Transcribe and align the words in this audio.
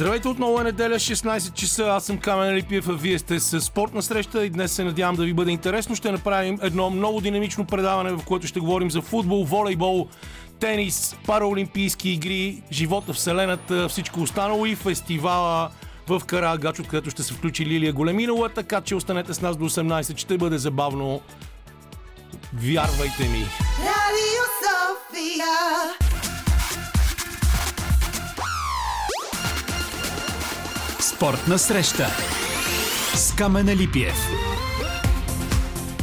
Здравейте 0.00 0.28
отново 0.28 0.60
е 0.60 0.64
неделя, 0.64 0.94
16 0.94 1.52
часа. 1.54 1.84
Аз 1.88 2.04
съм 2.04 2.18
Камен 2.18 2.54
Липиев, 2.54 2.88
а 2.88 2.92
вие 2.92 3.18
сте 3.18 3.40
с 3.40 3.60
спортна 3.60 4.02
среща 4.02 4.44
и 4.44 4.50
днес 4.50 4.72
се 4.72 4.84
надявам 4.84 5.16
да 5.16 5.24
ви 5.24 5.32
бъде 5.32 5.50
интересно. 5.50 5.96
Ще 5.96 6.12
направим 6.12 6.58
едно 6.62 6.90
много 6.90 7.20
динамично 7.20 7.66
предаване, 7.66 8.12
в 8.12 8.24
което 8.24 8.46
ще 8.46 8.60
говорим 8.60 8.90
за 8.90 9.02
футбол, 9.02 9.44
волейбол, 9.44 10.08
тенис, 10.60 11.16
параолимпийски 11.26 12.10
игри, 12.10 12.62
живота, 12.72 13.12
вселената, 13.12 13.88
всичко 13.88 14.20
останало 14.20 14.66
и 14.66 14.74
фестивала 14.74 15.70
в 16.08 16.22
Карагач, 16.26 16.78
от 16.78 16.88
където 16.88 17.10
ще 17.10 17.22
се 17.22 17.34
включи 17.34 17.66
Лилия 17.66 17.92
Големинова, 17.92 18.48
така 18.48 18.80
че 18.80 18.94
останете 18.94 19.34
с 19.34 19.40
нас 19.40 19.56
до 19.56 19.68
18. 19.68 20.16
Ще 20.16 20.38
бъде 20.38 20.58
забавно. 20.58 21.20
Вярвайте 22.54 23.28
ми! 23.28 23.46
Радио 23.78 24.44
София! 24.62 26.19
Спортна 31.20 31.58
среща 31.58 32.06
с 33.14 33.34
Камена 33.36 33.76
Липиев 33.76 34.14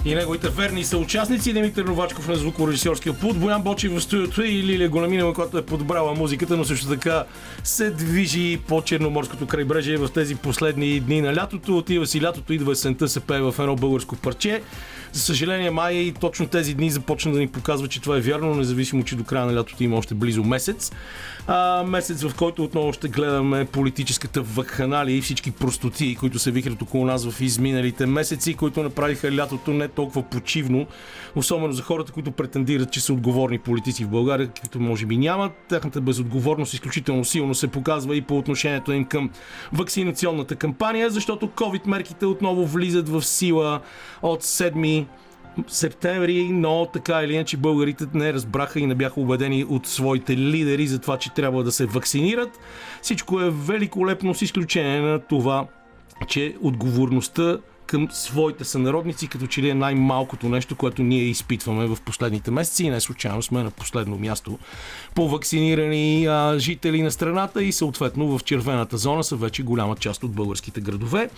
и 0.05 0.15
неговите 0.15 0.49
верни 0.49 0.83
съучастници 0.83 1.53
Димитър 1.53 1.85
Новачков 1.85 2.27
на 2.27 2.35
звукорежисьорския 2.35 3.13
пут, 3.13 3.39
Боян 3.39 3.61
Бочи 3.61 3.87
в 3.87 4.01
студиото 4.01 4.43
и 4.43 4.63
Лилия 4.63 4.89
Големинова, 4.89 5.33
която 5.33 5.57
е 5.57 5.65
подбрала 5.65 6.13
музиката, 6.13 6.57
но 6.57 6.65
също 6.65 6.87
така 6.87 7.23
се 7.63 7.89
движи 7.89 8.59
по 8.67 8.81
Черноморското 8.81 9.47
крайбрежие 9.47 9.97
в 9.97 10.09
тези 10.13 10.35
последни 10.35 10.99
дни 10.99 11.21
на 11.21 11.35
лятото. 11.35 11.77
Отива 11.77 12.07
си 12.07 12.21
лятото, 12.21 12.53
идва 12.53 12.71
есента, 12.71 13.07
се 13.07 13.19
пее 13.19 13.41
в 13.41 13.55
едно 13.59 13.75
българско 13.75 14.15
парче. 14.15 14.61
За 15.17 15.23
съжаление, 15.23 15.71
май 15.71 15.93
и 15.93 16.11
точно 16.11 16.47
тези 16.47 16.73
дни 16.73 16.89
започна 16.89 17.31
да 17.31 17.39
ни 17.39 17.47
показва, 17.47 17.87
че 17.87 18.01
това 18.01 18.17
е 18.17 18.21
вярно, 18.21 18.55
независимо, 18.55 19.03
че 19.03 19.15
до 19.15 19.23
края 19.23 19.45
на 19.45 19.55
лятото 19.55 19.83
има 19.83 19.97
още 19.97 20.13
близо 20.13 20.43
месец. 20.43 20.91
А, 21.47 21.83
месец, 21.83 22.23
в 22.23 22.35
който 22.35 22.63
отново 22.63 22.93
ще 22.93 23.07
гледаме 23.07 23.65
политическата 23.65 24.41
вакханалия 24.41 25.17
и 25.17 25.21
всички 25.21 25.51
простоти, 25.51 26.15
които 26.15 26.39
се 26.39 26.51
вихрят 26.51 26.81
около 26.81 27.05
нас 27.05 27.29
в 27.29 27.41
изминалите 27.41 28.05
месеци, 28.05 28.53
които 28.53 28.83
направиха 28.83 29.35
лятото 29.35 29.71
не 29.71 29.87
толкова 29.87 30.23
почивно, 30.23 30.87
особено 31.35 31.73
за 31.73 31.81
хората, 31.81 32.11
които 32.11 32.31
претендират, 32.31 32.91
че 32.91 33.01
са 33.01 33.13
отговорни 33.13 33.59
политици 33.59 34.03
в 34.03 34.09
България, 34.09 34.47
каквито 34.47 34.79
може 34.79 35.05
би 35.05 35.17
нямат. 35.17 35.51
Тяхната 35.69 36.01
безотговорност 36.01 36.73
изключително 36.73 37.25
силно 37.25 37.55
се 37.55 37.67
показва 37.67 38.15
и 38.15 38.21
по 38.21 38.37
отношението 38.37 38.91
им 38.91 39.05
към 39.05 39.29
вакцинационната 39.73 40.55
кампания, 40.55 41.09
защото 41.09 41.47
COVID 41.47 41.87
мерките 41.87 42.25
отново 42.25 42.65
влизат 42.65 43.09
в 43.09 43.21
сила 43.23 43.81
от 44.21 44.43
7 44.43 45.06
септември, 45.67 46.49
но 46.51 46.85
така 46.93 47.23
или 47.23 47.33
иначе 47.33 47.57
българите 47.57 48.05
не 48.13 48.33
разбраха 48.33 48.79
и 48.79 48.85
не 48.85 48.95
бяха 48.95 49.21
убедени 49.21 49.65
от 49.69 49.87
своите 49.87 50.37
лидери 50.37 50.87
за 50.87 50.99
това, 50.99 51.17
че 51.17 51.33
трябва 51.33 51.63
да 51.63 51.71
се 51.71 51.85
вакцинират. 51.85 52.59
Всичко 53.01 53.41
е 53.41 53.49
великолепно 53.49 54.33
с 54.33 54.41
изключение 54.41 55.01
на 55.01 55.19
това, 55.19 55.67
че 56.27 56.55
отговорността 56.61 57.57
към 57.87 58.07
своите 58.11 58.63
сънародници, 58.63 59.27
като 59.27 59.47
че 59.47 59.61
ли 59.61 59.69
е 59.69 59.73
най-малкото 59.73 60.49
нещо, 60.49 60.75
което 60.75 61.03
ние 61.03 61.21
изпитваме 61.21 61.87
в 61.87 61.97
последните 62.05 62.51
месеци 62.51 62.83
и 62.83 62.89
не 62.89 63.01
случайно 63.01 63.41
сме 63.41 63.63
на 63.63 63.71
последно 63.71 64.17
място 64.17 64.59
по 65.15 65.29
вакцинирани 65.29 66.25
а, 66.25 66.55
жители 66.59 67.01
на 67.01 67.11
страната 67.11 67.63
и 67.63 67.71
съответно 67.71 68.37
в 68.37 68.43
червената 68.43 68.97
зона 68.97 69.23
са 69.23 69.35
вече 69.35 69.63
голяма 69.63 69.95
част 69.95 70.23
от 70.23 70.31
българските 70.31 70.81
градове. 70.81 71.29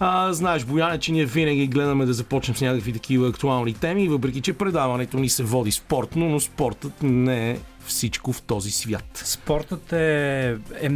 А, 0.00 0.32
знаеш, 0.32 0.64
Бояне, 0.64 0.98
че 0.98 1.12
ние 1.12 1.24
винаги 1.24 1.66
гледаме 1.66 2.06
да 2.06 2.12
започнем 2.12 2.56
с 2.56 2.60
някакви 2.60 2.92
такива 2.92 3.28
актуални 3.28 3.74
теми, 3.74 4.08
въпреки 4.08 4.40
че 4.40 4.52
предаването 4.52 5.16
ни 5.16 5.28
се 5.28 5.42
води 5.42 5.72
спортно, 5.72 6.28
но 6.28 6.40
спортът 6.40 7.02
не 7.02 7.50
е 7.50 7.58
всичко 7.86 8.32
в 8.32 8.42
този 8.42 8.70
свят. 8.70 9.22
Спортът 9.24 9.92
е, 9.92 10.48
е 10.80 10.90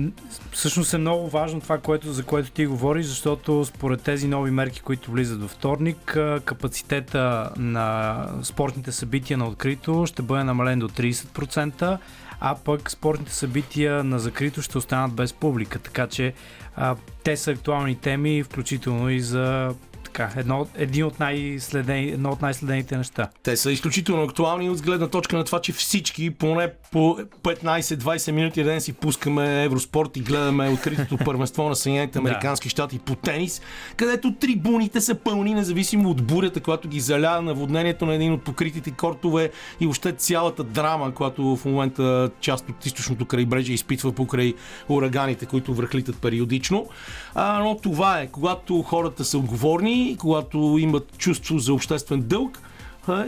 всъщност 0.52 0.94
е 0.94 0.98
много 0.98 1.28
важно 1.28 1.60
това, 1.60 1.78
което, 1.78 2.12
за 2.12 2.22
което 2.22 2.50
ти 2.50 2.66
говориш, 2.66 3.06
защото 3.06 3.64
според 3.64 4.02
тези 4.02 4.28
нови 4.28 4.50
мерки, 4.50 4.80
които 4.80 5.10
влизат 5.10 5.40
във 5.40 5.50
вторник, 5.50 6.18
капацитета 6.44 7.50
на 7.56 8.24
спортните 8.42 8.92
събития 8.92 9.38
на 9.38 9.48
открито 9.48 10.06
ще 10.06 10.22
бъде 10.22 10.44
намален 10.44 10.78
до 10.78 10.88
30%, 10.88 11.98
а 12.40 12.54
пък 12.64 12.90
спортните 12.90 13.32
събития 13.34 14.04
на 14.04 14.18
закрито 14.18 14.62
ще 14.62 14.78
останат 14.78 15.12
без 15.12 15.32
публика. 15.32 15.78
Така 15.78 16.06
че 16.06 16.34
а, 16.76 16.96
те 17.24 17.36
са 17.36 17.50
актуални 17.50 17.96
теми, 17.96 18.42
включително 18.42 19.10
и 19.10 19.20
за 19.20 19.74
така, 20.18 20.40
едно, 20.40 20.66
един 20.74 21.04
от 21.04 21.20
най-следени, 21.20 22.08
едно 22.08 22.30
от 22.30 22.42
най-следените 22.42 22.96
неща. 22.96 23.28
Те 23.42 23.56
са 23.56 23.72
изключително 23.72 24.22
актуални 24.22 24.70
от 24.70 24.82
гледна 24.82 25.06
точка 25.06 25.36
на 25.36 25.44
това, 25.44 25.60
че 25.60 25.72
всички 25.72 26.30
поне 26.30 26.72
по 26.92 27.18
15-20 27.42 28.30
минути 28.30 28.62
ден 28.62 28.80
си 28.80 28.92
пускаме 28.92 29.64
Евроспорт 29.64 30.16
и 30.16 30.20
гледаме 30.20 30.68
откритото 30.68 31.16
първенство 31.24 31.68
на 31.68 31.76
Съединените 31.76 32.18
Американски 32.18 32.68
щати 32.68 32.98
по 32.98 33.14
тенис, 33.14 33.60
където 33.96 34.34
трибуните 34.34 35.00
са 35.00 35.14
пълни, 35.14 35.54
независимо 35.54 36.10
от 36.10 36.22
бурята, 36.22 36.60
която 36.60 36.88
ги 36.88 37.00
заля, 37.00 37.42
наводнението 37.42 38.06
на 38.06 38.14
един 38.14 38.32
от 38.32 38.44
покритите 38.44 38.90
кортове 38.90 39.50
и 39.80 39.86
още 39.86 40.12
цялата 40.12 40.64
драма, 40.64 41.14
която 41.14 41.56
в 41.56 41.64
момента 41.64 42.30
част 42.40 42.68
от 42.68 42.86
източното 42.86 43.26
крайбрежие 43.26 43.74
изпитва 43.74 44.12
покрай 44.12 44.54
ураганите, 44.88 45.46
които 45.46 45.74
връхлитат 45.74 46.20
периодично. 46.20 46.86
А, 47.34 47.58
но 47.58 47.76
това 47.76 48.20
е, 48.20 48.26
когато 48.26 48.82
хората 48.82 49.24
са 49.24 49.38
отговорни, 49.38 50.07
когато 50.16 50.76
имат 50.78 51.18
чувство 51.18 51.58
за 51.58 51.74
обществен 51.74 52.20
дълг, 52.20 52.60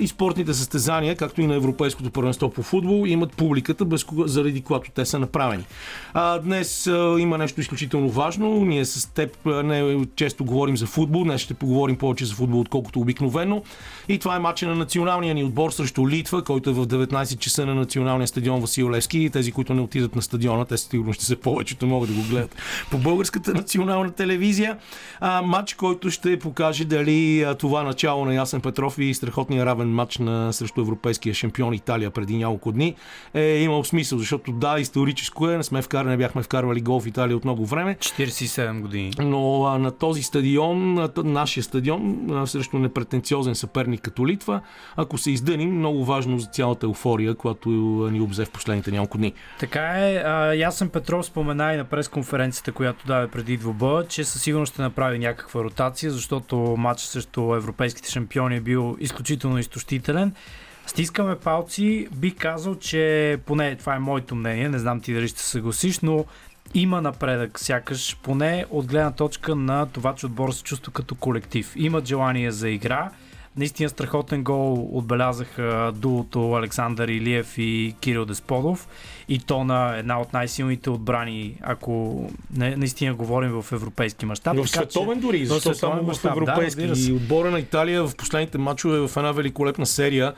и 0.00 0.08
спортните 0.08 0.54
състезания, 0.54 1.16
както 1.16 1.40
и 1.40 1.46
на 1.46 1.54
Европейското 1.54 2.10
първенство 2.10 2.50
по 2.50 2.62
футбол, 2.62 3.06
имат 3.06 3.32
публиката, 3.32 3.84
без 3.84 4.04
кога, 4.04 4.26
заради 4.26 4.62
която 4.62 4.90
те 4.90 5.04
са 5.04 5.18
направени. 5.18 5.64
А, 6.14 6.38
днес 6.38 6.86
а, 6.86 7.16
има 7.18 7.38
нещо 7.38 7.60
изключително 7.60 8.08
важно. 8.08 8.64
Ние 8.64 8.84
с 8.84 9.14
теб 9.14 9.36
не 9.46 10.06
често 10.16 10.44
говорим 10.44 10.76
за 10.76 10.86
футбол, 10.86 11.24
днес 11.24 11.40
ще 11.40 11.54
поговорим 11.54 11.96
повече 11.96 12.24
за 12.24 12.34
футбол, 12.34 12.60
отколкото 12.60 13.00
обикновено. 13.00 13.62
И 14.08 14.18
това 14.18 14.36
е 14.36 14.38
матча 14.38 14.66
на 14.66 14.74
националния 14.74 15.34
ни 15.34 15.44
отбор 15.44 15.70
срещу 15.70 16.08
Литва, 16.08 16.44
който 16.44 16.70
е 16.70 16.72
в 16.72 16.86
19 16.86 17.38
часа 17.38 17.66
на 17.66 17.74
националния 17.74 18.28
стадион 18.28 18.60
Васил 18.60 18.90
Левски. 18.90 19.18
И 19.18 19.30
тези, 19.30 19.52
които 19.52 19.74
не 19.74 19.80
отидат 19.80 20.16
на 20.16 20.22
стадиона, 20.22 20.64
те 20.64 20.78
сигурно 20.78 21.12
ще 21.12 21.24
се 21.24 21.36
повечето 21.36 21.86
могат 21.86 22.08
да 22.08 22.14
го 22.14 22.28
гледат 22.28 22.56
по 22.90 22.98
българската 22.98 23.54
национална 23.54 24.10
телевизия. 24.10 24.78
А, 25.20 25.42
матч, 25.42 25.74
който 25.74 26.10
ще 26.10 26.38
покаже 26.38 26.84
дали 26.84 27.42
а, 27.42 27.54
това 27.54 27.82
начало 27.82 28.24
на 28.24 28.34
Ясен 28.34 28.60
Петров 28.60 28.98
и 28.98 29.14
страхотния 29.14 29.66
равен 29.70 29.88
матч 29.94 30.18
на, 30.18 30.52
срещу 30.52 30.80
европейския 30.80 31.34
шампион 31.34 31.74
Италия 31.74 32.10
преди 32.10 32.36
няколко 32.36 32.72
дни 32.72 32.94
е 33.34 33.62
имал 33.62 33.84
смисъл, 33.84 34.18
защото 34.18 34.52
да, 34.52 34.80
историческо 34.80 35.50
е, 35.50 35.56
не 35.56 35.62
сме 35.62 35.82
вкарали, 35.82 36.10
не 36.10 36.16
бяхме 36.16 36.42
вкарвали 36.42 36.80
гол 36.80 37.00
в 37.00 37.06
Италия 37.06 37.36
от 37.36 37.44
много 37.44 37.66
време. 37.66 37.96
47 38.00 38.80
години. 38.80 39.12
Но 39.18 39.64
а, 39.64 39.78
на 39.78 39.90
този 39.90 40.22
стадион, 40.22 40.94
на 40.94 41.10
нашия 41.16 41.64
стадион, 41.64 42.30
а, 42.30 42.46
срещу 42.46 42.78
непретенциозен 42.78 43.54
съперник 43.54 44.00
като 44.00 44.26
Литва, 44.26 44.60
ако 44.96 45.18
се 45.18 45.30
издъним, 45.30 45.78
много 45.78 46.04
важно 46.04 46.38
за 46.38 46.46
цялата 46.46 46.86
еуфория, 46.86 47.34
която 47.34 47.68
ни 48.12 48.20
обзе 48.20 48.44
в 48.44 48.50
последните 48.50 48.90
няколко 48.90 49.18
дни. 49.18 49.32
Така 49.58 49.80
е. 49.80 50.16
А, 50.16 50.54
Ясен 50.54 50.88
Петров 50.88 51.26
спомена 51.26 51.74
и 51.74 51.76
на 51.76 51.84
пресконференцията, 51.84 52.72
която 52.72 53.06
даде 53.06 53.28
преди 53.28 53.56
двоба, 53.56 54.04
че 54.08 54.24
със 54.24 54.42
сигурност 54.42 54.72
ще 54.72 54.82
направи 54.82 55.18
някаква 55.18 55.64
ротация, 55.64 56.10
защото 56.10 56.56
матч 56.56 57.00
срещу 57.00 57.54
европейските 57.54 58.10
шампиони 58.10 58.56
е 58.56 58.60
бил 58.60 58.96
изключително 59.00 59.49
изтощителен. 59.58 60.34
Стискаме 60.86 61.36
палци, 61.36 62.08
бих 62.12 62.36
казал, 62.36 62.74
че 62.74 63.38
поне 63.46 63.76
това 63.76 63.94
е 63.94 63.98
моето 63.98 64.34
мнение, 64.34 64.68
не 64.68 64.78
знам 64.78 65.00
ти 65.00 65.14
дали 65.14 65.28
ще 65.28 65.40
се 65.40 65.46
съгласиш, 65.46 66.00
но 66.00 66.24
има 66.74 67.02
напредък, 67.02 67.58
сякаш 67.58 68.16
поне 68.22 68.64
от 68.70 68.86
гледна 68.86 69.10
точка 69.10 69.54
на 69.54 69.86
това, 69.86 70.14
че 70.14 70.26
отбор 70.26 70.52
се 70.52 70.62
чувства 70.62 70.92
като 70.92 71.14
колектив. 71.14 71.72
Имат 71.76 72.06
желание 72.06 72.50
за 72.50 72.68
игра, 72.68 73.10
Наистина 73.56 73.88
страхотен 73.88 74.44
гол 74.44 74.88
отбелязаха 74.92 75.92
дуото 75.94 76.52
Александър 76.52 77.08
Илиев 77.08 77.58
и 77.58 77.94
Кирил 78.00 78.24
Десподов 78.24 78.88
и 79.28 79.38
то 79.38 79.64
на 79.64 79.96
една 79.96 80.20
от 80.20 80.32
най-силните 80.32 80.90
отбрани, 80.90 81.54
ако 81.62 82.24
не, 82.56 82.76
наистина 82.76 83.14
говорим 83.14 83.62
в 83.62 83.72
европейски 83.72 84.26
мащаб. 84.26 84.56
В 84.56 84.68
световен 84.68 85.18
че, 85.18 85.26
дори, 85.26 85.46
защото 85.46 85.78
само 85.78 86.14
в 86.14 86.24
европейски. 86.24 86.86
Да, 86.86 87.00
и 87.00 87.12
отбора 87.12 87.50
на 87.50 87.58
Италия 87.58 88.06
в 88.06 88.16
последните 88.16 88.58
матчове 88.58 89.08
в 89.08 89.16
една 89.16 89.32
великолепна 89.32 89.86
серия 89.86 90.34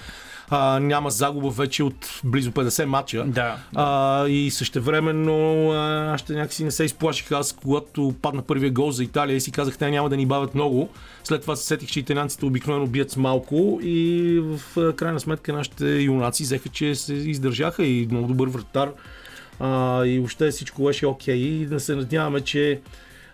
а, 0.55 0.81
няма 0.81 1.11
загуба 1.11 1.51
вече 1.51 1.83
от 1.83 2.21
близо 2.25 2.51
50 2.51 2.85
матча. 2.85 3.25
Да. 3.25 3.57
А, 3.75 4.27
и 4.29 4.51
същевременно 4.51 5.71
аз 6.13 6.21
ще 6.21 6.33
някакси 6.33 6.65
не 6.65 6.71
се 6.71 6.85
изплаших. 6.85 7.33
Аз, 7.33 7.53
когато 7.53 8.15
падна 8.23 8.43
първия 8.43 8.71
гол 8.71 8.91
за 8.91 9.05
Италия 9.05 9.37
и 9.37 9.41
си 9.41 9.53
казах, 9.53 9.79
те 9.79 9.91
няма 9.91 10.09
да 10.09 10.17
ни 10.17 10.27
бавят 10.27 10.55
много. 10.55 10.89
След 11.25 11.43
това 11.43 11.57
се 11.57 11.67
сетих, 11.67 11.89
че 11.89 12.01
италианците 12.01 12.47
обикновено 12.47 12.87
бият 12.87 13.11
с 13.11 13.17
малко 13.17 13.81
и 13.83 14.39
в 14.41 14.93
крайна 14.93 15.21
сметка 15.21 15.53
нашите 15.53 15.87
юнаци 15.87 16.43
взеха, 16.43 16.69
че 16.69 16.95
се 16.95 17.15
издържаха 17.15 17.85
и 17.85 18.09
много 18.11 18.29
добър 18.29 18.49
вратар. 18.49 18.91
А, 19.61 20.05
и 20.05 20.19
въобще 20.19 20.51
всичко 20.51 20.85
беше 20.85 21.07
окей. 21.07 21.35
Okay. 21.35 21.63
И 21.63 21.67
да 21.67 21.81
се 21.81 21.95
надяваме, 21.95 22.41
че 22.41 22.81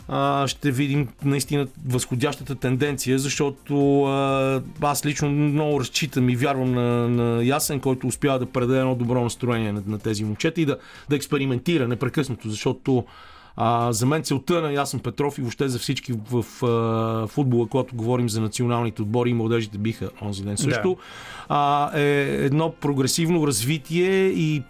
а, 0.09 0.47
ще 0.49 0.71
видим 0.71 1.09
наистина 1.25 1.67
възходящата 1.89 2.55
тенденция, 2.55 3.19
защото 3.19 4.05
а, 4.05 4.63
аз 4.81 5.07
лично 5.07 5.31
много 5.31 5.81
разчитам 5.81 6.29
и 6.29 6.37
вярвам 6.37 6.73
на, 6.75 7.09
на 7.09 7.45
Ясен, 7.45 7.81
който 7.81 8.07
успява 8.07 8.39
да 8.39 8.47
предаде 8.47 8.79
едно 8.79 8.95
добро 8.95 9.25
настроение 9.25 9.73
на, 9.73 9.83
на 9.87 9.99
тези 9.99 10.25
момчета 10.25 10.61
и 10.61 10.67
да, 10.67 10.79
да 11.09 11.17
експериментира 11.17 11.89
непрекъснато, 11.89 12.49
защото 12.49 13.05
А, 13.61 13.93
за 13.93 14.07
мен 14.07 14.23
целта 14.23 14.63
на 14.63 14.73
Ясен 14.73 15.01
Петров 15.01 15.39
и 15.39 15.41
въобще 15.41 15.69
за 15.69 15.79
всички 15.79 16.13
в, 16.13 16.43
в 16.43 16.67
а, 16.67 17.27
футбола, 17.27 17.67
когато 17.67 17.97
говорим 17.97 18.29
за 18.29 18.41
националните 18.41 19.03
отбори 19.03 19.31
и 19.31 19.35
младежите 19.35 19.79
биха 19.79 20.11
онзи 20.23 20.45
ден 20.45 20.57
също, 20.57 20.95
да. 20.95 21.03
а, 21.49 21.91
е 22.01 22.45
едно 22.45 22.71
прогресивно 22.71 23.47
развитие 23.47 24.27
и 24.27 24.63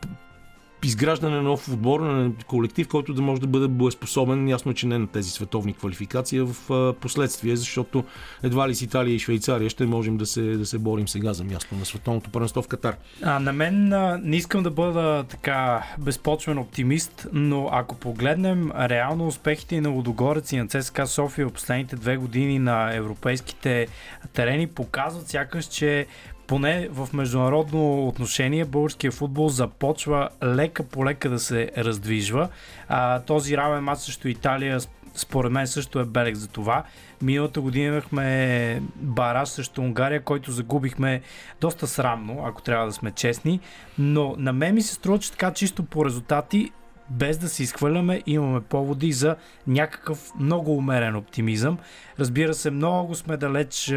изграждане 0.85 1.37
на 1.37 1.43
нов 1.43 1.69
отбор, 1.69 2.01
на 2.01 2.31
колектив, 2.47 2.89
който 2.89 3.15
да 3.15 3.23
може 3.23 3.41
да 3.41 3.47
бъде 3.47 3.69
боеспособен, 3.69 4.49
ясно, 4.49 4.75
че 4.75 4.87
не 4.87 4.99
на 4.99 5.07
тези 5.07 5.31
световни 5.31 5.75
квалификации, 5.75 6.41
в 6.41 6.95
последствие, 6.95 7.57
защото 7.57 8.05
едва 8.43 8.69
ли 8.69 8.75
с 8.75 8.83
Италия 8.83 9.15
и 9.15 9.19
Швейцария 9.19 9.71
ще 9.71 9.87
можем 9.87 10.17
да 10.17 10.27
се, 10.27 10.43
да 10.43 10.67
се 10.67 10.79
борим 10.79 11.09
сега 11.09 11.33
за 11.33 11.45
място 11.45 11.75
на 11.75 11.85
световното 11.85 12.31
първенство 12.31 12.63
в 12.63 12.69
Катар. 12.69 12.97
А, 13.23 13.39
на 13.39 13.53
мен 13.53 13.93
а, 13.93 14.21
не 14.23 14.37
искам 14.37 14.63
да 14.63 14.71
бъда 14.71 15.25
така 15.29 15.87
безпочвен 15.99 16.59
оптимист, 16.59 17.27
но 17.33 17.69
ако 17.73 17.95
погледнем 17.95 18.71
реално 18.73 19.27
успехите 19.27 19.81
на 19.81 19.89
Лодогорец 19.89 20.53
и 20.53 20.57
на 20.57 20.69
ЦСКА 20.69 21.07
София 21.07 21.49
в 21.49 21.53
последните 21.53 21.97
две 21.97 22.17
години 22.17 22.59
на 22.59 22.95
европейските 22.95 23.87
терени, 24.33 24.67
показват 24.67 25.29
сякаш, 25.29 25.65
че 25.65 26.07
поне 26.49 26.89
в 26.93 27.09
международно 27.13 28.09
отношение 28.09 28.65
българския 28.65 29.13
футбол 29.13 29.49
започва 29.49 30.29
лека 30.45 30.83
по 30.83 31.05
лека 31.05 31.31
да 31.31 31.39
се 31.39 31.71
раздвижва. 31.77 32.49
А, 32.89 33.21
този 33.21 33.57
равен 33.57 33.85
матч 33.85 34.01
срещу 34.01 34.29
Италия 34.29 34.81
според 35.15 35.53
мен 35.53 35.67
също 35.67 36.01
е 36.01 36.05
белег 36.05 36.37
за 36.37 36.49
това. 36.49 36.85
Миналата 37.23 37.61
година 37.61 37.87
имахме 37.87 38.83
бараж 38.97 39.49
срещу 39.49 39.81
Унгария, 39.81 40.23
който 40.23 40.53
загубихме 40.53 41.21
доста 41.61 41.87
срамно, 41.87 42.43
ако 42.47 42.63
трябва 42.63 42.87
да 42.87 42.93
сме 42.93 43.11
честни. 43.11 43.61
Но 43.99 44.35
на 44.39 44.53
мен 44.53 44.75
ми 44.75 44.83
се 44.83 44.95
струва, 44.95 45.19
че 45.19 45.31
така 45.31 45.53
чисто 45.53 45.83
по 45.83 46.05
резултати 46.05 46.71
без 47.11 47.39
да 47.39 47.49
се 47.49 47.63
изхвърляме, 47.63 48.23
имаме 48.27 48.61
поводи 48.61 49.13
за 49.13 49.37
някакъв 49.67 50.33
много 50.41 50.77
умерен 50.77 51.17
оптимизъм. 51.17 51.79
Разбира 52.19 52.55
се, 52.55 52.71
много 52.71 53.15
сме 53.15 53.37
далеч 53.37 53.95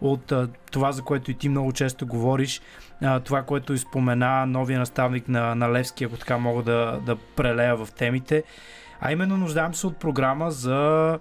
от 0.00 0.32
това, 0.70 0.92
за 0.92 1.02
което 1.02 1.30
и 1.30 1.34
ти 1.34 1.48
много 1.48 1.72
често 1.72 2.06
говориш, 2.06 2.60
това, 3.24 3.42
което 3.42 3.72
изпомена 3.72 4.46
новия 4.46 4.78
наставник 4.78 5.28
на, 5.28 5.54
на 5.54 5.72
Левски, 5.72 6.04
ако 6.04 6.16
така 6.16 6.38
мога 6.38 6.62
да, 6.62 7.00
да 7.06 7.16
прелея 7.16 7.76
в 7.76 7.88
темите. 7.96 8.42
А 9.00 9.12
именно 9.12 9.36
нуждаем 9.36 9.74
се 9.74 9.86
от 9.86 9.96
програма 9.96 10.50
за 10.50 11.18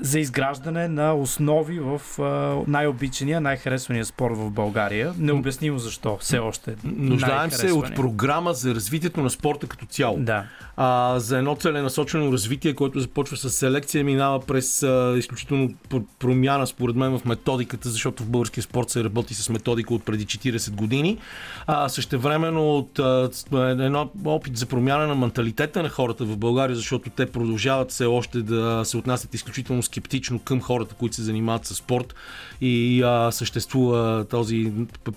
за 0.00 0.20
изграждане 0.20 0.88
на 0.88 1.14
основи 1.14 1.80
в 1.80 2.00
най-обичания, 2.66 3.40
най-харесвания 3.40 4.04
спорт 4.04 4.36
в 4.36 4.50
България. 4.50 5.14
Необяснимо 5.18 5.78
защо 5.78 6.16
все 6.20 6.38
още. 6.38 6.76
Нуждаем 6.84 7.50
се 7.50 7.72
от 7.72 7.94
програма 7.94 8.54
за 8.54 8.74
развитието 8.74 9.20
на 9.20 9.30
спорта 9.30 9.66
като 9.66 9.86
цяло. 9.86 10.18
Да. 10.18 10.44
А, 10.76 11.18
за 11.18 11.38
едно 11.38 11.54
целенасочено 11.54 12.32
развитие, 12.32 12.74
което 12.74 13.00
започва 13.00 13.36
с 13.36 13.50
селекция, 13.50 14.04
минава 14.04 14.40
през 14.40 14.82
а, 14.82 15.14
изключително 15.18 15.74
промяна, 16.18 16.66
според 16.66 16.96
мен, 16.96 17.18
в 17.18 17.24
методиката, 17.24 17.88
защото 17.88 18.22
в 18.22 18.28
българския 18.28 18.62
спорт 18.62 18.90
се 18.90 19.04
работи 19.04 19.34
с 19.34 19.48
методика 19.48 19.94
от 19.94 20.04
преди 20.04 20.26
40 20.26 20.70
години. 20.70 21.18
А, 21.66 21.88
същевременно 21.88 22.76
от 22.76 22.98
а, 22.98 23.30
едно 23.54 24.10
опит 24.24 24.56
за 24.56 24.66
промяна 24.66 25.06
на 25.06 25.14
менталитета 25.14 25.82
на 25.82 25.88
хората 25.88 26.24
в 26.24 26.36
България, 26.36 26.76
защото 26.76 27.10
те 27.10 27.26
продължават 27.26 27.90
все 27.90 28.04
още 28.04 28.42
да 28.42 28.82
се 28.84 28.96
отнасят 28.96 29.34
изключително 29.34 29.67
изключително 29.68 29.82
скептично 29.82 30.38
към 30.38 30.60
хората, 30.60 30.94
които 30.94 31.16
се 31.16 31.22
занимават 31.22 31.66
с 31.66 31.74
спорт 31.74 32.14
и 32.60 33.02
а, 33.02 33.30
съществува 33.32 34.26
този 34.30 34.72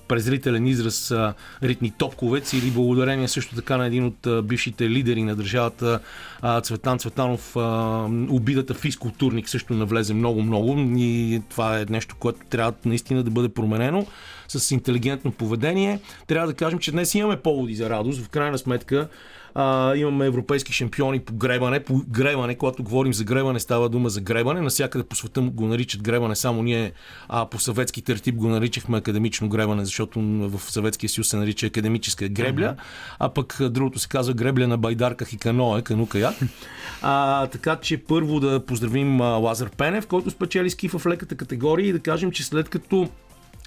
презрителен 0.08 0.68
израз 0.68 1.12
а, 1.12 1.34
ритни 1.64 1.92
топковец 1.92 2.54
или 2.54 2.72
благодарение 2.72 3.28
също 3.28 3.56
така 3.56 3.78
на 3.78 3.86
един 3.86 4.06
от 4.06 4.28
а, 4.28 4.42
бившите 4.42 4.90
лидери 4.90 5.24
на 5.24 5.36
държавата 5.36 6.00
а, 6.42 6.62
Цветан 6.62 7.00
Цветанов 7.00 7.56
а, 7.56 8.08
обидата 8.30 8.74
физкултурник 8.74 9.50
също 9.50 9.74
навлезе 9.74 10.14
много-много 10.14 10.76
и 10.98 11.42
това 11.50 11.80
е 11.80 11.86
нещо, 11.90 12.16
което 12.20 12.40
трябва 12.50 12.74
наистина 12.86 13.24
да 13.24 13.32
бъде 13.32 13.50
променено 13.50 14.06
с 14.48 14.72
интелигентно 14.72 15.32
поведение. 15.32 16.00
Трябва 16.28 16.48
да 16.48 16.54
кажем, 16.54 16.80
че 16.80 16.92
днес 16.92 17.16
имаме 17.16 17.38
поводи 17.38 17.76
за 17.76 17.90
радост. 17.90 18.22
В 18.22 18.30
крайна 18.30 18.58
сметка 18.58 19.08
а, 19.56 19.96
имаме 19.96 20.26
европейски 20.26 20.74
шампиони 20.74 21.20
по 21.20 21.34
гребане. 21.34 21.80
По 21.80 22.02
гребане, 22.10 22.56
когато 22.56 22.84
говорим 22.84 23.14
за 23.14 23.24
гребане, 23.24 23.60
става 23.60 23.90
дума 23.90 24.10
за 24.10 24.22
гребане. 24.22 24.62
Насякъде 24.62 25.04
по 25.04 25.16
света 25.16 25.42
го 25.42 25.68
наричат 25.68 26.02
гребане, 26.02 26.36
само 26.36 26.64
ние 26.64 26.92
а, 27.30 27.46
по 27.46 27.60
съветски 27.60 28.02
тертип 28.02 28.36
го 28.36 28.48
наричахме 28.48 28.98
академично 28.98 29.50
гребане, 29.50 29.86
защото 29.86 30.20
в 30.22 30.62
Съветския 30.72 31.10
съюз 31.10 31.28
се 31.28 31.38
нарича 31.38 31.66
академическа 31.66 32.30
гребля, 32.30 32.76
а 33.20 33.30
пък 33.30 33.58
другото 33.70 34.00
се 34.00 34.08
казва 34.08 34.34
гребля 34.34 34.68
на 34.68 34.78
байдарках 34.78 35.34
и 35.34 35.38
каное, 35.38 35.82
канука 35.82 36.34
А, 37.02 37.48
така 37.48 37.76
че 37.76 37.98
първо 37.98 38.40
да 38.40 38.66
поздравим 38.66 39.22
Лазар 39.22 39.70
Пенев, 39.70 40.08
който 40.08 40.30
спечели 40.30 40.70
ски 40.70 40.88
в 40.88 41.06
леката 41.06 41.36
категория 41.36 41.88
и 41.88 41.92
да 41.92 42.00
кажем, 42.00 42.32
че 42.32 42.44
след 42.44 42.70
като 42.70 43.10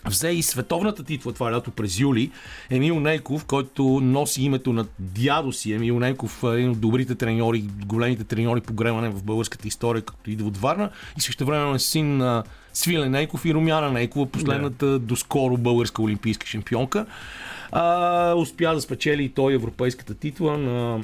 взе 0.07 0.29
и 0.29 0.43
световната 0.43 1.05
титла 1.05 1.33
това 1.33 1.53
лято 1.53 1.71
през 1.71 1.99
юли. 1.99 2.31
Емил 2.71 3.01
Нейков, 3.01 3.45
който 3.45 3.83
носи 4.03 4.43
името 4.43 4.73
на 4.73 4.87
дядо 4.99 5.53
си. 5.53 5.73
Емил 5.73 5.99
Нейков 5.99 6.45
е 6.45 6.47
един 6.47 6.71
от 6.71 6.81
добрите 6.81 7.15
треньори, 7.15 7.65
големите 7.87 8.25
треньори 8.25 8.61
по 8.61 8.73
гребане 8.73 9.09
в 9.09 9.23
българската 9.23 9.69
история, 9.69 10.03
като 10.03 10.31
идва 10.31 10.49
от 10.49 10.57
Варна. 10.57 10.91
И 11.19 11.21
също 11.21 11.47
време 11.47 11.75
е 11.75 11.79
син 11.79 12.17
на 12.17 12.45
Свилен 12.73 13.11
Нейков 13.11 13.45
и 13.45 13.55
Румяна 13.55 13.93
Нейкова, 13.93 14.27
последната 14.27 14.87
yeah. 14.87 14.99
доскоро 14.99 15.57
българска 15.57 16.03
олимпийска 16.03 16.47
шампионка. 16.47 17.07
А, 17.73 18.35
успя 18.35 18.75
да 18.75 18.81
спечели 18.81 19.25
и 19.25 19.29
той 19.29 19.55
европейската 19.55 20.15
титла 20.15 20.59
на 20.59 21.01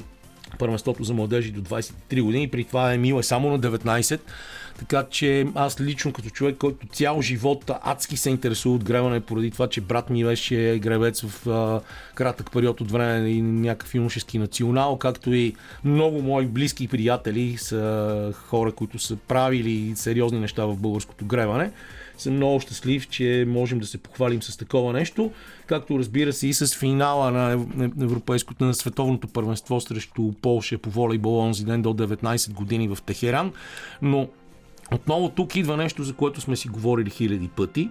първенството 0.59 1.03
за 1.03 1.13
младежи 1.13 1.51
до 1.51 1.61
23 1.61 2.21
години. 2.21 2.47
При 2.47 2.63
това 2.63 2.93
Емил 2.93 3.19
е 3.19 3.23
само 3.23 3.49
на 3.49 3.59
19 3.59 4.19
така 4.79 5.05
че 5.09 5.47
аз 5.55 5.81
лично 5.81 6.13
като 6.13 6.29
човек, 6.29 6.57
който 6.57 6.87
цял 6.87 7.21
живот 7.21 7.71
адски 7.83 8.17
се 8.17 8.29
интересува 8.29 8.75
от 8.75 8.83
гребане, 8.83 9.19
поради 9.19 9.51
това, 9.51 9.67
че 9.67 9.81
брат 9.81 10.09
ми 10.09 10.25
беше 10.25 10.79
гребец 10.81 11.21
в 11.21 11.47
а, 11.47 11.81
кратък 12.15 12.51
период 12.51 12.81
от 12.81 12.91
време 12.91 13.29
и 13.29 13.41
някакъв 13.41 13.95
юношески 13.95 14.37
национал, 14.37 14.97
както 14.97 15.33
и 15.33 15.55
много 15.83 16.21
мои 16.21 16.45
близки 16.45 16.87
приятели 16.87 17.57
са 17.57 18.33
хора, 18.35 18.71
които 18.71 18.99
са 18.99 19.15
правили 19.15 19.93
сериозни 19.95 20.39
неща 20.39 20.65
в 20.65 20.77
българското 20.77 21.25
гребане 21.25 21.71
съм 22.21 22.35
много 22.35 22.59
щастлив, 22.59 23.09
че 23.09 23.45
можем 23.47 23.79
да 23.79 23.85
се 23.85 23.97
похвалим 23.97 24.41
с 24.41 24.57
такова 24.57 24.93
нещо, 24.93 25.31
както 25.67 25.99
разбира 25.99 26.33
се 26.33 26.47
и 26.47 26.53
с 26.53 26.75
финала 26.75 27.31
на 27.31 27.65
Европейското 28.01 28.65
на 28.65 28.73
световното 28.73 29.27
първенство 29.27 29.81
срещу 29.81 30.31
Полша 30.41 30.77
по 30.77 30.89
волейбол 30.89 31.39
онзи 31.39 31.65
ден 31.65 31.81
до 31.81 31.89
19 31.89 32.53
години 32.53 32.87
в 32.87 32.97
Техеран. 33.05 33.53
Но 34.01 34.27
отново 34.93 35.29
тук 35.29 35.55
идва 35.55 35.77
нещо, 35.77 36.03
за 36.03 36.13
което 36.13 36.41
сме 36.41 36.55
си 36.55 36.67
говорили 36.67 37.09
хиляди 37.09 37.47
пъти, 37.47 37.89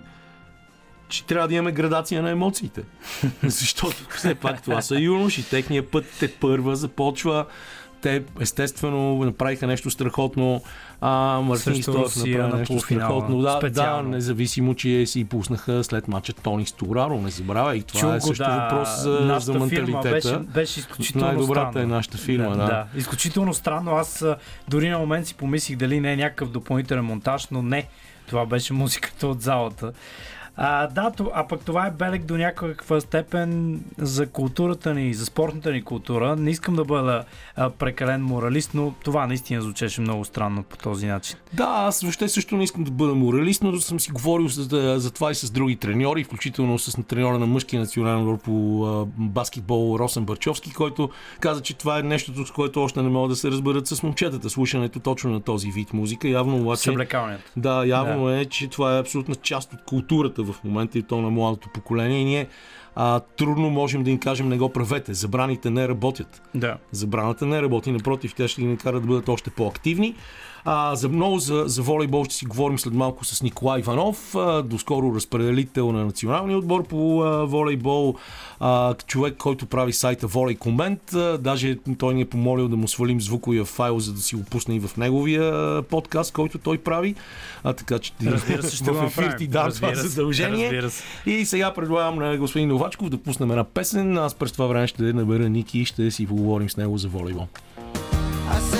че 1.08 1.24
трябва 1.24 1.48
да 1.48 1.54
имаме 1.54 1.72
градация 1.72 2.22
на 2.22 2.30
емоциите. 2.30 2.82
Защото 3.42 3.96
все 4.16 4.34
пак 4.34 4.62
това 4.62 4.82
са 4.82 5.00
юноши. 5.00 5.50
Техният 5.50 5.90
път 5.90 6.04
те 6.20 6.34
първа 6.34 6.76
започва 6.76 7.46
те 8.00 8.22
естествено 8.40 9.24
направиха 9.24 9.66
нещо 9.66 9.90
страхотно. 9.90 10.62
А, 11.00 11.40
Мартин 11.40 11.82
Стоев 11.82 12.16
направи 12.16 12.58
нещо 12.58 12.78
страхотно. 12.78 13.42
Да, 13.42 13.60
да, 13.70 14.02
независимо, 14.02 14.74
че 14.74 15.06
си 15.06 15.24
пуснаха 15.24 15.84
след 15.84 16.08
мача 16.08 16.32
Тони 16.32 16.66
Стораро. 16.66 17.20
Не 17.20 17.30
забравяй. 17.30 17.76
И 17.76 17.82
това 17.82 18.00
Чуго, 18.00 18.12
е 18.12 18.20
също 18.20 18.44
да, 18.44 18.68
въпрос 18.70 19.00
за, 19.00 19.38
за 19.40 19.54
менталитета. 19.54 20.10
Беше, 20.10 20.38
беше 20.38 20.80
изключително 20.80 21.26
Най-добрата 21.26 21.70
странно. 21.70 21.84
е 21.84 21.96
нашата 21.96 22.18
фирма. 22.18 22.50
Да, 22.50 22.56
да. 22.56 22.66
да. 22.66 22.86
Изключително 22.96 23.54
странно. 23.54 23.92
Аз 23.92 24.24
дори 24.68 24.88
на 24.88 24.98
момент 24.98 25.26
си 25.26 25.34
помислих 25.34 25.76
дали 25.76 26.00
не 26.00 26.12
е 26.12 26.16
някакъв 26.16 26.50
допълнителен 26.50 27.04
монтаж, 27.04 27.46
но 27.50 27.62
не. 27.62 27.86
Това 28.26 28.46
беше 28.46 28.72
музиката 28.72 29.26
от 29.26 29.42
залата. 29.42 29.92
А, 30.62 30.86
да, 30.86 31.12
а 31.34 31.48
пък 31.48 31.64
това 31.64 31.86
е 31.86 31.90
белег 31.90 32.24
до 32.24 32.36
някаква 32.36 33.00
степен 33.00 33.80
за 33.98 34.26
културата 34.26 34.94
ни, 34.94 35.14
за 35.14 35.26
спортната 35.26 35.72
ни 35.72 35.82
култура. 35.82 36.36
Не 36.36 36.50
искам 36.50 36.76
да 36.76 36.84
бъда 36.84 37.24
а, 37.56 37.70
прекален 37.70 38.22
моралист, 38.22 38.70
но 38.74 38.94
това 39.04 39.26
наистина 39.26 39.62
звучеше 39.62 40.00
много 40.00 40.24
странно 40.24 40.62
по 40.62 40.76
този 40.76 41.06
начин. 41.06 41.36
Да, 41.52 41.66
аз 41.68 42.00
въобще 42.00 42.28
също 42.28 42.56
не 42.56 42.64
искам 42.64 42.84
да 42.84 42.90
бъда 42.90 43.14
моралист, 43.14 43.62
но 43.62 43.80
съм 43.80 44.00
си 44.00 44.10
говорил 44.10 44.48
за, 44.48 44.94
за 45.00 45.10
това 45.10 45.30
и 45.30 45.34
с 45.34 45.50
други 45.50 45.76
треньори, 45.76 46.24
включително 46.24 46.78
с 46.78 47.02
треньора 47.02 47.38
на 47.38 47.46
мъжкия 47.46 47.80
национален 47.80 48.20
отбор 48.20 48.38
по 48.38 48.84
а, 48.84 49.06
баскетбол 49.18 49.98
Росен 49.98 50.24
Барчовски, 50.24 50.72
който 50.72 51.10
каза, 51.40 51.62
че 51.62 51.74
това 51.74 51.98
е 51.98 52.02
нещото, 52.02 52.46
с 52.46 52.50
което 52.50 52.82
още 52.82 53.02
не 53.02 53.08
могат 53.08 53.30
да 53.30 53.36
се 53.36 53.50
разберат 53.50 53.86
с 53.86 54.02
момчетата. 54.02 54.50
Слушането 54.50 55.00
точно 55.00 55.30
на 55.30 55.40
този 55.40 55.70
вид 55.70 55.92
музика. 55.92 56.28
Явно 56.28 56.56
обаче. 56.56 56.90
Да, 57.56 57.84
явно 57.86 58.24
да. 58.24 58.40
е, 58.40 58.44
че 58.44 58.68
това 58.68 58.96
е 58.96 59.00
абсолютна 59.00 59.34
част 59.34 59.72
от 59.72 59.84
културата 59.84 60.42
в 60.52 60.64
момента 60.64 60.98
и 60.98 61.02
то 61.02 61.20
на 61.20 61.30
младото 61.30 61.68
поколение. 61.74 62.20
И 62.20 62.24
ние 62.24 62.48
а, 62.94 63.20
трудно 63.20 63.70
можем 63.70 64.04
да 64.04 64.10
им 64.10 64.18
кажем 64.18 64.48
не 64.48 64.58
го 64.58 64.68
правете. 64.68 65.14
Забраните 65.14 65.70
не 65.70 65.88
работят. 65.88 66.42
Да. 66.54 66.76
Забраната 66.92 67.46
не 67.46 67.62
работи, 67.62 67.92
напротив, 67.92 68.34
тя 68.34 68.48
ще 68.48 68.60
ги 68.60 68.66
накара 68.66 69.00
да 69.00 69.06
бъдат 69.06 69.28
още 69.28 69.50
по-активни. 69.50 70.14
А, 70.64 70.94
за 70.94 71.08
много 71.08 71.38
за, 71.38 71.64
за 71.66 71.82
волейбол 71.82 72.24
ще 72.24 72.34
си 72.34 72.46
говорим 72.46 72.78
след 72.78 72.94
малко 72.94 73.24
с 73.24 73.42
Николай 73.42 73.80
Иванов, 73.80 74.34
а, 74.34 74.62
доскоро 74.62 75.14
разпределител 75.14 75.92
на 75.92 76.04
националния 76.04 76.58
отбор 76.58 76.84
по 76.84 77.22
а, 77.22 77.44
волейбол, 77.46 78.14
а, 78.60 78.94
човек, 78.94 79.36
който 79.36 79.66
прави 79.66 79.92
сайта 79.92 80.26
Волей 80.26 80.54
Комент. 80.54 81.14
А, 81.14 81.38
даже 81.38 81.78
той 81.98 82.14
ни 82.14 82.20
е 82.20 82.24
помолил 82.24 82.68
да 82.68 82.76
му 82.76 82.88
свалим 82.88 83.20
звуковия 83.20 83.64
файл, 83.64 83.98
за 83.98 84.12
да 84.12 84.20
си 84.20 84.36
го 84.36 84.44
пусне 84.44 84.74
и 84.74 84.80
в 84.80 84.96
неговия 84.96 85.82
подкаст, 85.82 86.32
който 86.32 86.58
той 86.58 86.78
прави. 86.78 87.14
А, 87.64 87.72
така 87.72 87.98
че 87.98 88.12
Разбира 88.26 88.62
се, 88.62 88.76
ще 88.76 88.90
в 88.90 89.04
ефир 89.04 89.34
ти 89.38 89.46
дам 89.46 89.72
това 89.72 89.94
задължение. 89.94 90.90
Се. 90.90 91.02
И 91.26 91.46
сега 91.46 91.74
предлагам 91.74 92.18
на 92.18 92.36
господин 92.36 92.68
Новачков 92.68 93.08
да 93.08 93.18
пуснем 93.18 93.50
една 93.50 93.64
песен. 93.64 94.18
Аз 94.18 94.34
през 94.34 94.52
това 94.52 94.66
време 94.66 94.86
ще 94.86 95.02
набера 95.02 95.48
Ники 95.48 95.78
и 95.78 95.84
ще 95.84 96.10
си 96.10 96.26
поговорим 96.26 96.70
с 96.70 96.76
него 96.76 96.98
за 96.98 97.08
волейбол. 97.08 97.46
I 98.50 98.58
said, 98.58 98.79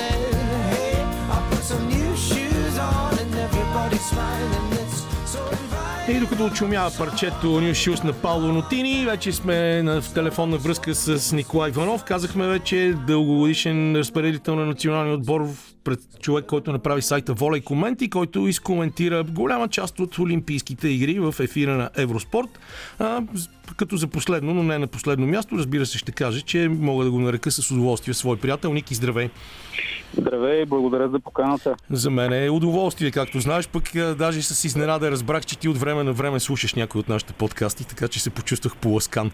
И 6.09 6.21
докато 6.21 6.45
очумява 6.45 6.91
парчето 6.99 7.47
New 7.47 7.73
Shoes 7.73 8.05
на 8.05 8.13
Пауло 8.13 8.53
Нотини, 8.53 9.05
вече 9.05 9.33
сме 9.33 9.83
на, 9.83 10.01
телефонна 10.01 10.57
връзка 10.57 10.95
с 10.95 11.33
Николай 11.33 11.71
Иванов. 11.71 12.05
Казахме 12.05 12.49
вече 12.49 12.95
дългогодишен 13.07 13.97
разпределител 13.97 14.57
на 14.57 14.67
националния 14.67 15.15
отбор 15.15 15.49
пред 15.85 16.01
човек, 16.21 16.47
който 16.47 16.73
направи 16.73 17.03
сайта 17.03 17.35
Воля 17.35 17.59
и 17.59 17.61
Коменти, 17.61 18.11
който 18.11 18.49
изкоментира 18.49 19.25
голяма 19.25 19.69
част 19.69 20.01
от 20.01 20.19
Олимпийските 20.19 20.89
игри 20.89 21.19
в 21.19 21.35
ефира 21.41 21.77
на 21.77 21.91
Евроспорт. 21.97 22.59
Като 23.77 23.97
за 23.97 24.09
последно, 24.09 24.55
но 24.55 24.63
не 24.63 24.79
на 24.79 24.87
последно 24.87 25.27
място, 25.27 25.59
разбира 25.59 25.87
се, 25.87 25.99
ще 25.99 26.13
каже, 26.13 26.41
че 26.41 26.69
мога 26.69 27.05
да 27.05 27.11
го 27.11 27.19
нарека 27.21 27.51
с 27.51 27.71
удоволствие 27.71 28.15
свой 28.15 28.37
приятел. 28.37 28.73
Ники, 28.73 28.95
здравей! 28.95 29.31
Здравей, 30.17 30.67
благодаря 30.67 31.09
за 31.09 31.21
поканата. 31.21 31.77
За 31.91 32.11
мен 32.11 32.33
е 32.33 32.51
удоволствие, 32.51 33.11
както 33.11 33.41
знаеш, 33.41 33.69
пък 33.69 33.85
даже 34.19 34.43
с 34.43 34.65
изненада 34.65 35.11
разбрах, 35.11 35.47
че 35.47 35.59
ти 35.59 35.69
от 35.69 35.79
време 35.79 36.03
на 36.03 36.13
време 36.13 36.41
слушаш 36.41 36.75
някой 36.75 36.99
от 36.99 37.09
нашите 37.09 37.33
подкасти, 37.33 37.89
така 37.89 38.09
че 38.09 38.21
се 38.21 38.31
почувствах 38.31 38.77
поласкан. 38.77 39.31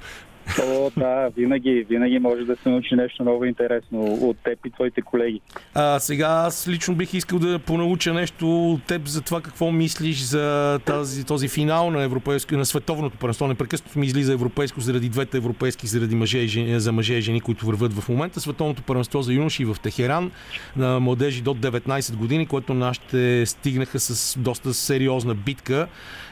О, 0.63 0.91
да, 0.97 1.31
винаги, 1.37 1.87
винаги 1.89 2.19
може 2.19 2.45
да 2.45 2.57
се 2.57 2.69
научи 2.69 2.95
нещо 2.95 3.25
ново 3.25 3.45
интересно 3.45 4.01
от 4.03 4.37
теб 4.45 4.67
и 4.67 4.71
твоите 4.71 5.03
колеги. 5.03 5.41
А, 5.75 5.99
сега 5.99 6.27
аз 6.27 6.69
лично 6.69 6.95
бих 6.95 7.15
искал 7.15 7.39
да 7.39 7.59
понауча 7.59 8.15
нещо 8.15 8.73
от 8.73 8.83
теб 8.85 9.07
за 9.07 9.23
това 9.23 9.41
какво 9.41 9.73
мислиш 9.73 10.23
за 10.23 10.79
тази, 10.85 11.27
този 11.27 11.49
финал 11.49 11.91
на, 11.91 12.03
европейско, 12.03 12.55
на 12.55 12.65
световното 12.65 13.19
първенство. 13.19 13.49
Непрекъснато 13.49 13.99
ми 13.99 14.07
излиза 14.07 14.33
европейско 14.33 14.81
заради 14.81 15.09
двете 15.09 15.37
европейски, 15.37 15.87
заради 15.87 16.15
мъже 16.15 16.39
и 16.39 16.49
жени, 16.49 16.81
за 16.81 16.93
мъже 16.93 17.15
и 17.15 17.21
жени, 17.21 17.41
които 17.41 17.67
върват 17.67 17.93
в 17.93 18.09
момента. 18.09 18.41
Световното 18.41 18.83
първенство 18.83 19.23
за 19.23 19.33
юноши 19.33 19.65
в 19.65 19.77
Техеран 19.83 20.31
на 20.77 21.01
младежи 21.01 21.43
до 21.43 21.55
19 21.55 22.17
години, 22.17 22.47
което 22.47 22.75
нашите 22.75 23.47
стигнаха 23.47 24.01
с 24.01 24.39
доста 24.39 24.75
сериозна 24.75 25.35
битка 25.35 25.89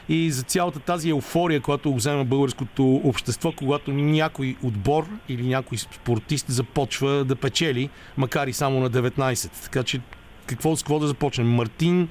и 0.09 0.31
за 0.31 0.43
цялата 0.43 0.79
тази 0.79 1.09
еуфория, 1.09 1.61
която 1.61 1.93
взема 1.93 2.25
българското 2.25 3.01
общество, 3.03 3.51
когато 3.51 3.91
някой 3.91 4.55
отбор 4.63 5.05
или 5.29 5.47
някой 5.47 5.77
спортист 5.77 6.45
започва 6.47 7.25
да 7.25 7.35
печели, 7.35 7.89
макар 8.17 8.47
и 8.47 8.53
само 8.53 8.79
на 8.79 8.89
19. 8.89 9.63
Така 9.63 9.83
че 9.83 9.99
какво, 10.47 10.75
с 10.75 10.83
какво 10.83 10.99
да 10.99 11.07
започнем? 11.07 11.47
Мартин 11.47 12.07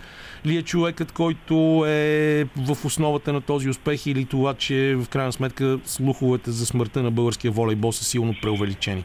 ли 0.46 0.56
е 0.56 0.62
човекът, 0.62 1.12
който 1.12 1.84
е 1.86 2.44
в 2.44 2.84
основата 2.84 3.32
на 3.32 3.40
този 3.40 3.68
успех 3.68 4.06
или 4.06 4.24
това, 4.24 4.54
че 4.54 4.96
в 4.96 5.08
крайна 5.08 5.32
сметка 5.32 5.78
слуховете 5.84 6.50
за 6.50 6.66
смъртта 6.66 7.02
на 7.02 7.10
българския 7.10 7.50
волейбол 7.50 7.92
са 7.92 8.04
силно 8.04 8.34
преувеличени? 8.42 9.04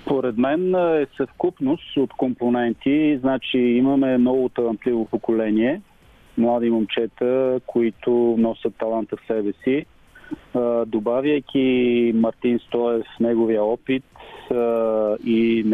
Според 0.00 0.38
мен 0.38 0.74
е 0.74 1.06
съвкупност 1.16 1.96
от 1.96 2.10
компоненти. 2.12 3.18
Значи 3.20 3.58
имаме 3.58 4.18
много 4.18 4.48
талантливо 4.48 5.04
поколение, 5.04 5.80
млади 6.38 6.70
момчета, 6.70 7.60
които 7.66 8.10
носят 8.38 8.74
таланта 8.78 9.16
в 9.16 9.26
себе 9.26 9.52
си. 9.64 9.86
Добавяйки 10.86 12.12
Мартин 12.14 12.58
Стоев 12.58 13.06
неговия 13.20 13.64
опит 13.64 14.04
и 15.24 15.64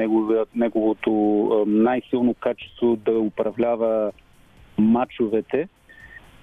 неговото 0.54 1.10
най-силно 1.66 2.34
качество 2.34 2.96
да 2.96 3.18
управлява 3.18 4.12
матчовете, 4.78 5.68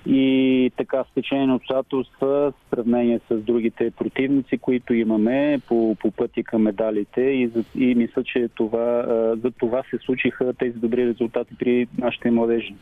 и 0.05 0.71
така 0.77 1.03
с 1.03 1.13
течение 1.13 1.47
на 1.47 1.55
обстоятелства, 1.55 2.51
в 2.51 2.53
сравнение 2.69 3.19
с 3.29 3.35
другите 3.37 3.91
противници, 3.91 4.57
които 4.57 4.93
имаме 4.93 5.59
по, 5.67 5.95
по 5.99 6.11
пътя 6.11 6.43
към 6.43 6.61
медалите 6.61 7.21
и, 7.21 7.51
и 7.75 7.95
мисля, 7.95 8.23
че 8.23 8.49
това, 8.55 9.03
за 9.43 9.51
това 9.51 9.83
се 9.89 9.97
случиха 9.97 10.53
тези 10.53 10.79
добри 10.79 11.07
резултати 11.07 11.55
при 11.59 11.87
нашите 11.97 12.31
младежи. 12.31 12.75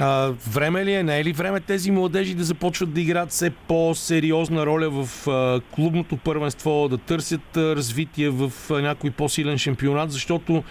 А, 0.00 0.32
време 0.50 0.84
ли 0.84 0.92
е, 0.92 1.02
не 1.02 1.20
е 1.20 1.24
ли 1.24 1.32
време 1.32 1.60
тези 1.60 1.90
младежи 1.90 2.34
да 2.34 2.44
започват 2.44 2.92
да 2.92 3.00
играят 3.00 3.30
все 3.30 3.50
по-сериозна 3.50 4.66
роля 4.66 4.90
в 4.90 5.28
а, 5.28 5.60
клубното 5.74 6.16
първенство, 6.16 6.88
да 6.88 6.98
търсят 6.98 7.56
а, 7.56 7.76
развитие 7.76 8.30
в 8.30 8.52
а, 8.70 8.80
някой 8.80 9.10
по-силен 9.10 9.58
шампионат, 9.58 10.12
защото 10.12 10.64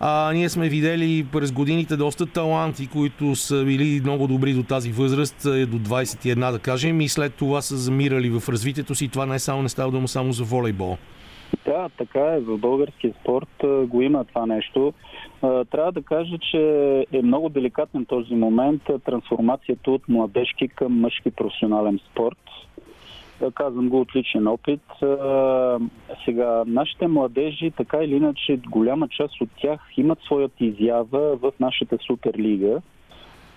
а, 0.00 0.32
ние 0.32 0.48
сме 0.48 0.68
видели 0.68 1.26
през 1.32 1.52
годините 1.52 1.96
доста 1.96 2.26
таланти, 2.26 2.86
които 2.86 3.36
са 3.36 3.64
били 3.64 4.00
много 4.00 4.26
добри 4.26 4.52
до 4.52 4.62
тази 4.62 4.92
възраст, 4.92 5.36
до 5.42 5.78
21 5.78 6.52
да 6.52 6.58
кажем, 6.58 7.00
и 7.00 7.08
след 7.08 7.34
това 7.34 7.62
са 7.62 7.76
замирали 7.76 8.30
в 8.30 8.48
развитието 8.48 8.94
си. 8.94 9.08
Това 9.08 9.26
не 9.26 9.34
е 9.34 9.38
само 9.38 9.62
не 9.62 9.68
става 9.68 9.90
дума 9.90 10.08
само 10.08 10.32
за 10.32 10.44
волейбол. 10.44 10.98
Да, 11.64 11.88
така 11.98 12.20
е. 12.20 12.40
В 12.40 12.58
българския 12.58 13.14
спорт 13.20 13.64
го 13.88 14.02
има 14.02 14.24
това 14.24 14.46
нещо. 14.46 14.92
Трябва 15.40 15.92
да 15.92 16.02
кажа, 16.02 16.38
че 16.50 16.60
е 17.12 17.22
много 17.22 17.48
деликатен 17.48 18.04
този 18.04 18.34
момент 18.34 18.82
трансформацията 19.04 19.90
от 19.90 20.08
младежки 20.08 20.68
към 20.68 21.00
мъжки 21.00 21.30
професионален 21.30 22.00
спорт. 22.10 22.38
Казвам 23.54 23.88
го 23.88 24.00
от 24.00 24.16
личен 24.16 24.46
опит. 24.46 24.82
Сега, 26.24 26.64
нашите 26.66 27.06
младежи, 27.06 27.70
така 27.70 27.98
или 27.98 28.16
иначе, 28.16 28.56
голяма 28.56 29.08
част 29.08 29.40
от 29.40 29.48
тях 29.56 29.80
имат 29.96 30.18
своята 30.20 30.64
изява 30.64 31.36
в 31.36 31.52
нашата 31.60 31.98
суперлига. 32.06 32.80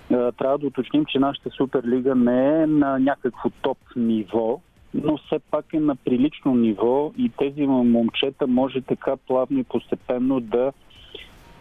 Трябва 0.10 0.58
да 0.58 0.68
уточним, 0.68 1.06
че 1.06 1.20
нашата 1.20 1.50
суперлига 1.50 2.16
не 2.16 2.62
е 2.62 2.68
на 2.68 3.00
някакво 3.00 3.50
топ 3.62 3.77
ниво, 3.96 4.60
но 4.94 5.17
все 5.17 5.39
пак 5.51 5.65
е 5.74 5.79
на 5.79 5.96
прилично 5.96 6.56
ниво 6.56 7.12
и 7.17 7.32
тези 7.38 7.67
момчета 7.67 8.48
може 8.48 8.82
така 8.82 9.17
плавно 9.17 9.60
и 9.60 9.63
постепенно 9.63 10.39
да, 10.39 10.72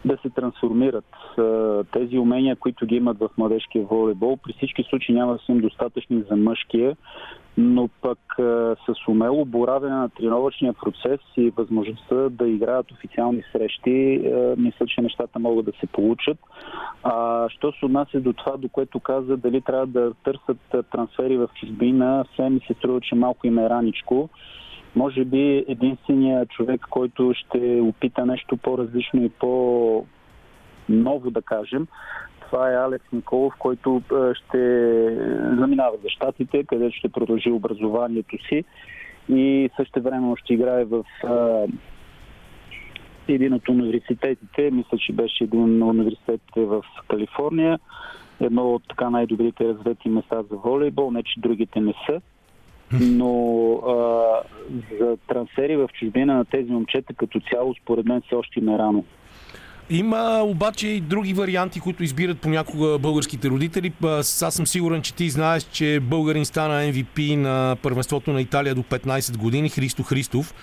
да 0.07 0.17
се 0.23 0.31
трансформират. 0.31 1.05
Тези 1.93 2.19
умения, 2.19 2.57
които 2.57 2.87
ги 2.87 2.97
имат 2.97 3.19
в 3.19 3.29
младежкия 3.39 3.85
волейбол, 3.85 4.37
при 4.37 4.53
всички 4.53 4.83
случаи 4.83 5.15
няма 5.15 5.33
да 5.33 5.39
са 5.39 5.53
им 5.53 5.61
достатъчни 5.61 6.23
за 6.31 6.37
мъжкия, 6.37 6.97
но 7.57 7.89
пък 8.03 8.19
с 8.87 9.09
умело 9.09 9.45
боравене 9.45 9.95
на 9.95 10.09
тренировъчния 10.09 10.73
процес 10.73 11.21
и 11.37 11.51
възможността 11.51 12.15
да 12.15 12.49
играят 12.49 12.93
официални 12.93 13.43
срещи, 13.53 14.31
мисля, 14.57 14.87
че 14.87 15.01
нещата 15.01 15.39
могат 15.39 15.65
да 15.65 15.73
се 15.81 15.87
получат. 15.87 16.39
А, 17.03 17.49
що 17.49 17.73
се 17.73 17.87
отнася 17.87 18.21
до 18.21 18.33
това, 18.33 18.57
до 18.57 18.69
което 18.69 19.01
каза, 19.01 19.37
дали 19.37 19.61
трябва 19.61 19.87
да 19.87 20.13
търсят 20.25 20.87
трансфери 20.91 21.37
в 21.37 21.49
чужбина, 21.61 22.25
все 22.33 22.51
ми 22.51 22.61
се 22.67 22.75
струва, 22.75 23.01
че 23.01 23.15
малко 23.15 23.47
им 23.47 23.59
е 23.59 23.71
раничко. 23.71 24.29
Може 24.97 25.25
би 25.25 25.65
единственият 25.69 26.51
човек, 26.51 26.87
който 26.91 27.33
ще 27.35 27.81
опита 27.81 28.27
нещо 28.27 28.57
по-различно 28.57 29.23
и 29.23 29.29
по-ново, 29.29 31.31
да 31.31 31.43
кажем, 31.43 31.87
това 32.41 32.73
е 32.73 32.77
Алекс 32.77 33.13
Николов, 33.13 33.55
който 33.59 34.03
а, 34.13 34.35
ще 34.35 34.59
заминава 35.59 35.97
за 36.03 36.09
щатите, 36.09 36.65
където 36.65 36.97
ще 36.97 37.09
продължи 37.09 37.51
образованието 37.51 38.37
си 38.49 38.65
и 39.29 39.71
също 39.77 40.03
време 40.03 40.35
ще 40.37 40.55
играе 40.55 40.85
в 40.85 41.05
а, 41.25 41.67
един 43.29 43.55
от 43.55 43.69
университетите, 43.69 44.71
мисля, 44.71 44.99
че 44.99 45.13
беше 45.13 45.45
един 45.45 45.83
от 45.83 45.91
университетите 45.91 46.65
в 46.65 46.83
Калифорния, 47.09 47.79
едно 48.41 48.75
от 48.75 48.83
така 48.89 49.11
най-добрите 49.11 49.65
развити 49.65 50.09
места 50.09 50.43
за 50.43 50.57
волейбол, 50.57 51.11
не 51.11 51.23
че 51.23 51.41
другите 51.41 51.81
не 51.81 51.95
са. 52.07 52.21
Но 52.93 53.73
а, 53.75 54.43
за 55.01 55.17
трансфери 55.29 55.77
в 55.77 55.89
чужбина 55.93 56.35
на 56.35 56.45
тези 56.45 56.71
момчета 56.71 57.15
като 57.15 57.41
цяло, 57.41 57.75
според 57.83 58.07
мен, 58.07 58.23
все 58.27 58.35
още 58.35 58.61
им 58.61 58.69
е 58.69 58.79
рано. 58.79 59.05
Има 59.91 60.41
обаче 60.45 60.89
и 60.89 61.01
други 61.01 61.33
варианти, 61.33 61.81
които 61.81 62.05
избират 62.05 62.39
понякога 62.39 62.99
българските 62.99 63.49
родители. 63.49 63.93
Аз 64.03 64.55
съм 64.55 64.67
сигурен, 64.67 65.03
че 65.03 65.15
ти 65.15 65.31
знаеш, 65.31 65.63
че 65.63 66.01
българин 66.01 66.45
стана 66.45 66.93
MVP 66.93 67.37
на 67.37 67.77
първенството 67.83 68.33
на 68.33 68.41
Италия 68.41 68.75
до 68.75 68.83
15 68.83 69.37
години, 69.37 69.69
Христо 69.69 70.03
Христов. 70.03 70.55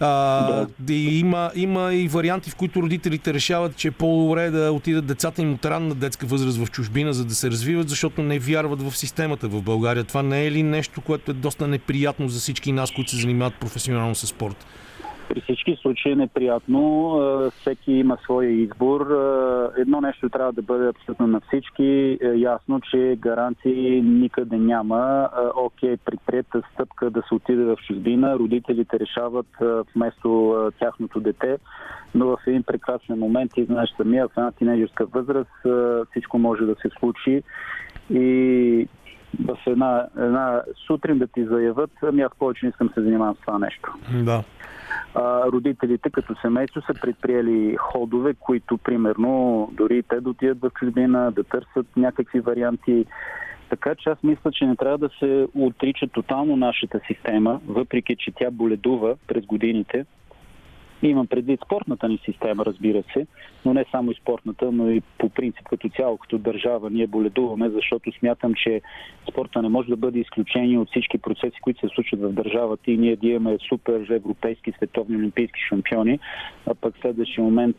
А, 0.00 0.66
да. 0.78 0.94
има, 0.94 1.50
има 1.54 1.94
и 1.94 2.08
варианти, 2.08 2.50
в 2.50 2.56
които 2.56 2.82
родителите 2.82 3.34
решават, 3.34 3.76
че 3.76 3.88
е 3.88 3.90
по-добре 3.90 4.50
да 4.50 4.72
отидат 4.72 5.06
децата 5.06 5.42
им 5.42 5.52
от 5.52 5.64
ранна 5.64 5.94
детска 5.94 6.26
възраст 6.26 6.58
в 6.58 6.70
чужбина, 6.70 7.12
за 7.12 7.24
да 7.24 7.34
се 7.34 7.50
развиват, 7.50 7.88
защото 7.88 8.22
не 8.22 8.38
вярват 8.38 8.82
в 8.82 8.96
системата 8.96 9.48
в 9.48 9.62
България. 9.62 10.04
Това 10.04 10.22
не 10.22 10.46
е 10.46 10.50
ли 10.50 10.62
нещо, 10.62 11.00
което 11.00 11.30
е 11.30 11.34
доста 11.34 11.66
неприятно 11.66 12.28
за 12.28 12.40
всички 12.40 12.72
нас, 12.72 12.90
които 12.90 13.10
се 13.10 13.16
занимават 13.16 13.54
професионално 13.54 14.14
с 14.14 14.26
спорт? 14.26 14.66
При 15.28 15.40
всички 15.40 15.76
случаи 15.82 16.12
е 16.12 16.16
неприятно. 16.16 17.50
Всеки 17.50 17.92
има 17.92 18.18
своя 18.22 18.50
избор. 18.50 19.00
Едно 19.76 20.00
нещо 20.00 20.28
трябва 20.28 20.52
да 20.52 20.62
бъде 20.62 20.88
абсолютно 20.88 21.26
на 21.26 21.40
всички. 21.40 22.18
Е, 22.22 22.28
Ясно, 22.36 22.80
че 22.80 23.18
гаранции 23.20 24.02
никъде 24.02 24.56
няма. 24.56 25.28
Окей, 25.56 25.96
предприета 25.96 26.62
стъпка 26.72 27.10
да 27.10 27.22
се 27.28 27.34
отиде 27.34 27.64
в 27.64 27.76
чужбина. 27.86 28.38
Родителите 28.38 29.00
решават 29.00 29.46
вместо 29.94 30.56
тяхното 30.78 31.20
дете. 31.20 31.58
Но 32.14 32.26
в 32.26 32.38
един 32.46 32.62
прекрасен 32.62 33.18
момент, 33.18 33.52
ти 33.54 33.64
знаеш 33.64 33.90
самия, 33.96 34.28
в 34.28 34.32
една 34.36 34.52
тинейджерска 34.52 35.06
възраст 35.06 35.50
всичко 36.10 36.38
може 36.38 36.64
да 36.64 36.74
се 36.74 36.88
случи. 36.98 37.42
И 38.10 38.88
в 39.44 39.58
една, 39.66 40.06
една 40.16 40.62
сутрин 40.86 41.18
да 41.18 41.26
ти 41.26 41.44
заявят, 41.44 41.90
ами 42.02 42.22
аз 42.22 42.32
повече 42.38 42.66
не 42.66 42.70
искам 42.70 42.86
да 42.88 42.94
се 42.94 43.02
занимавам 43.02 43.34
с 43.34 43.40
това 43.40 43.58
нещо 43.58 43.92
Да. 44.24 44.42
а, 45.14 45.46
родителите 45.46 46.10
като 46.10 46.34
семейство 46.42 46.80
са 46.80 47.00
предприели 47.00 47.76
ходове, 47.76 48.34
които 48.34 48.78
примерно 48.78 49.68
дори 49.72 50.02
те 50.02 50.20
да 50.20 50.30
отидат 50.30 50.60
в 50.60 50.70
чужбина, 50.78 51.30
да 51.30 51.44
търсят 51.44 51.86
някакви 51.96 52.40
варианти. 52.40 53.06
Така 53.70 53.94
че 53.94 54.10
аз 54.10 54.22
мисля, 54.22 54.52
че 54.52 54.66
не 54.66 54.76
трябва 54.76 54.98
да 54.98 55.08
се 55.18 55.46
отрича 55.54 56.08
тотално 56.08 56.56
нашата 56.56 57.00
система, 57.06 57.60
въпреки 57.68 58.16
че 58.18 58.32
тя 58.36 58.50
боледува 58.50 59.14
през 59.26 59.46
годините. 59.46 60.04
Имам 61.02 61.26
предвид 61.26 61.60
спортната 61.64 62.08
ни 62.08 62.18
система, 62.24 62.64
разбира 62.64 63.02
се, 63.12 63.26
но 63.64 63.74
не 63.74 63.84
само 63.90 64.10
и 64.10 64.14
спортната, 64.14 64.72
но 64.72 64.90
и 64.90 65.00
по 65.18 65.28
принцип 65.28 65.68
като 65.70 65.88
цяло, 65.88 66.18
като 66.18 66.38
държава 66.38 66.90
ние 66.90 67.06
боледуваме, 67.06 67.70
защото 67.70 68.12
смятам, 68.12 68.54
че 68.54 68.80
спорта 69.30 69.62
не 69.62 69.68
може 69.68 69.88
да 69.88 69.96
бъде 69.96 70.18
изключение 70.18 70.78
от 70.78 70.88
всички 70.88 71.18
процеси, 71.18 71.60
които 71.60 71.80
се 71.80 71.94
случват 71.94 72.20
в 72.20 72.32
държавата 72.32 72.90
и 72.90 72.96
ние 72.96 73.16
да 73.16 73.28
имаме 73.28 73.58
супер 73.68 74.06
европейски, 74.10 74.72
световни 74.72 75.16
олимпийски 75.16 75.60
шампиони, 75.68 76.18
а 76.66 76.74
пък 76.74 76.94
следващия 77.00 77.44
момент 77.44 77.76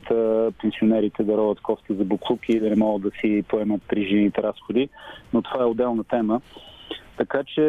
пенсионерите 0.61 1.23
да 1.23 1.37
роват 1.37 1.59
кофта 1.61 1.93
за 1.93 2.03
буклуки 2.03 2.51
и 2.51 2.59
да 2.59 2.69
не 2.69 2.75
могат 2.75 3.01
да 3.01 3.11
си 3.19 3.43
поемат 3.47 3.81
приживените 3.87 4.43
разходи, 4.43 4.89
но 5.33 5.41
това 5.41 5.61
е 5.61 5.65
отделна 5.65 6.03
тема. 6.03 6.41
Така 7.19 7.43
че 7.43 7.61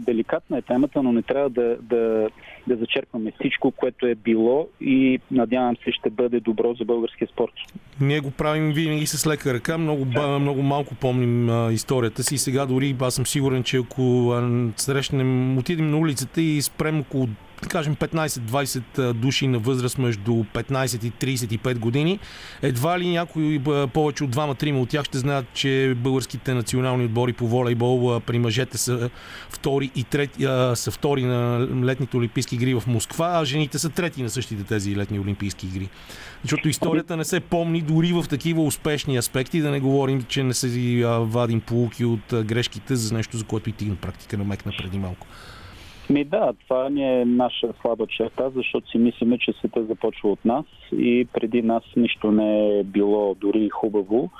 деликатна 0.00 0.58
е 0.58 0.62
темата, 0.62 1.02
но 1.02 1.12
не 1.12 1.22
трябва 1.22 1.50
да, 1.50 1.76
да, 1.82 2.28
да 2.66 2.76
зачерпваме 2.76 3.32
всичко, 3.40 3.70
което 3.70 4.06
е 4.06 4.14
било 4.14 4.68
и 4.80 5.20
надявам 5.30 5.76
се 5.84 5.92
ще 5.92 6.10
бъде 6.10 6.40
добро 6.40 6.74
за 6.74 6.84
българския 6.84 7.28
спорт. 7.28 7.52
Ние 8.00 8.20
го 8.20 8.30
правим 8.30 8.72
винаги 8.72 9.06
с 9.06 9.26
лека 9.26 9.54
ръка. 9.54 9.78
Много, 9.78 10.06
много 10.40 10.62
малко 10.62 10.94
помним 10.94 11.50
а, 11.50 11.72
историята 11.72 12.22
си. 12.22 12.38
Сега 12.38 12.66
дори 12.66 12.96
аз 13.00 13.14
съм 13.14 13.26
сигурен, 13.26 13.62
че 13.62 13.76
ако 13.76 14.34
срещнем, 14.76 15.58
отидем 15.58 15.90
на 15.90 15.98
улицата 15.98 16.40
и 16.40 16.62
спрем 16.62 17.00
около 17.00 17.28
кажем 17.68 17.96
15-20 17.96 19.12
души 19.12 19.46
на 19.46 19.58
възраст 19.58 19.98
между 19.98 20.32
15 20.32 21.04
и 21.04 21.36
35 21.36 21.78
години, 21.78 22.18
едва 22.62 22.98
ли 22.98 23.08
някой 23.08 23.60
повече 23.92 24.24
от 24.24 24.30
двама-трима 24.30 24.80
от 24.80 24.88
тях 24.88 25.04
ще 25.04 25.18
знаят, 25.18 25.46
че 25.54 25.94
българските 25.96 26.54
национални 26.54 27.04
отбори 27.04 27.32
по 27.32 27.48
волейбол 27.48 28.20
при 28.20 28.38
мъжете 28.38 28.78
са 28.78 29.10
втори 29.50 29.90
и 29.94 30.04
трети, 30.04 30.44
а, 30.44 30.76
са 30.76 30.90
втори 30.90 31.24
на 31.24 31.68
летните 31.84 32.16
олимпийски 32.16 32.54
игри 32.54 32.74
в 32.74 32.82
Москва, 32.86 33.30
а 33.34 33.44
жените 33.44 33.78
са 33.78 33.90
трети 33.90 34.22
на 34.22 34.30
същите 34.30 34.64
тези 34.64 34.96
летни 34.96 35.20
олимпийски 35.20 35.66
игри. 35.66 35.88
Защото 36.42 36.68
историята 36.68 37.16
не 37.16 37.24
се 37.24 37.40
помни 37.40 37.82
дори 37.82 38.12
в 38.12 38.24
такива 38.28 38.62
успешни 38.62 39.16
аспекти, 39.16 39.60
да 39.60 39.70
не 39.70 39.80
говорим, 39.80 40.22
че 40.22 40.42
не 40.42 40.54
се 40.54 41.02
вадим 41.20 41.60
полуки 41.60 42.04
от 42.04 42.44
грешките 42.44 42.96
за 42.96 43.14
нещо, 43.14 43.36
за 43.36 43.44
което 43.44 43.70
и 43.70 43.72
ти 43.72 43.84
на 43.84 43.96
практика 43.96 44.38
намекна 44.38 44.72
преди 44.78 44.98
малко. 44.98 45.26
Ми 46.10 46.24
да, 46.24 46.52
това 46.68 46.88
ни 46.88 47.20
е 47.20 47.24
наша 47.24 47.72
слаба 47.80 48.06
черта, 48.06 48.50
защото 48.50 48.90
си 48.90 48.98
мислиме, 48.98 49.38
че 49.38 49.52
света 49.52 49.84
започва 49.84 50.30
от 50.30 50.44
нас 50.44 50.64
и 50.92 51.26
преди 51.32 51.62
нас 51.62 51.82
нищо 51.96 52.32
не 52.32 52.78
е 52.78 52.84
било 52.84 53.34
дори 53.34 53.68
хубаво. 53.68 54.30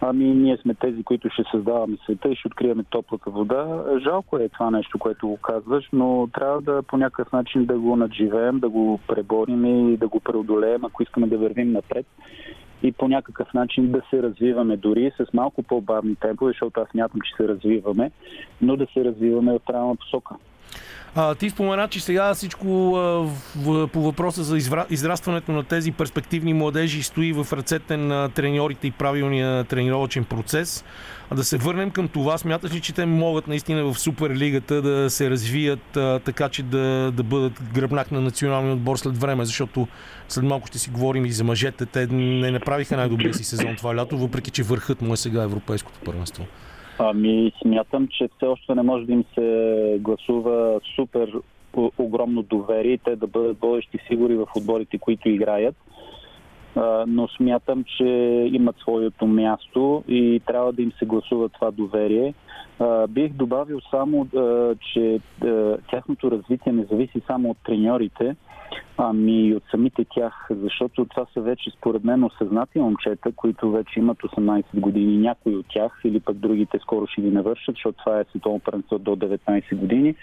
Ами 0.00 0.24
ние 0.24 0.56
сме 0.56 0.74
тези, 0.74 1.02
които 1.02 1.28
ще 1.30 1.42
създаваме 1.50 1.96
света 2.04 2.28
и 2.28 2.36
ще 2.36 2.48
откриваме 2.48 2.84
топлата 2.90 3.30
вода. 3.30 3.84
Жалко 4.02 4.38
е 4.38 4.48
това 4.48 4.70
нещо, 4.70 4.98
което 4.98 5.28
го 5.28 5.36
казваш, 5.36 5.88
но 5.92 6.28
трябва 6.34 6.60
да 6.60 6.82
по 6.82 6.96
някакъв 6.96 7.32
начин 7.32 7.64
да 7.64 7.78
го 7.78 7.96
надживеем, 7.96 8.58
да 8.58 8.68
го 8.68 9.00
преборим 9.08 9.90
и 9.92 9.96
да 9.96 10.08
го 10.08 10.20
преодолеем, 10.20 10.84
ако 10.84 11.02
искаме 11.02 11.26
да 11.26 11.38
вървим 11.38 11.72
напред 11.72 12.06
и 12.82 12.92
по 12.92 13.08
някакъв 13.08 13.54
начин 13.54 13.90
да 13.90 14.02
се 14.10 14.22
развиваме 14.22 14.76
дори 14.76 15.12
с 15.16 15.32
малко 15.32 15.62
по-бавни 15.62 16.16
темпове, 16.16 16.52
защото 16.52 16.80
аз 16.80 16.94
мятам, 16.94 17.20
че 17.20 17.36
се 17.36 17.48
развиваме, 17.48 18.10
но 18.62 18.76
да 18.76 18.86
се 18.94 19.04
развиваме 19.04 19.52
в 19.52 19.60
правилна 19.66 19.96
посока. 19.96 20.34
А, 21.14 21.34
ти 21.34 21.50
спомена, 21.50 21.88
че 21.88 22.00
сега 22.00 22.34
всичко 22.34 22.96
а, 22.96 23.00
в, 23.56 23.88
по 23.88 24.02
въпроса 24.02 24.44
за 24.44 24.56
извра, 24.56 24.86
израстването 24.90 25.52
на 25.52 25.64
тези 25.64 25.92
перспективни 25.92 26.54
младежи 26.54 27.02
стои 27.02 27.32
в 27.32 27.46
ръцете 27.52 27.96
на 27.96 28.28
треньорите 28.28 28.86
и 28.86 28.90
правилния 28.90 29.64
тренировачен 29.64 30.24
процес. 30.24 30.84
А 31.30 31.34
да 31.34 31.44
се 31.44 31.56
върнем 31.56 31.90
към 31.90 32.08
това, 32.08 32.38
смяташ 32.38 32.74
ли, 32.74 32.80
че 32.80 32.92
те 32.92 33.06
могат 33.06 33.48
наистина 33.48 33.84
в 33.84 33.98
Суперлигата 33.98 34.82
да 34.82 35.10
се 35.10 35.30
развият 35.30 35.96
а, 35.96 36.18
така, 36.18 36.48
че 36.48 36.62
да, 36.62 37.12
да 37.12 37.22
бъдат 37.22 37.62
гръбнак 37.74 38.12
на 38.12 38.20
националния 38.20 38.72
отбор 38.72 38.96
след 38.96 39.18
време? 39.18 39.44
Защото 39.44 39.88
след 40.28 40.44
малко 40.44 40.66
ще 40.66 40.78
си 40.78 40.90
говорим 40.90 41.26
и 41.26 41.32
за 41.32 41.44
мъжете. 41.44 41.86
Те 41.86 42.06
не 42.06 42.50
направиха 42.50 42.96
най-добрия 42.96 43.34
си 43.34 43.44
сезон 43.44 43.76
това 43.76 43.96
лято, 43.96 44.18
въпреки 44.18 44.50
че 44.50 44.62
върхът 44.62 45.02
му 45.02 45.12
е 45.12 45.16
сега 45.16 45.42
Европейското 45.42 45.98
първенство. 46.04 46.46
Ами 46.98 47.52
смятам, 47.62 48.08
че 48.08 48.28
все 48.36 48.46
още 48.46 48.74
не 48.74 48.82
може 48.82 49.06
да 49.06 49.12
им 49.12 49.24
се 49.34 49.98
гласува 50.00 50.80
супер 50.96 51.32
огромно 51.98 52.42
доверие 52.42 52.98
те 52.98 53.16
да 53.16 53.26
бъдат 53.26 53.60
водещи 53.60 53.98
фигури 54.08 54.36
в 54.36 54.46
отборите, 54.56 54.98
които 54.98 55.28
играят. 55.28 55.76
Но 57.06 57.28
смятам, 57.28 57.84
че 57.96 58.04
имат 58.52 58.76
своето 58.78 59.26
място 59.26 60.04
и 60.08 60.40
трябва 60.46 60.72
да 60.72 60.82
им 60.82 60.92
се 60.98 61.06
гласува 61.06 61.48
това 61.48 61.70
доверие. 61.70 62.34
Бих 63.08 63.32
добавил 63.32 63.80
само, 63.90 64.26
че 64.92 65.20
тяхното 65.90 66.30
развитие 66.30 66.72
не 66.72 66.84
зависи 66.84 67.20
само 67.26 67.50
от 67.50 67.56
треньорите, 67.66 68.36
ами 68.96 69.48
и 69.48 69.54
от 69.54 69.62
самите 69.70 70.04
тях, 70.04 70.46
защото 70.50 71.04
това 71.04 71.26
са 71.34 71.40
вече 71.40 71.70
според 71.70 72.04
мен 72.04 72.24
осъзнати 72.24 72.78
момчета, 72.78 73.32
които 73.32 73.70
вече 73.70 73.98
имат 73.98 74.18
18 74.18 74.64
години, 74.74 75.16
някои 75.16 75.56
от 75.56 75.66
тях 75.68 76.00
или 76.04 76.20
пък 76.20 76.36
другите 76.36 76.78
скоро 76.78 77.06
ще 77.06 77.22
ги 77.22 77.30
навършат, 77.30 77.74
защото 77.74 77.98
това 77.98 78.20
е 78.20 78.24
световно 78.24 78.60
първенство 78.60 78.98
до 78.98 79.16
19 79.16 79.76
години. 79.76 80.14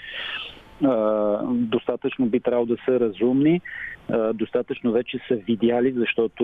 Достатъчно 1.51 2.25
би 2.25 2.39
трябвало 2.39 2.65
да 2.65 2.77
са 2.85 2.99
разумни, 2.99 3.61
достатъчно 4.33 4.91
вече 4.91 5.19
са 5.27 5.35
видяли, 5.35 5.91
защото 5.91 6.43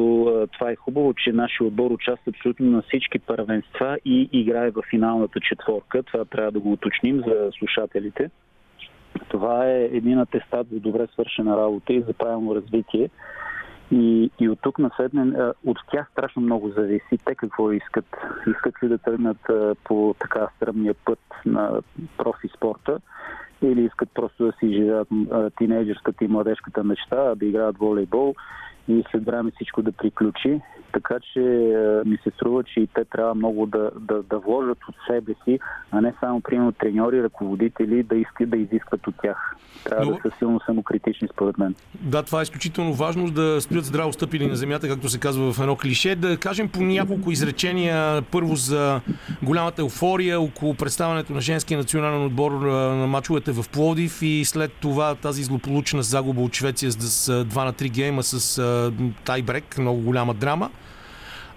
това 0.53 0.71
е 0.71 0.75
хубаво, 0.75 1.13
че 1.13 1.31
нашия 1.31 1.67
отбор 1.67 1.91
участва 1.91 2.29
абсолютно 2.29 2.71
на 2.71 2.81
всички 2.81 3.19
първенства 3.19 3.97
и 4.05 4.29
играе 4.31 4.71
в 4.71 4.83
финалната 4.89 5.39
четворка. 5.39 6.03
Това 6.03 6.25
трябва 6.25 6.51
да 6.51 6.59
го 6.59 6.71
уточним 6.71 7.23
за 7.27 7.51
слушателите. 7.59 8.29
Това 9.29 9.65
е 9.67 9.83
един 9.83 10.19
атестат 10.19 10.67
за 10.69 10.79
добре 10.79 11.07
свършена 11.13 11.57
работа 11.57 11.93
и 11.93 12.01
за 12.01 12.13
правилно 12.13 12.55
развитие. 12.55 13.09
И, 13.91 14.31
и 14.39 14.49
от 14.49 14.59
тук 14.61 14.79
наследне, 14.79 15.53
от 15.65 15.77
тях 15.91 16.09
страшно 16.11 16.41
много 16.41 16.69
зависи. 16.69 17.17
Те 17.25 17.35
какво 17.35 17.71
искат? 17.71 18.05
Искат 18.47 18.83
ли 18.83 18.87
да 18.87 18.97
тръгнат 18.97 19.37
по 19.83 20.15
така 20.19 20.47
стръмния 20.55 20.95
път 21.05 21.19
на 21.45 21.81
профи 22.17 22.47
спорта 22.55 22.99
или 23.61 23.83
искат 23.85 24.09
просто 24.13 24.45
да 24.45 24.51
си 24.51 24.73
живеят 24.73 25.07
тинейджерската 25.57 26.25
и 26.25 26.27
младежката 26.27 26.83
мечта, 26.83 27.35
да 27.35 27.45
играят 27.45 27.77
волейбол 27.77 28.35
и 28.87 29.03
след 29.11 29.25
време 29.25 29.51
всичко 29.55 29.81
да 29.81 29.91
приключи. 29.91 30.61
Така 30.93 31.15
че 31.33 31.39
а, 31.39 32.03
ми 32.05 32.17
се 32.23 32.29
струва, 32.35 32.63
че 32.63 32.79
и 32.79 32.87
те 32.87 33.05
трябва 33.05 33.35
много 33.35 33.65
да, 33.65 33.91
да, 33.99 34.23
да 34.23 34.39
вложат 34.39 34.77
от 34.89 34.95
себе 35.07 35.33
си, 35.43 35.59
а 35.91 36.01
не 36.01 36.13
само, 36.19 36.41
примерно, 36.41 36.71
треньори, 36.71 37.23
ръководители 37.23 38.03
да, 38.03 38.15
искат, 38.15 38.49
да 38.49 38.57
изискват 38.57 39.07
от 39.07 39.15
тях. 39.23 39.55
Трябва 39.83 40.05
Но- 40.05 40.11
да 40.11 40.17
са 40.21 40.37
силно 40.37 40.59
самокритични, 40.65 41.27
според 41.33 41.57
мен. 41.57 41.75
Да, 42.01 42.23
това 42.23 42.39
е 42.39 42.43
изключително 42.43 42.93
важно 42.93 43.31
да 43.31 43.61
стоят 43.61 43.85
здраво 43.85 44.13
стъпили 44.13 44.47
на 44.47 44.55
земята, 44.55 44.87
както 44.87 45.09
се 45.09 45.19
казва 45.19 45.53
в 45.53 45.59
едно 45.59 45.75
клише. 45.75 46.15
Да 46.15 46.37
кажем 46.37 46.69
по 46.69 46.81
няколко 46.81 47.31
изречения. 47.31 48.21
Първо 48.21 48.55
за 48.55 49.01
голямата 49.43 49.81
еуфория 49.81 50.41
около 50.41 50.75
представянето 50.75 51.33
на 51.33 51.41
женския 51.41 51.77
национален 51.77 52.25
отбор 52.25 52.51
на 52.51 53.07
мачовете 53.07 53.51
в 53.51 53.69
Пловдив 53.73 54.21
и 54.21 54.45
след 54.45 54.71
това 54.73 55.15
тази 55.15 55.43
злополучна 55.43 56.03
загуба 56.03 56.41
от 56.41 56.55
Швеция 56.55 56.91
с 56.91 57.31
2 57.45 57.65
на 57.65 57.73
3 57.73 57.89
гейма 57.89 58.23
с 58.23 58.61
тайбрек, 59.25 59.77
много 59.77 59.99
голяма 60.01 60.33
драма. 60.33 60.69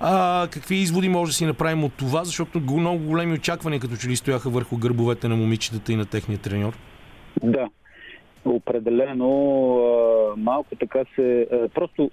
А, 0.01 0.49
какви 0.51 0.77
изводи 0.77 1.09
може 1.09 1.31
да 1.31 1.35
си 1.35 1.47
направим 1.47 1.85
от 1.85 1.93
това, 1.93 2.25
защото 2.25 2.61
го- 2.61 2.81
много 2.81 2.99
големи 3.05 3.33
очаквания 3.33 3.81
като 3.81 3.97
че 3.97 4.09
ли 4.09 4.17
стояха 4.17 4.51
върху 4.51 4.77
гърбовете 4.77 5.29
на 5.29 5.37
момичетата 5.37 5.93
и 5.93 5.97
на 5.97 6.07
техния 6.07 6.39
треньор. 6.39 6.73
Да, 7.43 7.69
определено 8.45 9.29
малко 10.37 10.77
така 10.77 11.05
се... 11.15 11.47
Просто 11.75 12.11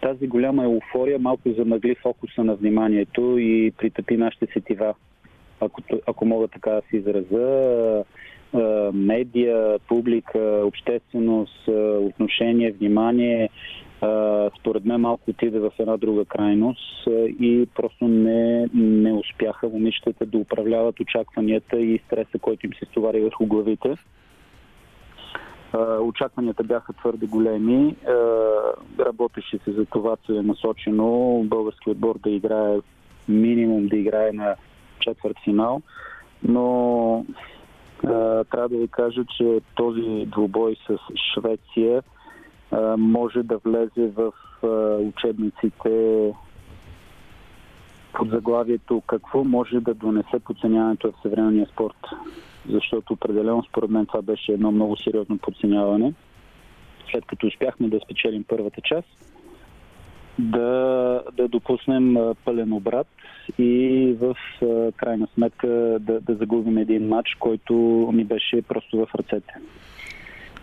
тази 0.00 0.26
голяма 0.26 0.64
еуфория 0.64 1.18
малко 1.18 1.52
замъгли 1.58 1.94
фокуса 2.02 2.44
на 2.44 2.54
вниманието 2.54 3.38
и 3.38 3.72
притъпи 3.78 4.16
нашите 4.16 4.46
сетива, 4.52 4.94
ако, 5.60 5.82
ако 6.06 6.26
мога 6.26 6.48
така 6.48 6.70
да 6.70 6.82
се 6.90 6.96
израза. 6.96 8.04
Медия, 8.92 9.78
публика, 9.88 10.60
общественост, 10.64 11.68
отношение, 12.00 12.72
внимание, 12.72 13.48
според 14.60 14.84
мен 14.84 15.00
малко 15.00 15.30
отиде 15.30 15.58
в 15.58 15.72
една 15.78 15.96
друга 15.96 16.24
крайност 16.24 17.08
и 17.40 17.66
просто 17.74 18.08
не, 18.08 18.66
не 18.74 19.12
успяха 19.12 19.68
момичетата 19.68 20.26
да 20.26 20.38
управляват 20.38 21.00
очакванията 21.00 21.78
и 21.78 22.00
стреса, 22.06 22.38
който 22.38 22.66
им 22.66 22.72
се 22.72 22.84
стовари 22.84 23.20
върху 23.20 23.46
главите. 23.46 23.96
Очакванията 26.00 26.64
бяха 26.64 26.92
твърде 26.92 27.26
големи. 27.26 27.96
Работеше 28.98 29.58
се 29.58 29.72
за 29.72 29.84
това 29.84 30.16
целенасочено 30.26 31.42
български 31.44 31.90
отбор 31.90 32.18
да 32.18 32.30
играе 32.30 32.76
минимум 33.28 33.86
да 33.86 33.96
играе 33.96 34.32
на 34.32 34.54
четвърт 35.00 35.36
финал, 35.44 35.82
но 36.42 37.24
трябва 38.50 38.68
да 38.68 38.78
ви 38.78 38.88
кажа, 38.88 39.24
че 39.36 39.60
този 39.74 40.26
двубой 40.26 40.76
с 40.86 40.98
Швеция 41.34 42.02
може 42.98 43.42
да 43.42 43.58
влезе 43.58 44.12
в 44.16 44.32
учебниците 45.00 46.32
под 48.12 48.30
заглавието 48.30 49.02
какво 49.06 49.44
може 49.44 49.80
да 49.80 49.94
донесе 49.94 50.38
подценяването 50.44 51.12
в 51.12 51.22
съвременния 51.22 51.66
спорт. 51.66 51.96
Защото 52.70 53.12
определено 53.12 53.62
според 53.68 53.90
мен 53.90 54.06
това 54.06 54.22
беше 54.22 54.52
едно 54.52 54.72
много 54.72 54.96
сериозно 54.96 55.38
подценяване. 55.38 56.14
След 57.10 57.24
като 57.24 57.46
успяхме 57.46 57.88
да 57.88 58.00
спечелим 58.00 58.44
първата 58.48 58.80
част, 58.80 59.08
да, 60.38 61.22
да 61.36 61.48
допуснем 61.48 62.16
пълен 62.44 62.72
обрат 62.72 63.06
и 63.58 64.14
в 64.20 64.36
крайна 64.96 65.28
сметка 65.34 65.66
да, 66.00 66.20
да 66.20 66.34
загубим 66.34 66.78
един 66.78 67.08
матч, 67.08 67.34
който 67.40 67.74
ни 68.14 68.24
беше 68.24 68.62
просто 68.62 68.98
в 68.98 69.14
ръцете. 69.14 69.54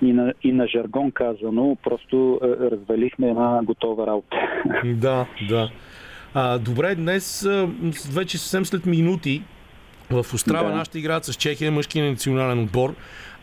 И 0.03 0.13
на, 0.13 0.33
и 0.43 0.51
на 0.51 0.67
жаргон 0.67 1.11
казано, 1.11 1.77
просто 1.83 2.39
а, 2.43 2.47
развалихме 2.71 3.29
една 3.29 3.59
готова 3.63 4.07
работа. 4.07 4.37
Да, 4.85 5.25
да. 5.49 5.69
А, 6.33 6.57
добре, 6.59 6.95
днес 6.95 7.25
с- 7.25 7.67
вече 8.09 8.37
съвсем 8.37 8.65
след 8.65 8.85
минути 8.85 9.43
в 10.11 10.25
Острава 10.33 10.69
Да. 10.69 10.75
нашите 10.75 10.99
играят 10.99 11.25
с 11.25 11.33
Чехия, 11.33 11.71
мъжкия 11.71 12.05
национален 12.05 12.59
отбор. 12.59 12.95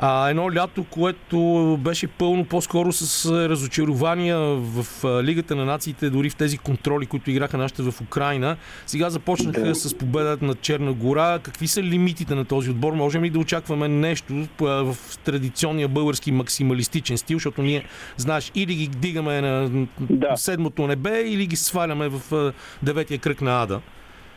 А, 0.02 0.28
едно 0.28 0.52
лято, 0.54 0.84
което 0.84 1.38
беше 1.80 2.06
пълно 2.06 2.44
по-скоро 2.44 2.92
с 2.92 3.26
а, 3.26 3.48
разочарования 3.48 4.38
в 4.38 5.04
а, 5.04 5.22
Лигата 5.22 5.56
на 5.56 5.64
нациите, 5.64 6.10
дори 6.10 6.30
в 6.30 6.36
тези 6.36 6.58
контроли, 6.58 7.06
които 7.06 7.30
играха 7.30 7.58
нашите 7.58 7.82
в 7.82 7.94
Украина. 8.00 8.56
Сега 8.86 9.10
започнаха 9.10 9.60
Да. 9.60 9.74
с 9.74 9.94
победата 9.94 10.44
на 10.44 10.54
Черна 10.54 10.92
гора. 10.92 11.38
Какви 11.38 11.68
са 11.68 11.82
лимитите 11.82 12.34
на 12.34 12.44
този 12.44 12.70
отбор? 12.70 12.92
Можем 12.92 13.24
ли 13.24 13.30
да 13.30 13.38
очакваме 13.38 13.88
нещо 13.88 14.34
а, 14.60 14.64
в 14.64 14.96
традиционния 15.24 15.88
български 15.88 16.32
максималистичен 16.32 17.18
стил, 17.18 17.36
защото 17.36 17.62
ние, 17.62 17.84
знаеш, 18.16 18.52
или 18.54 18.74
ги 18.74 18.86
дигаме 18.86 19.40
на 19.40 19.86
Да. 20.00 20.36
седмото 20.36 20.86
небе, 20.86 21.20
или 21.20 21.46
ги 21.46 21.56
сваляме 21.56 22.08
в 22.08 22.52
деветия 22.82 23.18
кръг 23.18 23.40
на 23.40 23.62
Ада? 23.62 23.80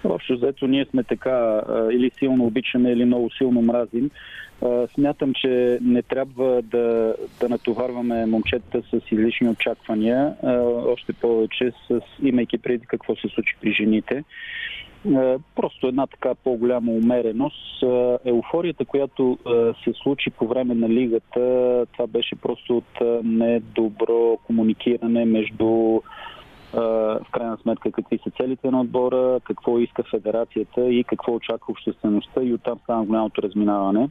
Общо 0.03 0.35
взето 0.35 0.67
ние 0.67 0.85
сме 0.85 1.03
така 1.03 1.61
или 1.91 2.11
силно 2.19 2.45
обичаме, 2.45 2.91
или 2.91 3.05
много 3.05 3.29
силно 3.31 3.61
мразим. 3.61 4.09
Смятам, 4.93 5.33
че 5.33 5.79
не 5.81 6.01
трябва 6.01 6.61
да, 6.61 7.15
да 7.39 7.49
натоварваме 7.49 8.25
момчетата 8.25 8.81
с 8.81 9.11
излишни 9.11 9.49
очаквания, 9.49 10.33
още 10.87 11.13
повече 11.13 11.71
с 11.87 11.99
имайки 12.23 12.57
преди 12.57 12.85
какво 12.85 13.15
се 13.15 13.27
случи 13.27 13.55
при 13.61 13.73
жените. 13.73 14.23
Просто 15.55 15.87
една 15.87 16.07
така 16.07 16.35
по-голяма 16.43 16.91
умереност. 16.91 17.83
Еуфорията, 18.25 18.85
която 18.85 19.37
се 19.83 19.93
случи 19.93 20.29
по 20.29 20.47
време 20.47 20.75
на 20.75 20.89
лигата, 20.89 21.39
това 21.93 22.07
беше 22.07 22.35
просто 22.35 22.77
от 22.77 23.23
недобро 23.23 24.37
комуникиране 24.47 25.25
между 25.25 26.01
в 26.73 27.25
крайна 27.31 27.57
сметка 27.61 27.91
какви 27.91 28.19
са 28.23 28.29
целите 28.29 28.71
на 28.71 28.81
отбора, 28.81 29.39
какво 29.43 29.79
иска 29.79 30.03
федерацията 30.03 30.89
и 30.89 31.03
какво 31.03 31.33
очаква 31.33 31.71
обществеността 31.71 32.43
и 32.43 32.53
оттам 32.53 32.79
стана 32.83 33.05
голямото 33.05 33.41
разминаване. 33.41 34.09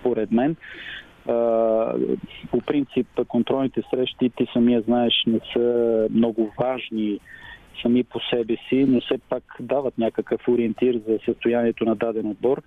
Според 0.00 0.32
мен, 0.32 0.56
по 2.50 2.60
принцип 2.66 3.06
контролните 3.28 3.82
срещи, 3.90 4.30
ти 4.36 4.46
самия 4.52 4.80
знаеш, 4.80 5.24
не 5.26 5.40
са 5.52 6.06
много 6.10 6.52
важни 6.58 7.20
сами 7.82 8.04
по 8.04 8.20
себе 8.20 8.56
си, 8.68 8.84
но 8.88 9.00
все 9.00 9.18
пак 9.28 9.42
дават 9.60 9.98
някакъв 9.98 10.48
ориентир 10.48 11.00
за 11.08 11.18
състоянието 11.24 11.84
на 11.84 11.94
даден 11.94 12.26
отбор. 12.26 12.62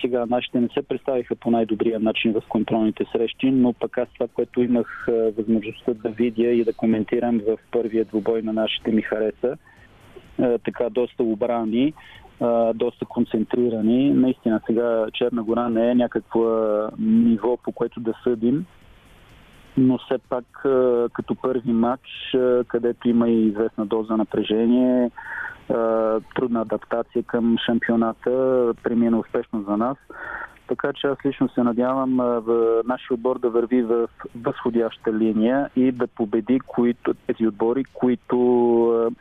Сега 0.00 0.26
нашите 0.26 0.60
не 0.60 0.68
се 0.68 0.82
представиха 0.82 1.36
по 1.36 1.50
най-добрия 1.50 2.00
начин 2.00 2.32
в 2.32 2.42
контролните 2.48 3.04
срещи, 3.12 3.50
но 3.50 3.72
пък 3.72 3.98
аз 3.98 4.08
това, 4.14 4.28
което 4.34 4.62
имах 4.62 5.06
възможността 5.38 5.94
да 5.94 6.08
видя 6.08 6.50
и 6.50 6.64
да 6.64 6.72
коментирам 6.72 7.40
в 7.48 7.58
първия 7.70 8.04
двубой 8.04 8.42
на 8.42 8.52
нашите 8.52 8.90
ми 8.90 9.02
хареса, 9.02 9.56
така 10.64 10.90
доста 10.90 11.22
обрани, 11.22 11.92
доста 12.74 13.04
концентрирани. 13.04 14.10
Наистина 14.10 14.60
сега 14.66 15.06
Черна 15.12 15.42
гора 15.42 15.68
не 15.68 15.90
е 15.90 15.94
някакво 15.94 16.42
ниво, 16.98 17.56
по 17.56 17.72
което 17.72 18.00
да 18.00 18.14
съдим, 18.24 18.66
но 19.76 19.98
все 19.98 20.18
пак 20.28 20.44
като 21.12 21.34
първи 21.42 21.72
матч, 21.72 22.36
където 22.68 23.08
има 23.08 23.28
и 23.28 23.46
известна 23.46 23.86
доза 23.86 24.16
напрежение, 24.16 25.10
трудна 26.34 26.60
адаптация 26.60 27.22
към 27.22 27.56
шампионата, 27.66 28.30
премина 28.82 29.18
успешно 29.18 29.62
за 29.62 29.76
нас. 29.76 29.96
Така 30.68 30.92
че 30.92 31.06
аз 31.06 31.18
лично 31.26 31.48
се 31.48 31.62
надявам 31.62 32.16
в 32.16 32.82
нашия 32.84 33.14
отбор 33.14 33.38
да 33.38 33.50
върви 33.50 33.82
в 33.82 34.08
възходяща 34.42 35.12
линия 35.12 35.70
и 35.76 35.92
да 35.92 36.06
победи 36.06 36.60
които, 36.66 37.14
тези 37.26 37.46
отбори, 37.46 37.84
които, 37.84 39.18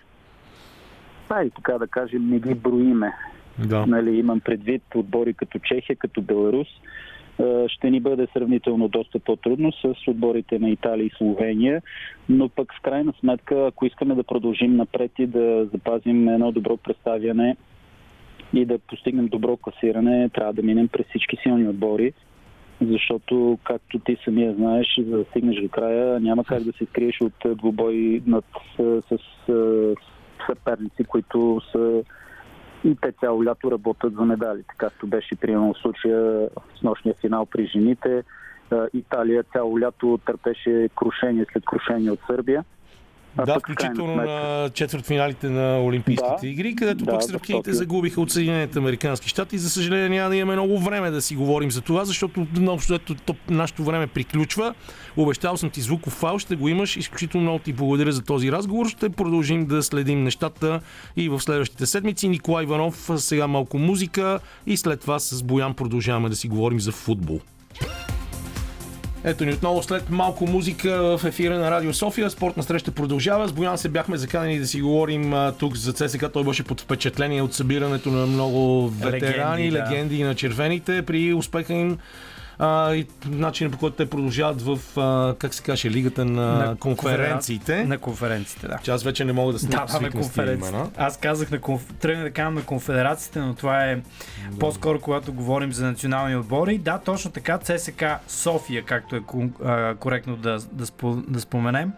ай, 1.30 1.50
така 1.50 1.78
да 1.78 1.88
кажем, 1.88 2.30
не 2.30 2.40
ги 2.40 2.56
броиме. 2.56 3.14
Да. 3.60 3.86
Нали, 3.86 4.18
имам 4.18 4.40
предвид 4.40 4.84
отбори 4.96 5.34
като 5.34 5.60
Чехия, 5.60 5.96
като 5.96 6.22
Беларус. 6.22 6.68
Е, 7.40 7.68
Ще 7.70 7.90
ни 7.90 8.00
бъде 8.00 8.28
сравнително 8.34 8.88
доста 8.88 9.20
по-трудно 9.20 9.72
с 9.72 9.94
отборите 10.08 10.60
на 10.60 10.70
Италия 10.70 11.06
и 11.06 11.12
Словения, 11.18 11.82
но 12.30 12.50
пък 12.50 12.74
в 12.74 12.82
крайна 12.82 13.14
сметка, 13.20 13.68
ако 13.68 13.86
искаме 13.86 14.16
да 14.16 14.24
продължим 14.24 14.76
напред 14.76 15.12
и 15.20 15.28
да 15.28 15.66
запазим 15.74 16.28
едно 16.28 16.52
добро 16.52 16.78
представяне 16.78 17.58
и 18.54 18.66
да 18.66 18.80
постигнем 18.80 19.28
добро 19.28 19.58
класиране, 19.58 20.30
трябва 20.30 20.54
да 20.54 20.64
минем 20.64 20.88
през 20.88 21.06
всички 21.08 21.38
силни 21.44 21.68
отбори, 21.68 22.14
защото, 22.82 23.58
както 23.64 24.00
ти 24.00 24.18
самия 24.24 24.54
знаеш, 24.54 24.88
за 24.98 25.18
да 25.18 25.24
стигнеш 25.24 25.62
до 25.62 25.70
края, 25.70 26.20
няма 26.20 26.44
как 26.44 26.64
да 26.64 26.72
се 26.74 26.86
скриеш 26.86 27.22
от 27.22 27.46
е, 27.46 27.56
двубой 27.56 28.22
над, 28.28 28.46
с, 28.78 29.02
с, 29.10 29.18
с 29.48 29.96
съперници, 30.46 31.04
които 31.04 31.62
са 31.72 32.04
и 32.84 32.96
те 33.02 33.12
цяло 33.12 33.46
лято 33.46 33.72
работят 33.72 34.14
за 34.14 34.22
медалите, 34.22 34.74
както 34.78 35.08
беше 35.08 35.36
примерно 35.36 35.76
случая 35.76 36.50
с 36.80 36.84
нощния 36.84 37.16
финал 37.22 37.46
при 37.46 37.66
жените. 37.66 38.24
Италия 38.94 39.44
цяло 39.44 39.80
лято 39.80 40.20
търпеше 40.26 40.90
крушение 40.96 41.46
след 41.52 41.66
крушение 41.66 42.12
от 42.12 42.20
Сърбия. 42.28 42.64
А 43.42 43.46
Да, 43.46 43.60
включително 43.60 44.16
на 44.16 44.70
четвъртфиналите 44.74 45.50
на 45.50 45.84
Олимпийските 45.84 46.36
Да. 46.42 46.48
игри, 46.48 46.76
където 46.76 47.06
Да, 47.06 47.12
пък 47.12 47.24
сръбкините 47.24 47.74
загубиха 47.74 48.22
от 48.22 48.32
Съединените 48.32 48.80
Американски 48.80 49.30
щати. 49.30 49.58
За 49.58 49.70
съжаление 49.70 50.10
няма 50.10 50.30
да 50.30 50.36
имаме 50.36 50.54
много 50.54 50.80
време 50.80 51.12
да 51.12 51.22
си 51.22 51.36
говорим 51.36 51.72
за 51.72 51.82
това, 51.82 52.06
защото 52.06 52.48
много 52.58 52.82
ето, 52.92 53.16
то, 53.16 53.36
нашето 53.50 53.84
време 53.84 54.08
приключва. 54.08 54.74
Обещал 55.18 55.58
съм 55.58 55.70
ти 55.70 55.82
звуков 55.82 56.14
фал, 56.14 56.40
ще 56.40 56.56
го 56.56 56.68
имаш. 56.68 56.98
Изключително 56.98 57.44
много 57.44 57.60
ти 57.60 57.74
благодаря 57.74 58.12
за 58.12 58.22
този 58.22 58.52
разговор. 58.52 58.88
Ще 58.88 59.10
продължим 59.10 59.66
да 59.66 59.84
следим 59.84 60.24
нещата 60.24 60.80
и 61.16 61.30
в 61.30 61.40
следващите 61.40 61.86
седмици. 61.86 62.30
Николай 62.30 62.64
Иванов, 62.64 63.10
сега 63.16 63.48
малко 63.48 63.78
музика 63.78 64.40
и 64.68 64.78
след 64.78 65.02
това 65.02 65.20
с 65.20 65.44
Боян 65.44 65.74
продължаваме 65.74 66.30
да 66.30 66.36
си 66.36 66.48
говорим 66.48 66.80
за 66.80 66.92
футбол. 66.92 67.40
Ето 69.24 69.46
ни 69.46 69.54
отново 69.54 69.84
след 69.84 70.10
малко 70.10 70.46
музика 70.48 71.18
в 71.18 71.26
ефира 71.26 71.60
на 71.60 71.72
Радио 71.72 71.94
София. 71.94 72.30
Спортна 72.30 72.64
среща 72.64 72.92
продължава. 72.92 73.48
С 73.48 73.52
Боян 73.52 73.78
се 73.78 73.90
бяхме 73.90 74.18
заканени 74.18 74.60
да 74.60 74.68
си 74.68 74.82
говорим 74.82 75.34
а, 75.34 75.52
тук 75.52 75.76
за 75.76 75.94
ЦСКА. 75.94 76.30
Той 76.30 76.44
беше 76.44 76.64
под 76.64 76.82
впечатление 76.82 77.42
от 77.42 77.54
събирането 77.54 78.10
на 78.12 78.26
много 78.26 78.90
ветерани, 78.90 79.64
Легенди, 79.64 79.78
да. 79.78 79.86
легенди 79.86 80.24
на 80.24 80.36
червените 80.36 81.02
при 81.02 81.34
успеха 81.34 81.74
им 81.74 81.98
а, 82.60 82.96
и 82.96 83.08
начинът 83.26 83.74
по 83.74 83.80
който 83.80 83.96
те 83.96 84.10
продължават 84.10 84.62
в, 84.62 84.80
а, 84.98 85.36
как 85.40 85.54
се 85.54 85.64
каже, 85.64 85.90
лигата 85.90 86.26
на, 86.26 86.66
На 86.66 86.76
конференциите. 86.76 87.84
На 87.86 87.98
конференциите, 87.98 88.68
да. 88.68 88.80
Че 88.84 88.92
аз 88.92 89.04
вече 89.04 89.26
не 89.26 89.34
мога 89.34 89.54
да 89.54 89.60
Да, 89.60 89.86
да, 89.86 90.00
на 90.02 90.12
конференцията. 90.12 90.90
Аз 90.98 91.18
казах 91.18 91.52
на 91.52 91.60
конф... 91.62 91.94
тръгна 92.00 92.24
да 92.24 92.32
кажа 92.32 92.52
на 92.52 92.64
конфедерациите, 92.64 93.40
но 93.40 93.56
това 93.56 93.86
е 93.86 94.02
по-скоро 94.60 95.00
когато 95.00 95.34
говорим 95.34 95.74
за 95.74 95.86
национални 95.86 96.36
отбори. 96.36 96.78
Да, 96.78 97.00
точно 97.00 97.32
така, 97.32 97.58
ЦСК 97.58 98.04
София, 98.28 98.84
както 98.84 99.16
е 99.16 99.20
кон- 99.20 99.66
а, 99.66 99.96
коректно 99.96 100.36
да, 100.36 100.60
да, 100.72 100.86
спо- 100.86 101.24
да 101.28 101.40
споменем. 101.40 101.92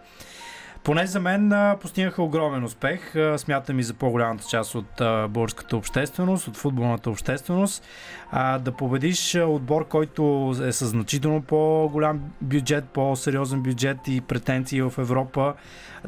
Поне 0.84 1.06
за 1.06 1.20
мен 1.20 1.52
постигнаха 1.80 2.22
огромен 2.22 2.64
успех. 2.64 3.14
Смятам 3.36 3.78
и 3.78 3.82
за 3.82 3.94
по-голямата 3.94 4.44
част 4.48 4.74
от 4.74 5.02
българската 5.28 5.76
общественост, 5.76 6.48
от 6.48 6.56
футболната 6.56 7.10
общественост. 7.10 7.84
Да 8.60 8.72
победиш 8.78 9.34
отбор, 9.34 9.88
който 9.88 10.54
е 10.64 10.72
със 10.72 10.88
значително 10.88 11.42
по-голям 11.42 12.20
бюджет, 12.40 12.84
по-сериозен 12.84 13.62
бюджет 13.62 13.98
и 14.06 14.20
претенции 14.20 14.82
в 14.82 14.92
Европа, 14.98 15.54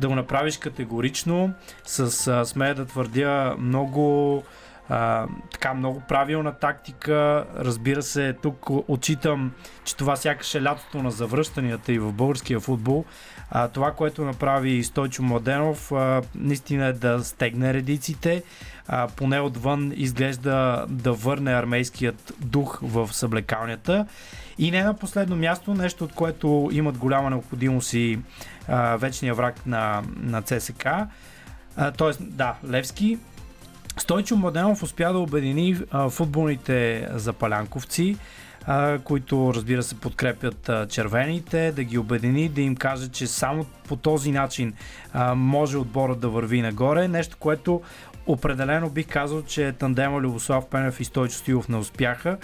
да 0.01 0.09
го 0.09 0.15
направиш 0.15 0.59
категорично, 0.59 1.55
с, 1.85 2.45
смея 2.45 2.75
да 2.75 2.87
твърдя, 2.87 3.55
много 3.59 4.43
а, 4.89 5.27
така 5.53 5.75
много 5.75 6.03
правилна 6.09 6.53
тактика. 6.53 7.45
Разбира 7.57 8.03
се, 8.03 8.33
тук 8.33 8.71
отчитам, 8.71 9.53
че 9.85 9.97
това 9.97 10.17
сякаш 10.17 10.55
е 10.55 10.63
лятото 10.63 11.03
на 11.03 11.11
завръщанията 11.11 11.93
и 11.93 11.99
в 11.99 12.13
българския 12.13 12.61
футбол. 12.61 13.05
А, 13.51 13.69
това, 13.69 13.93
което 13.93 14.25
направи 14.25 14.85
Стойчо 14.85 15.23
Младенов, 15.23 15.93
а, 15.93 16.23
наистина 16.35 16.87
е 16.87 16.93
да 16.93 17.25
стегне 17.25 17.75
редиците. 17.75 18.43
А, 18.89 19.09
поне 19.17 19.41
отвън 19.41 19.93
изглежда 19.95 20.85
да 20.89 21.13
върне 21.13 21.53
армейският 21.53 22.33
дух 22.41 22.79
в 22.83 23.09
съблекалнята. 23.13 24.07
И 24.59 24.71
не 24.71 24.83
на 24.83 24.95
последно 24.95 25.37
място, 25.37 25.75
нещо 25.75 26.05
от 26.05 26.13
което 26.13 26.71
имат 26.73 26.99
голяма 26.99 27.31
необходимост 27.31 27.95
и 27.95 28.19
а, 28.69 28.97
вечния 28.97 29.35
враг 29.35 29.67
на, 29.67 30.03
на 30.17 30.43
ЦСК. 30.43 30.87
Тоест, 31.97 32.19
да, 32.37 32.55
Левски. 32.71 33.19
Стойчо 33.97 34.37
Младенов 34.37 34.83
успя 34.83 35.13
да 35.13 35.19
обедини 35.19 35.77
а, 35.91 36.09
футболните 36.09 37.09
запалянковци, 37.15 38.17
а, 38.67 38.99
които 38.99 39.53
разбира 39.55 39.83
се 39.83 39.95
подкрепят 39.95 40.69
а, 40.69 40.89
червените, 40.89 41.73
да 41.73 41.85
ги 41.85 41.99
обедини, 41.99 42.49
да 42.49 42.61
им 42.61 42.77
каже, 42.77 43.09
че 43.09 43.27
само 43.27 43.67
по 43.89 43.97
този 43.97 44.33
начин 44.33 44.73
а, 45.13 45.35
може 45.35 45.79
отборът 45.79 46.21
да 46.21 46.29
върви 46.29 46.63
нагоре. 46.63 47.09
Нещо, 47.09 47.37
което 47.41 47.83
определено 48.27 48.91
бих 48.91 49.09
казал, 49.09 49.43
че 49.43 49.73
тандема 49.73 50.21
Любослав 50.21 50.67
Пенев 50.67 51.01
и 51.01 51.05
Стойчо 51.05 51.35
Стилов 51.35 51.69
не 51.69 51.77
успяха. 51.77 52.39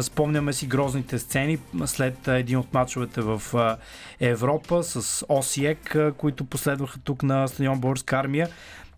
Спомняме 0.00 0.52
си 0.52 0.66
грозните 0.66 1.18
сцени 1.18 1.58
след 1.86 2.28
един 2.28 2.58
от 2.58 2.74
мачовете 2.74 3.20
в 3.20 3.42
Европа 4.20 4.82
с 4.82 5.24
Осиек, 5.28 5.96
които 6.16 6.44
последваха 6.44 6.98
тук 7.04 7.22
на 7.22 7.48
стадион 7.48 7.80
Българска 7.80 8.16
армия. 8.16 8.48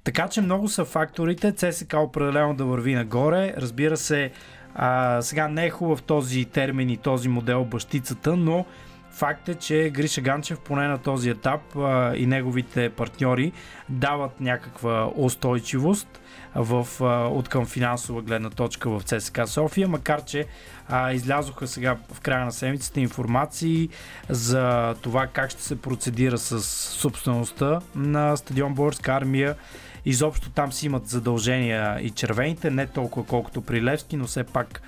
Така 0.04 0.28
че 0.28 0.40
много 0.40 0.68
са 0.68 0.84
факторите. 0.84 1.52
ЦСК 1.52 1.94
определено 1.96 2.54
да 2.54 2.64
върви 2.64 2.94
нагоре. 2.94 3.54
Разбира 3.56 3.96
се, 3.96 4.30
а, 4.74 5.22
сега 5.22 5.48
не 5.48 5.66
е 5.66 5.70
хубав 5.70 6.02
този 6.02 6.44
термин 6.44 6.90
и 6.90 6.96
този 6.96 7.28
модел 7.28 7.64
бащицата, 7.64 8.36
но 8.36 8.64
факт 9.10 9.48
е, 9.48 9.54
че 9.54 9.90
Гриша 9.94 10.20
Ганчев 10.20 10.60
поне 10.60 10.88
на 10.88 10.98
този 10.98 11.30
етап 11.30 11.60
а, 11.76 12.16
и 12.16 12.26
неговите 12.26 12.90
партньори 12.90 13.52
дават 13.88 14.40
някаква 14.40 15.10
устойчивост 15.16 16.20
в, 16.54 16.88
а, 17.00 17.04
от 17.28 17.48
към 17.48 17.66
финансова 17.66 18.22
гледна 18.22 18.50
точка 18.50 18.90
в 18.90 19.02
ЦСК 19.02 19.40
София, 19.46 19.88
макар 19.88 20.24
че 20.24 20.46
а, 20.88 21.12
излязоха 21.12 21.66
сега 21.66 21.96
в 22.12 22.20
края 22.20 22.44
на 22.44 22.52
седмицата 22.52 23.00
информации 23.00 23.88
за 24.28 24.94
това 25.02 25.26
как 25.26 25.50
ще 25.50 25.62
се 25.62 25.80
процедира 25.80 26.38
с 26.38 26.62
собствеността 26.98 27.80
на 27.94 28.36
стадион 28.36 28.74
Българска 28.74 29.12
армия. 29.12 29.56
Изобщо 30.06 30.50
там 30.50 30.72
си 30.72 30.86
имат 30.86 31.06
задължения 31.06 32.00
и 32.00 32.10
червените, 32.10 32.70
не 32.70 32.86
толкова 32.86 33.26
колкото 33.26 33.60
при 33.60 33.82
Левски, 33.82 34.16
но 34.16 34.26
все 34.26 34.44
пак 34.44 34.82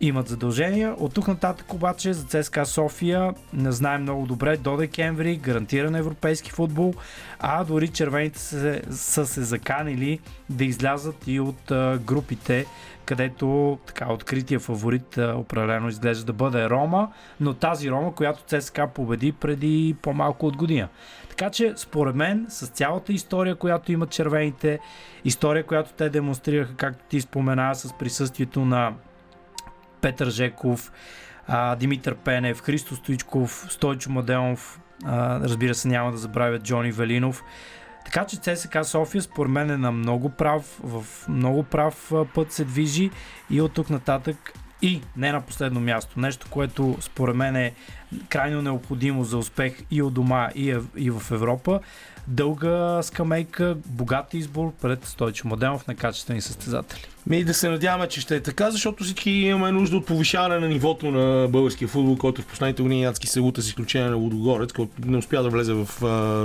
имат 0.00 0.28
задължения. 0.28 0.94
От 0.98 1.14
тук 1.14 1.28
нататък 1.28 1.74
обаче 1.74 2.12
за 2.12 2.24
ЦСКА 2.24 2.66
София 2.66 3.34
не 3.52 3.72
знаем 3.72 4.02
много 4.02 4.26
добре 4.26 4.56
до 4.56 4.76
декември 4.76 5.36
гарантиран 5.36 5.94
европейски 5.94 6.50
футбол, 6.50 6.94
а 7.38 7.64
дори 7.64 7.88
червените 7.88 8.38
се, 8.38 8.82
са 8.90 9.26
се 9.26 9.42
заканили 9.42 10.18
да 10.50 10.64
излязат 10.64 11.16
и 11.26 11.40
от 11.40 11.70
а, 11.70 11.98
групите, 11.98 12.66
където 13.04 13.78
така 13.86 14.12
открития 14.12 14.60
фаворит 14.60 15.18
а, 15.18 15.34
определено 15.36 15.88
изглежда 15.88 16.24
да 16.24 16.32
бъде 16.32 16.70
Рома, 16.70 17.08
но 17.40 17.54
тази 17.54 17.90
Рома, 17.90 18.14
която 18.14 18.42
ЦСКА 18.46 18.88
победи 18.94 19.32
преди 19.32 19.96
по-малко 20.02 20.46
от 20.46 20.56
година. 20.56 20.88
Така 21.36 21.50
че, 21.50 21.72
според 21.76 22.14
мен, 22.14 22.46
с 22.48 22.66
цялата 22.66 23.12
история, 23.12 23.56
която 23.56 23.92
имат 23.92 24.10
червените, 24.10 24.78
история, 25.24 25.66
която 25.66 25.92
те 25.92 26.08
демонстрираха, 26.08 26.74
както 26.76 27.04
ти 27.08 27.20
спомена, 27.20 27.74
с 27.74 27.92
присъствието 27.92 28.64
на 28.64 28.92
Петър 30.00 30.30
Жеков, 30.30 30.92
Димитър 31.78 32.14
Пенев, 32.14 32.62
Христо 32.62 32.96
Стоичков, 32.96 33.66
Стойчо 33.68 34.10
Маделов, 34.10 34.80
а, 35.04 35.40
разбира 35.40 35.74
се 35.74 35.88
няма 35.88 36.10
да 36.10 36.16
забравят 36.16 36.62
Джони 36.62 36.92
Велинов. 36.92 37.42
Така 38.04 38.24
че 38.24 38.36
ЦСК 38.36 38.84
София 38.84 39.22
според 39.22 39.52
мен 39.52 39.70
е 39.70 39.76
на 39.76 39.92
много 39.92 40.30
прав, 40.30 40.80
в 40.82 41.04
много 41.28 41.62
прав 41.62 42.12
път 42.34 42.52
се 42.52 42.64
движи 42.64 43.10
и 43.50 43.60
от 43.60 43.72
тук 43.72 43.90
нататък 43.90 44.52
и 44.84 45.00
не 45.16 45.32
на 45.32 45.40
последно 45.40 45.80
място, 45.80 46.20
нещо, 46.20 46.46
което 46.50 46.96
според 47.00 47.36
мен 47.36 47.56
е 47.56 47.72
крайно 48.28 48.62
необходимо 48.62 49.24
за 49.24 49.38
успех 49.38 49.82
и 49.90 50.02
от 50.02 50.14
дома, 50.14 50.48
и, 50.54 50.70
е- 50.70 50.80
и 50.96 51.10
в 51.10 51.22
Европа. 51.30 51.80
Дълга 52.28 53.02
скамейка, 53.02 53.76
богат 53.86 54.34
избор 54.34 54.72
пред 54.82 55.04
Стойчо 55.04 55.48
Младенов 55.48 55.86
на 55.86 55.94
качествени 55.94 56.40
състезатели. 56.40 57.00
Ми 57.26 57.44
да 57.44 57.54
се 57.54 57.68
надяваме, 57.68 58.08
че 58.08 58.20
ще 58.20 58.36
е 58.36 58.40
така, 58.40 58.70
защото 58.70 59.04
всички 59.04 59.30
имаме 59.30 59.72
нужда 59.72 59.96
от 59.96 60.06
повишаване 60.06 60.58
на 60.58 60.68
нивото 60.68 61.10
на 61.10 61.48
българския 61.48 61.88
футбол, 61.88 62.16
който 62.16 62.42
в 62.42 62.46
последните 62.46 62.82
години 62.82 63.04
адски 63.04 63.26
се 63.26 63.40
лута 63.40 63.62
с 63.62 63.68
изключение 63.68 64.10
на 64.10 64.16
Лудогорец, 64.16 64.72
който 64.72 64.92
не 65.04 65.16
успя 65.16 65.42
да 65.42 65.48
влезе 65.48 65.72
в 65.72 65.88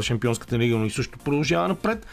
Шампионската 0.02 0.60
лига, 0.60 0.78
но 0.78 0.86
и 0.86 0.89
също 0.89 1.19
продължава 1.19 1.67
напред. 1.67 2.06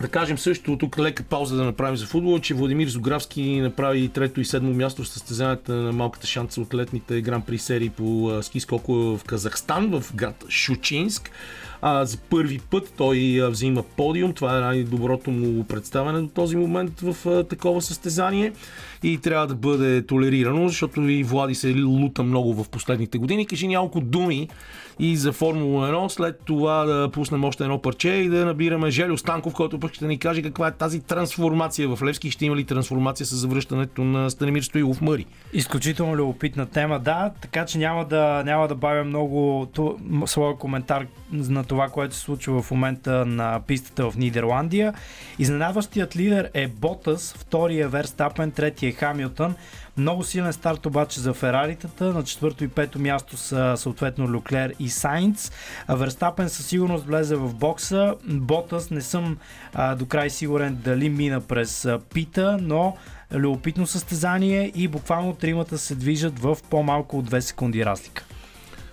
Да 0.00 0.08
кажем 0.08 0.38
също, 0.38 0.78
тук 0.78 0.98
лека 0.98 1.22
пауза 1.22 1.56
да 1.56 1.64
направим 1.64 1.96
за 1.96 2.06
футбола, 2.06 2.40
че 2.40 2.54
Владимир 2.54 2.88
Зографски 2.88 3.60
направи 3.60 4.08
трето 4.08 4.40
и 4.40 4.44
седмо 4.44 4.72
място 4.72 5.02
в 5.02 5.08
състезанията 5.08 5.72
на 5.72 5.92
малката 5.92 6.26
шанса 6.26 6.60
от 6.60 6.74
летните 6.74 7.20
гран 7.20 7.42
при 7.42 7.58
серии 7.58 7.90
по 7.90 8.38
ски 8.42 8.60
скоко 8.60 8.92
в 8.92 9.20
Казахстан, 9.26 10.00
в 10.00 10.14
град 10.14 10.44
Шучинск. 10.48 11.30
А, 11.82 12.04
за 12.04 12.18
първи 12.18 12.58
път 12.70 12.92
той 12.96 13.40
взима 13.50 13.82
подиум. 13.82 14.32
Това 14.32 14.56
е 14.56 14.60
най-доброто 14.60 15.30
му 15.30 15.64
представяне 15.64 16.20
до 16.20 16.28
този 16.28 16.56
момент 16.56 17.00
в 17.00 17.28
а, 17.28 17.44
такова 17.44 17.82
състезание 17.82 18.52
и 19.02 19.18
трябва 19.18 19.46
да 19.46 19.54
бъде 19.54 20.06
толерирано, 20.06 20.68
защото 20.68 21.08
и 21.08 21.22
Влади 21.22 21.54
се 21.54 21.74
лута 21.82 22.22
много 22.22 22.54
в 22.54 22.68
последните 22.68 23.18
години. 23.18 23.46
Кажи 23.46 23.68
няколко 23.68 24.00
думи 24.00 24.48
и 24.98 25.16
за 25.16 25.32
Формула 25.32 25.88
1, 25.88 26.08
след 26.08 26.40
това 26.44 26.84
да 26.84 27.10
пуснем 27.10 27.44
още 27.44 27.64
едно 27.64 27.82
парче 27.82 28.08
и 28.08 28.28
да 28.28 28.44
набираме 28.46 28.90
Желю 28.90 29.16
Станков, 29.16 29.54
който 29.54 29.80
пък 29.80 29.94
ще 29.94 30.06
ни 30.06 30.18
каже 30.18 30.42
каква 30.42 30.68
е 30.68 30.72
тази 30.72 31.00
трансформация 31.00 31.88
в 31.96 32.02
Левски. 32.02 32.30
Ще 32.30 32.46
има 32.46 32.56
ли 32.56 32.64
трансформация 32.64 33.26
с 33.26 33.36
завръщането 33.36 34.04
на 34.04 34.30
Станимир 34.30 34.62
Стоилов 34.62 35.00
Мъри? 35.00 35.26
Изключително 35.52 36.16
любопитна 36.16 36.66
тема, 36.66 36.98
да, 36.98 37.30
така 37.40 37.66
че 37.66 37.78
няма 37.78 38.04
да, 38.04 38.42
няма 38.44 38.68
да 38.68 38.74
бавя 38.74 39.04
много 39.04 39.68
ту, 39.74 39.96
своя 40.26 40.56
коментар 40.56 41.06
на 41.32 41.64
това, 41.64 41.88
което 41.88 42.14
се 42.14 42.20
случва 42.20 42.62
в 42.62 42.70
момента 42.70 43.26
на 43.26 43.60
пистата 43.66 44.10
в 44.10 44.16
Нидерландия. 44.16 44.94
Изненадващият 45.38 46.16
лидер 46.16 46.50
е 46.54 46.68
Ботас, 46.68 47.34
втория 47.38 47.88
Верстапен, 47.88 48.50
третия 48.50 48.92
Хамилтън. 48.92 49.54
Много 49.98 50.24
силен 50.24 50.52
старт 50.52 50.86
обаче 50.86 51.20
за 51.20 51.34
Фераритата. 51.34 52.04
На 52.04 52.24
четвърто 52.24 52.64
и 52.64 52.68
пето 52.68 52.98
място 52.98 53.36
са 53.36 53.74
съответно 53.76 54.28
Люклер 54.28 54.74
и 54.78 54.88
Сайнц. 54.88 55.52
Верстапен 55.88 56.48
със 56.48 56.66
сигурност 56.66 57.06
влезе 57.06 57.36
в 57.36 57.54
бокса. 57.54 58.14
Ботас 58.24 58.90
не 58.90 59.00
съм 59.00 59.38
а, 59.74 59.94
до 59.94 60.06
край 60.06 60.30
сигурен 60.30 60.78
дали 60.84 61.08
мина 61.08 61.40
през 61.40 61.84
а, 61.84 61.98
пита, 62.14 62.58
но 62.60 62.96
любопитно 63.34 63.86
състезание 63.86 64.72
и 64.74 64.88
буквално 64.88 65.34
тримата 65.34 65.78
се 65.78 65.94
движат 65.94 66.38
в 66.38 66.58
по-малко 66.70 67.18
от 67.18 67.30
2 67.30 67.40
секунди 67.40 67.84
разлика. 67.84 68.24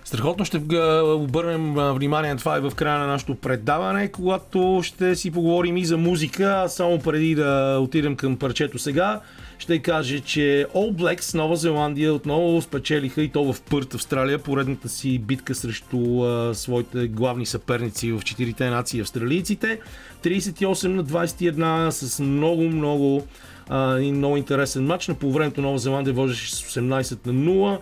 Страхотно 0.04 0.44
ще 0.44 0.56
обърнем 1.02 1.74
внимание 1.74 2.36
това 2.36 2.58
и 2.58 2.60
в 2.60 2.72
края 2.74 2.98
на 2.98 3.06
нашето 3.06 3.34
предаване, 3.34 4.08
когато 4.08 4.80
ще 4.82 5.16
си 5.16 5.30
поговорим 5.30 5.76
и 5.76 5.84
за 5.84 5.96
музика. 5.96 6.64
Само 6.68 6.98
преди 6.98 7.34
да 7.34 7.78
отидем 7.80 8.16
към 8.16 8.36
парчето 8.36 8.78
сега, 8.78 9.20
ще 9.58 9.78
кажа, 9.78 10.20
че 10.20 10.66
All 10.74 10.92
Blacks 10.92 11.34
Нова 11.34 11.56
Зеландия 11.56 12.14
отново 12.14 12.62
спечелиха 12.62 13.22
и 13.22 13.28
то 13.28 13.52
в 13.52 13.60
Пърт, 13.60 13.94
Австралия, 13.94 14.38
поредната 14.38 14.88
си 14.88 15.18
битка 15.18 15.54
срещу 15.54 16.22
а, 16.22 16.54
своите 16.54 17.08
главни 17.08 17.46
съперници 17.46 18.12
в 18.12 18.22
четирите 18.24 18.70
нации 18.70 19.00
австралийците. 19.00 19.80
38 20.22 20.86
на 20.86 21.04
21 21.04 21.90
с 21.90 22.20
много, 22.20 22.62
много 22.62 23.22
А, 23.68 23.98
и 23.98 24.12
много 24.12 24.36
интересен 24.36 24.86
матч. 24.86 25.08
На 25.08 25.14
полувремето 25.14 25.62
Нова 25.62 25.78
Зеландия 25.78 26.14
водеше 26.14 26.54
с 26.54 26.62
18 26.62 27.26
на 27.26 27.32
0. 27.32 27.78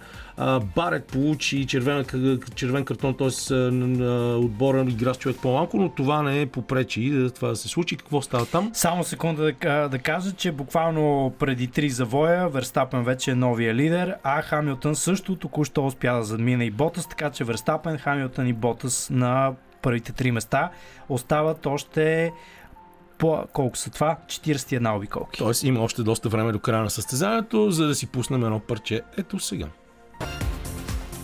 Барет 0.76 1.04
получи 1.04 1.66
червен, 1.66 2.04
червен 2.54 2.84
картон, 2.84 3.16
т.е. 3.16 3.54
отбора 4.44 4.86
игра 4.88 5.14
с 5.14 5.18
човек 5.18 5.36
по-малко, 5.42 5.76
но 5.76 5.88
това 5.88 6.22
не 6.22 6.40
е 6.40 6.46
попречи 6.46 7.28
това 7.34 7.48
да 7.48 7.56
се 7.56 7.68
случи. 7.68 7.96
Какво 7.96 8.22
става 8.22 8.46
там? 8.46 8.70
Само 8.72 9.04
секунда 9.04 9.52
да, 9.62 9.88
да 9.88 9.98
кажа, 9.98 10.32
че 10.32 10.52
буквално 10.52 11.32
преди 11.38 11.66
три 11.66 11.90
завоя 11.90 12.48
Верстапен 12.48 13.04
вече 13.04 13.30
е 13.30 13.34
новия 13.34 13.74
лидер, 13.74 14.14
а 14.22 14.42
Хамилтън 14.42 14.96
също 14.96 15.36
току-що 15.36 15.86
успя 15.86 16.12
да 16.12 16.22
задмина 16.22 16.64
и 16.64 16.70
Ботас, 16.70 17.08
така 17.08 17.30
че 17.30 17.44
Верстапен, 17.44 17.98
Хамилтън 17.98 18.46
и 18.46 18.52
Ботас 18.52 19.10
на 19.10 19.52
първите 19.82 20.12
три 20.12 20.30
места 20.30 20.70
остават 21.08 21.66
още 21.66 22.32
по 23.18 23.44
колко 23.52 23.76
са 23.76 23.90
това? 23.90 24.16
41 24.26 24.96
обиколки. 24.96 25.38
Тоест 25.38 25.64
има 25.64 25.80
още 25.80 26.02
доста 26.02 26.28
време 26.28 26.52
до 26.52 26.58
края 26.58 26.82
на 26.82 26.90
състезанието, 26.90 27.70
за 27.70 27.86
да 27.86 27.94
си 27.94 28.06
пуснем 28.06 28.44
едно 28.44 28.60
парче. 28.60 29.02
Ето 29.18 29.38
сега. 29.38 29.66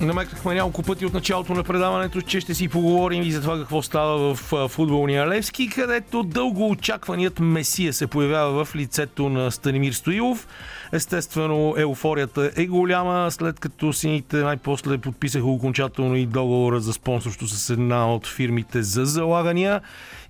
Намекнахме 0.01 0.55
няколко 0.55 0.83
пъти 0.83 1.07
от 1.07 1.15
началото 1.15 1.55
на 1.55 1.65
предаването, 1.65 2.21
че 2.21 2.41
ще 2.41 2.55
си 2.55 2.69
поговорим 2.69 3.23
и 3.23 3.33
за 3.33 3.43
това 3.43 3.59
какво 3.59 3.83
става 3.83 4.35
в 4.35 4.69
футболния 4.69 5.29
Левски, 5.29 5.69
където 5.69 6.23
дълго 6.23 6.71
очакваният 6.71 7.41
Месия 7.41 7.93
се 7.93 8.07
появява 8.07 8.65
в 8.65 8.77
лицето 8.77 9.29
на 9.29 9.51
Станимир 9.51 9.93
Стоилов. 9.93 10.47
Естествено, 10.93 11.75
еуфорията 11.77 12.51
е 12.57 12.67
голяма, 12.67 13.31
след 13.31 13.61
като 13.61 13.93
сините 13.93 14.37
най-после 14.37 14.99
подписаха 14.99 15.47
окончателно 15.47 16.17
и 16.17 16.27
договора 16.27 16.81
за 16.81 16.93
спонсорство 16.93 17.47
с 17.47 17.71
една 17.71 18.15
от 18.15 18.27
фирмите 18.27 18.83
за 18.83 19.05
залагания. 19.05 19.81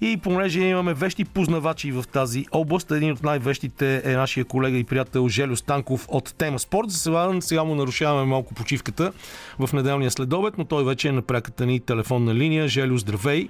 И 0.00 0.16
понеже 0.16 0.60
имаме 0.60 0.94
вещи 0.94 1.24
познавачи 1.24 1.92
в 1.92 2.04
тази 2.12 2.46
област, 2.52 2.90
един 2.90 3.12
от 3.12 3.22
най-вещите 3.22 4.02
е 4.04 4.12
нашия 4.12 4.44
колега 4.44 4.78
и 4.78 4.84
приятел 4.84 5.28
Желю 5.28 5.56
Станков 5.56 6.06
от 6.08 6.34
Тема 6.38 6.58
Спорт. 6.58 6.90
За 6.90 6.98
сега, 6.98 7.40
сега 7.40 7.64
му 7.64 7.74
нарушаваме 7.74 8.26
малко 8.26 8.54
почивката 8.54 9.12
в 9.58 9.72
неделния 9.72 10.10
следобед, 10.10 10.58
но 10.58 10.64
той 10.64 10.84
вече 10.84 11.08
е 11.08 11.12
на 11.12 11.22
пряката 11.22 11.66
ни 11.66 11.80
телефонна 11.80 12.34
линия. 12.34 12.68
Желю, 12.68 12.98
здравей! 12.98 13.48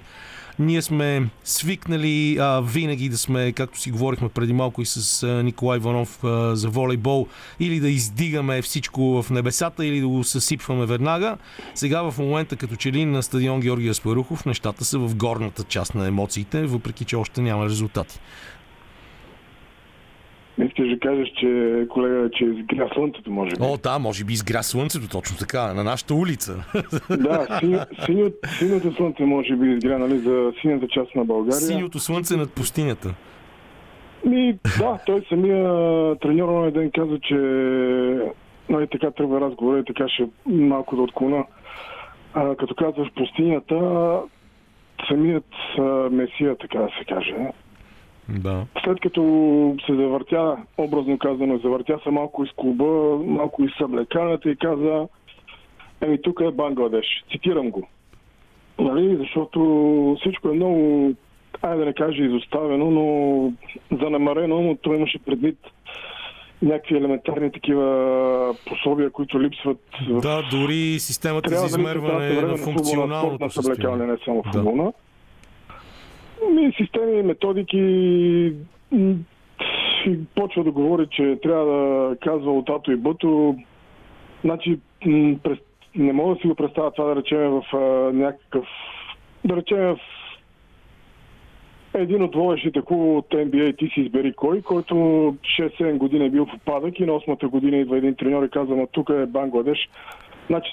Ние 0.61 0.83
сме 0.83 1.29
свикнали 1.45 2.37
а, 2.41 2.61
винаги 2.61 3.09
да 3.09 3.19
сме, 3.19 3.53
както 3.53 3.81
си 3.81 3.91
говорихме 3.91 4.29
преди 4.29 4.53
малко 4.53 4.83
и 4.83 4.87
с 4.87 5.23
а, 5.23 5.43
Николай 5.43 5.77
Иванов 5.77 6.25
а, 6.25 6.57
за 6.57 6.69
волейбол, 6.69 7.27
или 7.61 7.81
да 7.81 7.91
издигаме 7.91 8.63
всичко 8.63 9.23
в 9.23 9.31
небесата, 9.31 9.87
или 9.87 10.01
да 10.01 10.09
го 10.09 10.25
съсипваме 10.25 10.87
веднага. 10.87 11.37
Сега 11.75 12.03
в 12.03 12.19
момента, 12.19 12.57
като 12.57 12.77
че 12.77 12.93
ли 12.93 13.05
на 13.05 13.23
стадион 13.23 13.61
Георгия 13.61 13.95
Спарухов, 13.95 14.47
нещата 14.47 14.85
са 14.85 14.99
в 14.99 15.15
горната 15.15 15.65
част 15.65 15.95
на 15.95 16.07
емоциите, 16.07 16.67
въпреки 16.67 17.05
че 17.05 17.17
още 17.17 17.41
няма 17.41 17.65
резултати. 17.65 18.21
Искаш 20.67 20.89
да 20.89 20.99
кажеш, 20.99 21.29
че 21.29 21.87
колега, 21.91 22.31
че 22.31 22.45
изгря 22.45 22.89
слънцето, 22.95 23.31
може 23.31 23.51
би. 23.51 23.57
О, 23.61 23.77
да, 23.83 23.99
може 23.99 24.25
би 24.25 24.33
изгря 24.33 24.63
слънцето, 24.63 25.09
точно 25.09 25.37
така, 25.39 25.75
на 25.75 25.85
нашата 25.85 26.15
улица. 26.15 26.65
Да, 27.11 27.59
синьо, 27.61 27.79
синьо, 28.05 28.31
синьото 28.59 28.95
слънце 28.95 29.23
може 29.23 29.57
би 29.57 29.73
изгря, 29.73 29.99
нали, 29.99 30.19
за 30.19 30.53
синята 30.61 30.89
част 30.89 31.15
на 31.15 31.25
България. 31.25 31.61
Синьото 31.61 31.99
слънце 31.99 32.37
над 32.37 32.53
пустинята. 32.55 33.15
Ми, 34.25 34.59
да, 34.79 34.99
той 35.07 35.25
самия 35.29 35.65
треньор 36.17 36.65
на 36.65 36.71
ден 36.71 36.91
каза, 36.91 37.19
че 37.21 37.35
нали, 38.69 38.87
така 38.93 39.11
тръгва 39.11 39.41
разговора 39.41 39.79
и 39.79 39.85
така 39.85 40.09
ще 40.09 40.29
малко 40.47 40.97
да 40.97 41.03
отклона. 41.03 41.45
А, 42.35 42.57
като 42.57 42.75
казваш 42.75 43.09
пустинята, 43.17 43.77
самият 45.09 45.47
а, 45.79 45.83
месия, 46.11 46.57
така 46.57 46.79
да 46.79 46.89
се 46.99 47.05
каже, 47.05 47.35
Да. 48.29 48.67
след 48.85 49.01
като 49.01 49.23
се 49.87 49.95
завъртя, 49.95 50.57
образно 50.79 51.19
казано, 51.19 51.59
завъртя 51.59 52.01
се 52.05 52.11
малко 52.11 52.45
из 52.45 52.51
клуба, 52.57 53.19
малко 53.25 53.65
из 53.65 53.71
съблеканата 53.79 54.51
и 54.51 54.57
каза, 54.57 55.09
еми 56.01 56.23
тук 56.23 56.41
е 56.41 56.51
Бангладеш. 56.51 57.07
Цитирам 57.33 57.71
го. 57.71 57.89
Нали? 58.79 59.17
Защото 59.17 60.17
всичко 60.21 60.49
е 60.49 60.53
много, 60.53 61.13
айде 61.63 61.79
да 61.79 61.85
не 61.85 61.95
кажа 61.95 62.25
изоставено, 62.25 62.91
но 62.91 63.53
занамарено, 64.03 64.63
но 64.63 64.77
той 64.77 64.97
имаше 64.97 65.19
предвид 65.19 65.59
някакви 66.63 66.97
елементарни 66.97 67.53
такива 67.53 68.55
пособия, 68.67 69.11
които 69.11 69.43
липсват 69.43 69.79
в 70.09 70.21
Да, 70.21 70.43
дори 70.51 70.99
системата 70.99 71.49
за 71.49 71.55
трябва 71.55 71.69
да 71.69 71.79
липсва 71.79 71.93
измерване 71.93 72.29
тази 72.29 72.47
на 72.47 72.57
футболна, 72.57 72.79
функционалното 72.79 73.51
състояние. 73.51 74.07
не 74.07 74.17
само 74.25 74.43
Да. 74.53 74.93
Футболна. 76.41 76.61
Ми, 76.61 76.73
системи, 76.73 77.23
методики 77.23 77.79
и 80.07 80.19
почва 80.35 80.65
да 80.65 80.71
говори, 80.71 81.07
че 81.11 81.39
трябва 81.43 81.67
да 81.67 82.17
казва 82.17 82.59
от 82.59 82.71
ато 82.71 82.93
и 82.93 82.97
бъто. 82.97 83.57
Значи, 84.45 84.79
не 85.97 86.13
мога 86.13 86.35
да 86.35 86.41
си 86.41 86.47
го 86.47 86.55
представя 86.55 86.91
това 86.91 87.09
да 87.09 87.17
речем 87.17 87.51
в 87.51 87.65
а, 87.73 87.79
някакъв, 88.13 88.67
да 89.45 89.57
речем 89.57 89.79
в 89.79 89.99
един 91.95 92.23
от 92.23 92.35
водещите 92.35 92.83
клуба 92.83 93.19
от 93.19 93.29
NBA, 93.29 93.79
ти 93.79 93.89
си 93.95 94.01
избери 94.01 94.33
кой, 94.33 94.63
който 94.63 94.95
6-7 94.95 95.97
години 95.97 96.27
е 96.27 96.31
бил 96.31 96.47
в 96.47 96.55
опадък 96.55 97.01
и 97.01 97.07
на 97.07 97.13
8-та 97.13 97.49
година 97.49 97.77
идва 97.77 97.99
един 97.99 98.15
треньор 98.15 98.43
и 98.43 98.51
казва, 98.51 98.77
ма 98.77 98.87
тук 98.87 99.11
е 99.11 99.27
Бангладеш. 99.27 99.89
Значи 100.47 100.71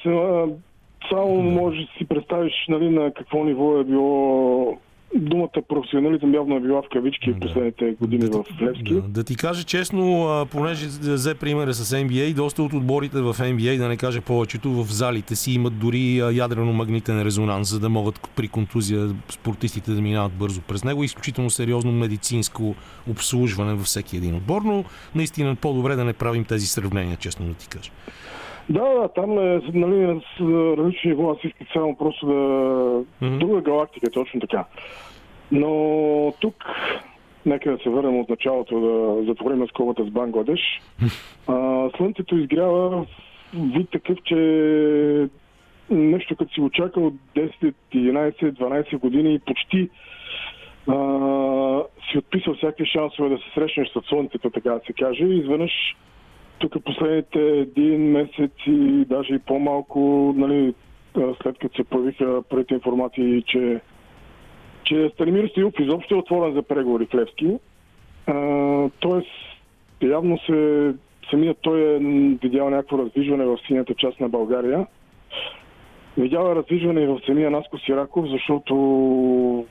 само 1.10 1.42
можеш 1.42 1.86
да 1.86 1.92
си 1.98 2.08
представиш 2.08 2.54
нали, 2.70 2.90
на 2.90 3.12
какво 3.14 3.44
ниво 3.44 3.80
е 3.80 3.84
било 3.84 4.78
думата 5.16 5.62
професионализъм 5.70 6.34
явно 6.34 6.56
е 6.56 6.60
била 6.60 6.82
в 6.82 6.90
кавички 6.92 7.32
в 7.32 7.40
последните 7.40 7.92
години 7.92 8.30
Да, 8.30 8.44
в 8.44 8.62
Левски. 8.62 8.94
Да, 8.94 9.02
да 9.02 9.24
ти 9.24 9.36
кажа 9.36 9.64
честно, 9.64 10.28
понеже 10.52 10.86
взе 10.88 11.36
примера 11.36 11.74
с 11.74 11.96
NBA, 11.96 12.34
доста 12.34 12.64
от 12.64 12.74
отборите 12.74 13.22
в 13.22 13.34
NBA, 13.34 13.78
да 13.78 13.88
не 13.88 13.98
кажа 13.98 14.22
повечето, 14.22 14.70
в 14.70 14.86
залите 14.92 15.36
си 15.36 15.52
имат 15.52 15.80
дори 15.80 16.22
ядрено-магнитен 16.22 17.24
резонанс, 17.24 17.70
за 17.70 17.80
да 17.80 17.90
могат 17.90 18.30
при 18.36 18.48
контузия 18.48 19.10
спортистите 19.30 19.92
да 19.92 20.02
минават 20.02 20.34
бързо 20.34 20.62
през 20.62 20.84
него. 20.84 21.04
Изключително 21.04 21.50
сериозно 21.50 21.92
медицинско 21.92 22.76
обслужване 23.10 23.74
във 23.74 23.86
всеки 23.86 24.18
един 24.18 24.36
отбор, 24.36 24.62
но 24.62 24.84
наистина 25.16 25.56
по-добре 25.56 25.96
да 25.96 26.06
не 26.06 26.14
правим 26.14 26.46
тези 26.46 26.68
сравнения, 26.68 27.18
честно 27.18 27.46
да 27.46 27.54
ти 27.54 27.68
кажа. 27.68 27.92
Да, 28.70 28.82
да, 28.82 29.08
там 29.08 29.32
е 29.40 29.62
нали, 29.74 30.22
с 30.38 30.42
а, 30.42 30.78
различни 30.78 31.10
нива, 31.12 31.32
аз 31.32 31.44
исках 31.44 31.68
само 31.74 31.98
просто 31.98 32.26
да... 32.26 32.34
Мгм. 33.28 33.40
Друга 33.40 33.62
галактика, 33.62 34.12
точно 34.12 34.40
така. 34.40 34.66
Но 35.52 36.34
тук, 36.40 36.66
нека 37.46 37.72
да 37.72 37.84
се 37.84 37.90
върнем 37.90 38.20
от 38.20 38.30
началото, 38.30 38.80
да 38.80 39.24
затворим 39.26 39.68
скобата 39.68 40.06
с 40.06 40.10
Бангладеш. 40.10 40.62
А, 41.50 41.90
слънцето 41.98 42.38
изгрява 42.38 43.06
вид 43.54 43.90
такъв, 43.92 44.18
че 44.24 44.36
нещо 45.90 46.36
като 46.36 46.54
си 46.54 46.62
очакал 46.62 47.12
10, 47.36 47.74
11, 47.96 48.52
12 48.52 49.00
години 49.00 49.34
и 49.34 49.40
почти 49.40 49.90
а, 50.88 50.94
си 52.12 52.18
отписал 52.18 52.54
всякакви 52.54 52.86
шансове 52.86 53.30
да 53.30 53.38
се 53.38 53.44
срещнеш 53.56 53.88
с 53.88 54.08
слънцето, 54.10 54.50
така 54.50 54.70
да 54.70 54.82
се 54.88 54.94
каже. 54.94 55.24
И 55.24 55.40
изведнъж 55.40 55.72
тук 56.60 56.84
последните 56.84 57.40
един 57.40 58.12
месец 58.12 58.52
и 58.68 59.06
даже 59.06 59.34
и 59.34 59.40
по-малко, 59.40 60.34
нали, 60.38 60.74
след 61.44 61.58
като 61.58 61.76
се 61.76 61.84
появиха 61.84 62.44
първите 62.50 62.74
информации, 62.74 63.44
че, 63.48 63.82
че 64.84 65.10
Станимир 65.14 65.48
Стоилов 65.48 65.74
изобщо 65.80 66.16
е 66.16 66.18
отворен 66.18 66.54
за 66.54 66.64
преговори 66.64 67.06
в 67.06 67.16
Левски. 67.16 67.58
Тоест, 69.00 69.32
явно 70.02 70.38
се, 70.38 70.94
самият 71.30 71.58
той 71.62 71.80
е 71.80 72.00
видял 72.42 72.70
някакво 72.70 72.98
раздвижване 72.98 73.46
в 73.46 73.58
синята 73.68 73.94
част 73.96 74.20
на 74.20 74.30
България. 74.30 74.88
Видял 76.18 76.52
е 76.52 76.56
раздвижване 76.56 77.02
и 77.02 77.08
в 77.08 77.22
самия 77.26 77.52
Наско 77.52 77.80
Сираков, 77.80 78.26
защото 78.28 79.66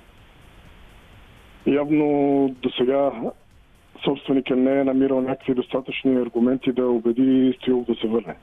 явно 1.67 2.49
до 2.63 2.71
сега 2.71 3.11
собственика 4.05 4.57
не 4.57 4.81
е 4.81 4.85
намирал 4.85 5.21
някакви 5.21 5.55
достатъчни 5.55 6.17
аргументи 6.17 6.73
да 6.73 6.87
убеди 6.87 7.55
Стоилов 7.61 7.87
да 7.87 7.95
се 7.95 8.09
върне. 8.09 8.37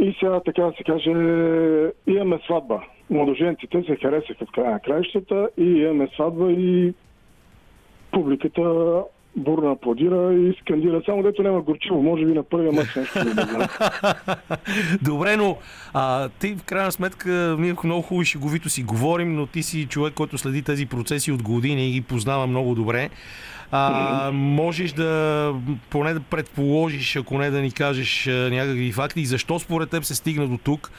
И 0.00 0.16
сега, 0.20 0.40
така 0.40 0.62
да 0.62 0.72
се 0.76 0.84
каже, 0.84 1.10
имаме 2.06 2.38
сватба. 2.46 2.82
Младоженците 3.10 3.82
се 3.82 3.96
харесаха 3.96 4.46
в 4.46 4.52
края 4.52 4.70
на 4.70 4.80
краищата 4.80 5.48
и 5.58 5.64
имаме 5.64 6.08
сватба 6.14 6.52
и 6.52 6.94
публиката 8.10 9.02
бурно 9.36 9.70
аплодира 9.70 10.34
и 10.34 10.54
скандира. 10.60 11.02
Само 11.06 11.22
дето 11.22 11.42
няма 11.42 11.60
горчиво, 11.60 12.02
може 12.02 12.26
би 12.26 12.32
на 12.32 12.42
първия 12.42 12.72
мач 12.72 12.94
нещо 12.96 13.24
да 13.24 13.30
знам. 13.30 13.68
Добре, 15.02 15.36
но 15.36 15.56
а, 15.94 16.28
ти 16.28 16.54
в 16.54 16.64
крайна 16.64 16.92
сметка, 16.92 17.56
ние 17.58 17.74
много 17.84 18.02
хубаво 18.02 18.22
и 18.22 18.24
шеговито 18.24 18.68
си 18.68 18.82
говорим, 18.82 19.34
но 19.34 19.46
ти 19.46 19.62
си 19.62 19.86
човек, 19.86 20.14
който 20.14 20.38
следи 20.38 20.62
тези 20.62 20.86
процеси 20.86 21.32
от 21.32 21.42
години 21.42 21.88
и 21.88 21.92
ги 21.92 22.02
познава 22.02 22.46
много 22.46 22.74
добре. 22.74 23.10
А, 23.70 24.30
можеш 24.32 24.92
да 24.92 25.52
поне 25.90 26.14
да 26.14 26.20
предположиш, 26.20 27.16
ако 27.16 27.38
не 27.38 27.50
да 27.50 27.60
ни 27.60 27.70
кажеш 27.70 28.26
някакви 28.26 28.92
факти, 28.92 29.26
защо 29.26 29.58
според 29.58 29.90
теб 29.90 30.04
се 30.04 30.14
стигна 30.14 30.48
до 30.48 30.58
тук? 30.58 30.90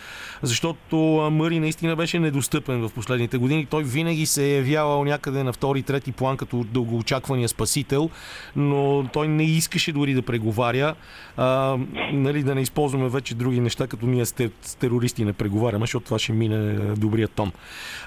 Защото 0.41 0.97
Мъри 1.31 1.59
наистина 1.59 1.95
беше 1.95 2.19
недостъпен 2.19 2.87
в 2.87 2.91
последните 2.95 3.37
години. 3.37 3.65
Той 3.65 3.83
винаги 3.83 4.25
се 4.25 4.45
е 4.45 4.55
явявал 4.55 5.05
някъде 5.05 5.43
на 5.43 5.53
втори, 5.53 5.83
трети 5.83 6.11
план 6.11 6.37
като 6.37 6.63
дългоочаквания 6.63 7.49
спасител, 7.49 8.09
но 8.55 9.07
той 9.13 9.27
не 9.27 9.43
искаше 9.43 9.91
дори 9.91 10.13
да 10.13 10.21
преговаря. 10.21 10.95
А, 11.37 11.77
нали, 12.13 12.43
да 12.43 12.55
не 12.55 12.61
използваме 12.61 13.09
вече 13.09 13.35
други 13.35 13.59
неща, 13.59 13.87
като 13.87 14.05
ние 14.05 14.25
с, 14.25 14.31
те, 14.31 14.49
с 14.61 14.75
терористи 14.75 15.25
не 15.25 15.33
преговаряме, 15.33 15.83
защото 15.83 16.05
това 16.05 16.19
ще 16.19 16.33
мине 16.33 16.55
а, 16.55 16.95
добрия 16.95 17.27
тон. 17.27 17.51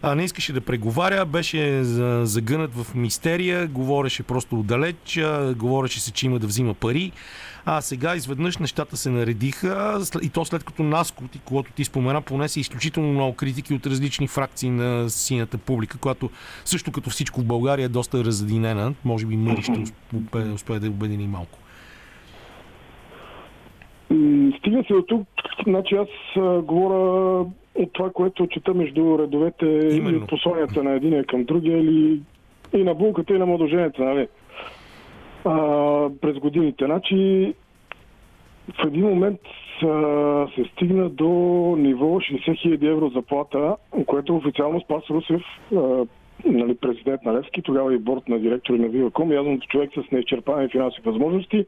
А, 0.03 0.15
не 0.15 0.25
искаше 0.25 0.53
да 0.53 0.61
преговаря, 0.61 1.27
беше 1.27 1.85
за- 1.85 2.21
загънат 2.25 2.75
в 2.75 2.95
мистерия, 2.95 3.67
говореше 3.67 4.23
просто 4.23 4.50
отдалеч, 4.57 5.17
а, 5.17 5.55
говореше 5.55 6.01
се, 6.01 6.13
че 6.13 6.27
има 6.27 6.39
да 6.39 6.47
взима 6.47 6.75
пари. 6.75 7.13
А 7.65 7.81
сега 7.81 8.17
изведнъж 8.17 8.59
нещата 8.59 8.97
се 8.97 9.11
наредиха 9.11 10.01
и 10.23 10.29
то 10.29 10.45
след 10.45 10.65
като 10.65 10.83
Наско, 10.83 11.25
ти, 11.33 11.41
когато 11.45 11.73
ти 11.73 11.85
спомена, 11.85 12.23
понесе 12.23 12.61
изключително 12.61 13.13
много 13.13 13.37
критики 13.37 13.75
от 13.75 13.87
различни 13.87 14.29
фракции 14.29 14.71
на 14.71 15.11
синята 15.11 15.59
публика, 15.59 15.99
която 15.99 16.31
също 16.65 16.93
като 16.93 17.11
всичко 17.11 17.41
в 17.41 17.47
България 17.47 17.85
е 17.85 17.89
доста 17.89 18.25
разединена. 18.25 18.95
Може 19.05 19.27
би 19.27 19.37
Мъри 19.37 19.63
ще 19.63 19.85
успее, 20.17 20.53
успее 20.55 20.79
да 20.79 20.89
обедини 20.89 21.27
малко. 21.27 21.59
Стига 24.59 24.85
се 24.87 24.93
до 24.93 25.03
тук, 25.03 25.29
значи 25.67 25.95
аз 25.95 26.09
а, 26.37 26.61
говоря 26.63 27.47
от 27.75 27.93
това, 27.93 28.11
което 28.11 28.47
чета 28.47 28.75
между 28.75 29.19
редовете 29.19 29.67
Именно. 29.93 30.19
и 30.19 30.23
от 30.23 30.29
посланията 30.29 30.83
на 30.83 30.93
единия 30.93 31.25
към 31.25 31.45
другия 31.45 31.79
или 31.79 32.21
и 32.73 32.85
на 32.85 32.95
булката, 32.95 33.35
и 33.35 33.39
на 33.39 33.47
младоженеца, 33.47 34.03
нали? 34.03 34.29
А, 35.45 35.55
през 36.21 36.39
годините. 36.39 36.85
Значи, 36.85 37.55
в 38.69 38.87
един 38.87 39.05
момент 39.05 39.41
а, 39.83 39.87
се 40.55 40.65
стигна 40.73 41.09
до 41.09 41.29
ниво 41.79 42.07
60 42.07 42.79
000 42.79 42.91
евро 42.91 43.09
заплата, 43.09 43.77
което 44.07 44.37
официално 44.37 44.81
Спас 44.81 45.03
Русев, 45.11 45.43
а, 45.77 46.07
нали, 46.45 46.75
президент 46.75 47.23
на 47.25 47.35
Левски, 47.35 47.63
тогава 47.63 47.95
и 47.95 47.99
борт 47.99 48.29
на 48.29 48.39
директори 48.39 48.79
на 48.79 48.89
Виваком, 48.89 49.33
явно 49.33 49.61
човек 49.61 49.91
с 49.95 50.11
неизчерпани 50.11 50.69
финансови 50.69 51.03
възможности, 51.11 51.67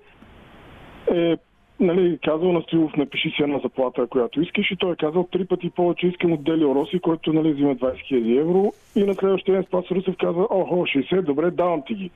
е 1.15 1.37
нали, 1.81 2.19
казал 2.25 2.53
на 2.53 2.63
Стоилов, 2.63 2.97
напиши 2.97 3.31
си 3.31 3.43
една 3.43 3.59
заплата, 3.59 4.07
която 4.07 4.41
искаш 4.41 4.71
и 4.71 4.77
той 4.77 4.93
е 4.93 4.97
казал 4.97 5.29
три 5.33 5.45
пъти 5.45 5.71
повече 5.71 6.07
искам 6.07 6.33
от 6.33 6.45
Дели 6.45 6.65
Ороси, 6.65 7.01
който 7.01 7.33
нали, 7.33 7.53
взима 7.53 7.77
20 7.77 7.95
000 8.13 8.41
евро 8.41 8.73
и 8.97 9.05
на 9.05 9.15
следващия 9.15 9.55
ден 9.55 9.65
Спас 9.65 9.85
Русев 9.91 10.15
казва, 10.21 10.47
охо, 10.51 10.75
60, 10.75 11.23
добре, 11.23 11.51
давам 11.51 11.83
ти 11.87 11.95
ги. 11.95 12.11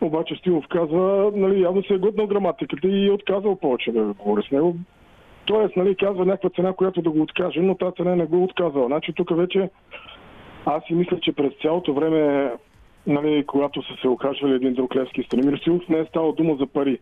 Обаче 0.00 0.34
Стилов 0.34 0.64
казва, 0.68 1.32
нали, 1.34 1.62
явно 1.62 1.82
се 1.82 1.94
е 1.94 1.98
готнал 1.98 2.26
граматиката 2.26 2.88
и 2.88 3.06
е 3.06 3.12
отказал 3.12 3.56
повече 3.56 3.92
да 3.92 4.02
говори 4.02 4.42
с 4.48 4.50
него. 4.50 4.76
Тоест, 5.46 5.76
нали, 5.76 5.96
казва 5.96 6.24
някаква 6.24 6.50
цена, 6.50 6.72
която 6.72 7.02
да 7.02 7.10
го 7.10 7.22
откаже, 7.22 7.60
но 7.60 7.74
тази 7.74 7.94
цена 7.96 8.16
не 8.16 8.26
го 8.26 8.36
е 8.36 8.44
отказала. 8.44 8.86
Значи 8.86 9.12
тук 9.12 9.36
вече 9.36 9.70
аз 10.66 10.84
си 10.84 10.94
мисля, 10.94 11.20
че 11.20 11.32
през 11.32 11.52
цялото 11.62 11.94
време, 11.94 12.52
нали, 13.06 13.44
когато 13.46 13.82
са 13.82 14.00
се 14.00 14.08
окажвали 14.08 14.54
един 14.54 14.74
друг 14.74 14.96
Левски 14.96 15.22
Станимир 15.22 15.58
Стилов, 15.58 15.88
не 15.88 15.98
е 15.98 16.04
ставало 16.04 16.32
дума 16.32 16.56
за 16.56 16.66
пари. 16.66 16.98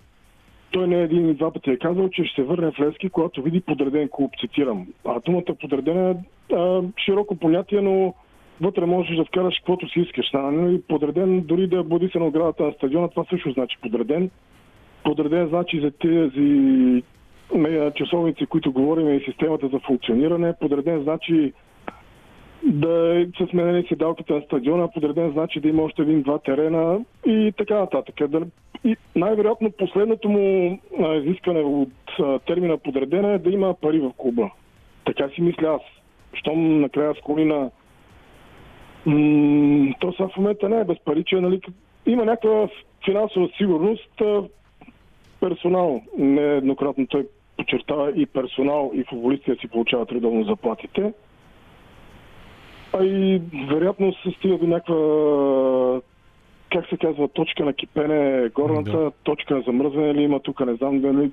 Той 0.70 0.88
не 0.88 1.03
един 1.03 1.28
и 1.28 1.34
два 1.34 1.53
пъти 1.53 1.70
е 1.70 1.78
казал, 1.78 2.09
че 2.09 2.24
ще 2.24 2.34
се 2.34 2.46
върне 2.46 2.70
в 2.70 2.80
Левски, 2.80 3.11
когато 3.11 3.42
види 3.42 3.61
подреден 3.61 4.09
клуб, 4.09 4.32
цитирам. 4.40 4.86
А 5.05 5.20
думата 5.20 5.55
подреден 5.61 6.11
е 6.11 6.16
а, 6.55 6.82
широко 7.05 7.36
понятие, 7.36 7.80
но 7.80 8.14
вътре 8.61 8.86
можеш 8.86 9.16
да 9.16 9.24
вкараш 9.24 9.56
каквото 9.56 9.88
си 9.88 10.00
искаш. 10.00 10.30
Нали, 10.32 10.82
подреден, 10.88 11.40
дори 11.40 11.66
да 11.66 11.84
бъди 11.84 12.09
се 12.09 12.18
на 12.18 12.26
оградата 12.26 12.62
на 12.62 12.72
стадиона, 12.72 13.09
това 13.09 13.24
също 13.30 13.50
значи 13.50 13.78
подреден. 13.82 14.30
Подреден 15.04 15.48
значи 15.48 15.80
за 15.80 15.90
тези 15.90 17.02
часовници, 17.94 18.46
които 18.46 18.72
говорим 18.72 19.16
и 19.16 19.24
системата 19.24 19.68
за 19.68 19.78
функциониране. 19.78 20.54
Подреден 20.61 21.02
значи 21.02 21.52
да 22.62 23.26
са 23.38 23.46
сменени 23.46 23.84
седалките 23.88 24.32
на 24.32 24.40
стадиона, 24.40 24.90
подреден 24.90 25.30
значи 25.30 25.61
да 25.61 25.68
има 25.68 25.82
още 25.82 26.02
един-два 26.02 26.38
терена 26.38 27.00
и 27.26 27.52
така 27.56 27.74
нататък. 27.74 28.14
И 28.84 28.96
най-вероятно 29.16 29.70
последното 29.70 30.28
му 30.28 30.78
изискване 31.14 31.61
от 31.61 31.88
термина 32.46 32.78
подреден 32.78 33.24
е 33.24 33.38
да 33.38 33.50
има 33.50 33.74
пари 33.74 34.00
в 34.00 34.12
клуба. 34.16 34.50
Така 35.04 35.28
си 35.28 35.42
мисля 35.42 35.68
аз. 35.68 35.82
Щом 36.34 36.80
накрая 36.80 37.14
склони 37.14 37.44
на... 37.44 37.70
М- 39.07 39.94
то 40.01 40.12
сега 40.12 40.28
в 40.28 40.36
момента 40.36 40.68
не 40.68 40.80
е 40.80 40.84
без 40.84 40.99
пари, 40.99 41.24
че 41.26 41.40
нали, 41.40 41.61
има 42.07 42.24
някаква 42.24 42.68
финансова 43.05 43.49
сигурност, 43.57 44.22
персонал. 45.40 46.01
Нееднократно 46.18 47.07
той 47.07 47.26
подчертава 47.57 48.12
и 48.16 48.26
персонал, 48.26 48.90
и 48.94 49.05
футболисти 49.05 49.51
да 49.51 49.57
си 49.57 49.68
получават 49.68 50.12
редовно 50.12 50.44
заплатите. 50.44 51.12
А 52.92 53.05
и 53.05 53.42
вероятно 53.68 54.12
се 54.12 54.30
стига 54.30 54.59
до 54.59 54.66
някаква 54.66 56.01
как 56.72 56.88
се 56.88 56.96
казва, 56.96 57.28
точка 57.28 57.64
на 57.64 57.72
кипене, 57.72 58.49
горната 58.55 58.90
Да. 58.90 59.11
точка 59.11 59.55
на 59.57 59.62
замръзване 59.62 60.14
ли 60.14 60.22
има 60.22 60.40
тук, 60.40 60.66
не 60.66 60.74
знам 60.74 61.01
дали. 61.01 61.30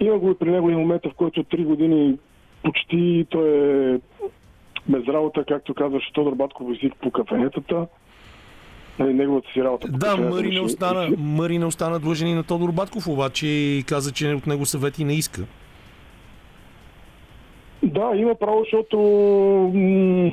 Има 0.00 0.18
го 0.18 0.30
и 0.30 0.38
при 0.38 0.50
него 0.50 0.70
и 0.70 0.76
момента, 0.76 1.10
в 1.10 1.14
който 1.14 1.44
три 1.44 1.64
години 1.64 2.18
почти 2.62 3.26
той 3.30 3.48
е 3.94 3.98
без 4.88 5.08
работа, 5.08 5.44
както 5.48 5.74
казваше 5.74 6.12
Тодор 6.12 6.34
Батков 6.34 6.66
език 6.70 6.94
по 7.02 7.10
кафенетата. 7.10 7.86
Нали, 8.98 9.14
неговата 9.14 9.52
си 9.52 9.64
работа. 9.64 9.88
Да, 9.88 10.16
Мъри 10.16 10.50
не, 10.50 10.60
остана, 10.60 11.08
Мъри 11.18 11.58
не 11.58 11.66
остана 11.66 12.00
длъжен 12.00 12.28
и 12.28 12.34
на 12.34 12.42
Тодор 12.42 12.72
Батков, 12.72 13.08
обаче 13.08 13.46
и 13.46 13.84
каза, 13.88 14.12
че 14.12 14.34
от 14.34 14.46
него 14.46 14.66
съвети 14.66 15.04
не 15.04 15.12
иска. 15.12 15.42
Да, 17.82 18.12
има 18.16 18.34
право, 18.34 18.60
защото 18.60 18.98
м- 19.74 20.32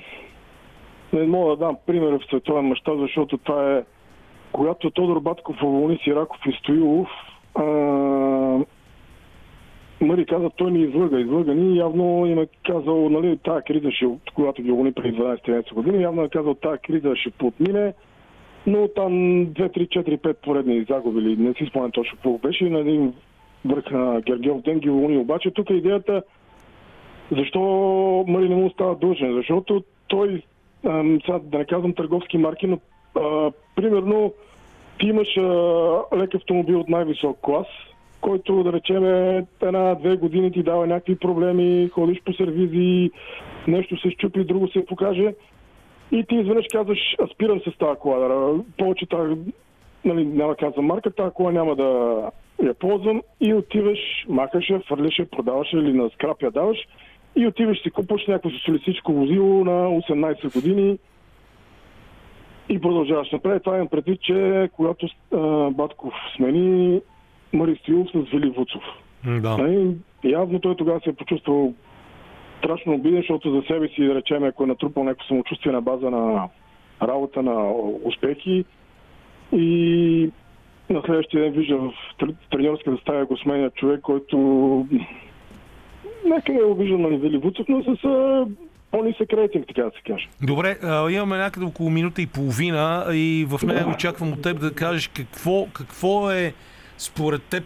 не 1.13 1.27
мога 1.27 1.49
да 1.49 1.65
дам 1.65 1.75
пример 1.85 2.11
в 2.11 2.25
световен 2.27 2.65
мащаб, 2.65 2.99
защото 2.99 3.37
това 3.37 3.77
е 3.77 3.83
когато 4.51 4.91
Тодор 4.91 5.19
Батков 5.19 5.63
уволни 5.63 5.99
Сираков 6.03 6.39
и 6.45 6.53
Стоилов, 6.59 7.09
а, 7.55 7.63
Мари 10.01 10.25
каза, 10.25 10.49
той 10.49 10.71
ни 10.71 10.83
излъга, 10.83 11.19
излъга 11.19 11.53
ни. 11.53 11.77
Явно 11.77 12.25
им 12.25 12.39
е 12.39 12.47
казал, 12.65 13.09
нали, 13.09 13.37
тази 13.37 13.63
криза 13.63 13.91
ще, 13.91 14.05
когато 14.35 14.61
ги 14.61 14.71
уволни 14.71 14.91
преди 14.91 15.17
12-13 15.17 15.73
години, 15.73 16.03
явно 16.03 16.23
е 16.23 16.29
казал, 16.29 16.53
тази 16.53 16.81
криза 16.81 17.15
ще 17.15 17.31
подмине, 17.31 17.93
но 18.67 18.87
там 18.87 19.11
2, 19.11 19.53
3, 19.53 19.87
4, 19.87 20.17
5 20.17 20.33
поредни 20.33 20.85
загубили. 20.89 21.35
Не 21.37 21.53
си 21.53 21.65
спомням 21.69 21.91
точно 21.91 22.15
какво 22.15 22.37
беше. 22.37 22.69
На 22.69 22.79
един 22.79 23.13
върх 23.65 23.91
на 23.91 24.21
Гергиов 24.21 24.61
ден 24.61 24.79
ги 24.79 24.89
уволни. 24.89 25.17
Обаче 25.17 25.51
тук 25.51 25.69
идеята 25.69 26.23
защо 27.31 27.59
Мари 28.27 28.49
не 28.49 28.55
му 28.55 28.69
става 28.69 28.95
дължен? 28.95 29.33
Защото 29.33 29.83
той, 30.07 30.41
ам, 30.85 31.19
сега 31.25 31.39
да 31.39 31.57
не 31.57 31.65
казвам 31.65 31.93
търговски 31.93 32.37
марки, 32.37 32.67
но 32.67 32.79
а, 33.15 33.51
примерно 33.75 34.33
ти 34.99 35.07
имаш 35.07 35.37
а, 35.37 35.41
лек 36.17 36.35
автомобил 36.35 36.79
от 36.79 36.89
най-висок 36.89 37.37
клас, 37.41 37.67
който 38.21 38.63
да 38.63 38.73
речем 38.73 39.05
една-две 39.61 40.15
години 40.15 40.51
ти 40.51 40.63
дава 40.63 40.87
някакви 40.87 41.15
проблеми, 41.15 41.89
ходиш 41.93 42.21
по 42.25 42.33
сервизи, 42.33 43.11
нещо 43.67 43.99
се 43.99 44.09
щупи, 44.11 44.43
друго 44.43 44.67
се 44.67 44.85
покаже. 44.85 45.33
И 46.11 46.25
ти 46.29 46.35
изведнъж 46.35 46.65
казваш, 46.71 47.15
«А, 47.19 47.27
спирам 47.27 47.59
се 47.59 47.71
с 47.71 47.77
тази 47.77 47.99
кола, 47.99 48.53
повече 48.77 49.05
тази, 49.05 49.35
нали, 50.05 50.25
няма 50.25 50.55
казвам 50.55 50.85
марка, 50.85 51.11
тази 51.11 51.33
кола 51.33 51.51
няма 51.51 51.75
да 51.75 52.21
я 52.63 52.73
ползвам. 52.73 53.21
И 53.41 53.53
отиваш, 53.53 53.99
махаш 54.29 54.69
я, 54.69 54.79
фърляш 54.79 55.19
я, 55.19 55.25
продаваш 55.25 55.73
или 55.73 55.93
на 55.93 56.09
скрап 56.09 56.43
я 56.43 56.51
даваш. 56.51 56.77
И 57.35 57.47
отиваш 57.47 57.81
си 57.81 57.91
купаш 57.91 58.27
някакво 58.27 58.49
социалистическо 58.49 59.13
возило 59.13 59.63
на 59.63 60.01
18 60.01 60.53
години 60.53 60.97
и 62.69 62.81
продължаваш 62.81 63.31
напред. 63.31 63.63
Това 63.63 63.75
имам 63.75 63.87
предвид, 63.87 64.21
че 64.21 64.69
когато 64.75 65.07
а, 65.33 65.69
Батков 65.69 66.13
смени 66.35 67.01
Мари 67.53 67.75
Стоилов 67.75 68.07
с 68.09 68.31
Вили 68.31 68.49
Вуцов. 68.49 68.83
Да. 69.25 69.57
Нали, 69.57 69.95
явно 70.23 70.59
той 70.59 70.75
тогава 70.75 70.99
се 71.03 71.09
е 71.09 71.13
почувствал 71.13 71.73
страшно 72.59 72.93
обиден, 72.93 73.19
защото 73.19 73.55
за 73.55 73.61
себе 73.67 73.87
си, 73.87 74.03
да 74.03 74.15
речем, 74.15 74.43
ако 74.43 74.63
е 74.63 74.67
натрупал 74.67 75.03
някакво 75.03 75.27
самочувствие 75.27 75.71
на 75.71 75.81
база 75.81 76.09
на 76.09 76.47
работа, 77.01 77.41
на 77.43 77.71
успехи 78.03 78.65
и 79.53 80.29
на 80.89 81.01
следващия 81.05 81.43
ден 81.43 81.51
вижда 81.51 81.77
в 81.77 81.93
тр- 82.19 82.35
треньорската 82.51 82.97
стая 83.01 83.25
го 83.25 83.37
сменя 83.37 83.69
човек, 83.69 84.01
който 84.01 84.37
нека 86.25 86.53
не 86.53 86.59
е 86.59 86.63
обиждал 86.63 86.97
на 86.97 87.17
Вили 87.17 87.37
Вуцов, 87.37 87.65
но 87.69 87.83
с 87.83 88.01
по-нисък 88.91 89.33
рейтинг, 89.33 89.67
така 89.67 89.83
да 89.83 89.91
се 89.91 90.11
каже. 90.11 90.27
Добре, 90.41 90.77
а, 90.83 91.11
имаме 91.11 91.37
някъде 91.37 91.65
около 91.65 91.89
минута 91.89 92.21
и 92.21 92.27
половина 92.27 93.05
и 93.13 93.45
в 93.49 93.67
нея 93.67 93.87
очаквам 93.87 94.33
от 94.33 94.41
теб 94.41 94.59
да 94.59 94.73
кажеш 94.73 95.07
какво, 95.07 95.65
какво 95.73 96.31
е 96.31 96.53
според 97.01 97.43
теб 97.43 97.63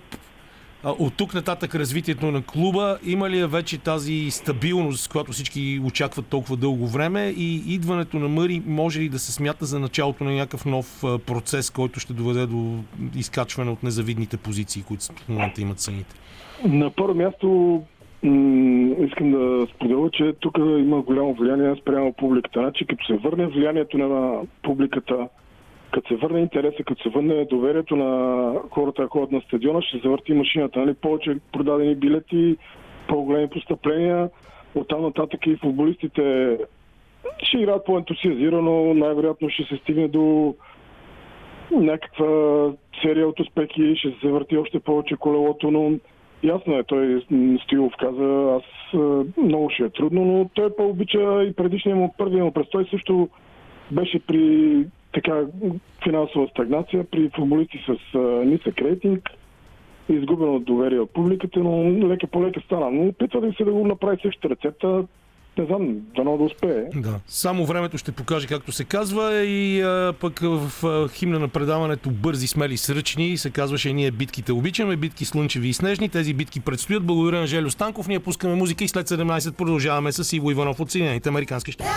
от 0.84 1.14
тук 1.18 1.34
нататък 1.34 1.76
развитието 1.76 2.32
на 2.32 2.42
клуба, 2.42 2.98
има 3.06 3.30
ли 3.30 3.40
я 3.40 3.48
вече 3.48 3.78
тази 3.78 4.32
стабилност, 4.32 5.12
която 5.12 5.32
всички 5.32 5.82
очакват 5.86 6.28
толкова 6.28 6.58
дълго 6.58 6.88
време 6.88 7.34
и 7.38 7.74
идването 7.74 8.18
на 8.18 8.28
Мъри 8.28 8.62
може 8.66 9.00
ли 9.00 9.10
да 9.10 9.20
се 9.20 9.32
смята 9.32 9.66
за 9.66 9.80
началото 9.80 10.24
на 10.24 10.32
някакъв 10.32 10.66
нов 10.66 11.04
процес, 11.26 11.70
който 11.70 12.00
ще 12.00 12.14
доведе 12.14 12.46
до 12.46 12.76
изкачване 13.16 13.72
от 13.72 13.84
незавидните 13.84 14.38
позиции, 14.38 14.84
които 14.84 15.04
в 15.04 15.30
момента 15.30 15.62
имат 15.62 15.80
самите? 15.80 16.16
На 16.66 16.90
първо 16.90 17.14
място 17.16 17.82
искам 19.08 19.32
да 19.32 19.68
споделя, 19.76 20.10
че 20.14 20.34
тук 20.40 20.58
има 20.58 21.02
голямо 21.02 21.34
влияние 21.34 21.76
спрямо 21.82 22.14
публиката. 22.14 22.60
Значи, 22.60 22.86
като 22.86 23.06
се 23.06 23.14
върне 23.14 23.48
влиянието 23.48 23.98
на 23.98 24.42
публиката, 24.64 25.28
като 25.96 26.08
се 26.08 26.16
върне 26.16 26.40
интереса, 26.40 26.84
като 26.84 27.04
се 27.04 27.10
върне 27.10 27.46
доверието 27.46 27.96
на 27.96 28.54
хората, 28.72 29.02
да 29.02 29.08
ходят 29.08 29.32
на 29.32 29.42
стадиона, 29.42 29.82
ще 29.82 29.98
завърти 29.98 30.34
машината. 30.34 30.80
Нали? 30.80 30.94
Повече 30.94 31.38
продадени 31.54 31.96
билети, 31.96 32.58
по-големи 33.08 33.50
постъпления. 33.50 34.30
Оттам 34.76 35.02
нататък 35.02 35.48
и 35.48 35.56
футболистите 35.56 36.58
ще 37.44 37.58
играят 37.58 37.86
по-ентусиазирано, 37.86 38.94
най-вероятно 38.94 39.50
ще 39.50 39.64
се 39.64 39.76
стигне 39.76 40.08
до 40.08 40.56
някаква 41.72 42.72
серия 43.02 43.28
от 43.28 43.40
успехи, 43.40 43.96
ще 43.96 44.10
се 44.10 44.16
завърти 44.24 44.58
още 44.58 44.80
повече 44.80 45.16
колелото, 45.16 45.72
но 45.72 45.92
ясно 46.44 46.78
е, 46.78 46.84
той 46.84 47.26
Стоилов 47.64 47.94
каза, 48.00 48.58
аз 48.58 48.94
а, 48.94 49.24
много 49.38 49.70
ще 49.70 49.84
е 49.84 49.90
трудно, 49.90 50.26
но 50.26 50.50
той 50.54 50.76
по-обича 50.76 51.44
и 51.44 51.54
предишния 51.54 51.96
му, 51.96 52.14
първия 52.18 52.44
му 52.44 52.52
престой 52.52 52.88
също 52.92 53.30
беше 53.92 54.20
при 54.20 54.86
така 55.16 55.42
финансова 56.04 56.48
стагнация, 56.48 57.04
при 57.12 57.30
футболисти 57.36 57.78
с 57.88 58.16
а, 58.16 58.20
нисък 58.20 58.82
рейтинг, 58.82 59.30
изгубено 60.10 60.60
доверие 60.60 61.00
от 61.00 61.14
публиката, 61.14 61.60
но 61.60 62.08
лека 62.08 62.28
по 62.28 62.46
лека 62.46 62.62
стана. 62.66 62.92
Но 62.92 63.08
опитва 63.08 63.42
да 63.42 63.54
се 63.54 63.64
да 63.64 63.72
го 63.72 63.88
направи 63.88 64.18
същата 64.22 64.50
рецепта. 64.50 65.04
Не 65.58 65.66
знам, 65.66 65.98
дано 66.16 66.38
да 66.38 66.44
успее. 66.44 66.84
Да. 66.96 67.20
Само 67.28 67.66
времето 67.66 67.98
ще 67.98 68.12
покаже 68.12 68.48
както 68.48 68.72
се 68.72 68.84
казва 68.84 69.36
и 69.36 69.82
а, 69.82 70.14
пък 70.22 70.40
в 70.40 70.84
а, 70.84 71.08
химна 71.10 71.40
на 71.40 71.48
предаването 71.48 72.10
Бързи, 72.10 72.48
смели, 72.48 72.78
сръчни 72.78 73.38
се 73.38 73.50
казваше 73.50 73.94
ние 73.94 74.12
битките 74.12 74.52
обичаме, 74.54 74.96
битки 74.96 75.26
слънчеви 75.26 75.68
и 75.68 75.74
снежни. 75.74 76.10
Тези 76.10 76.34
битки 76.34 76.60
предстоят. 76.60 77.06
Благодаря 77.06 77.40
на 77.40 77.48
Желю 77.48 77.70
Станков. 77.70 78.08
Ние 78.08 78.20
пускаме 78.20 78.56
музика 78.56 78.84
и 78.84 78.88
след 78.88 79.08
17 79.08 79.56
продължаваме 79.56 80.12
с 80.12 80.34
Иво 80.34 80.52
Иванов 80.52 80.80
от 80.80 80.92
Съединените 80.92 81.30
Американски 81.30 81.72
щати. 81.72 81.90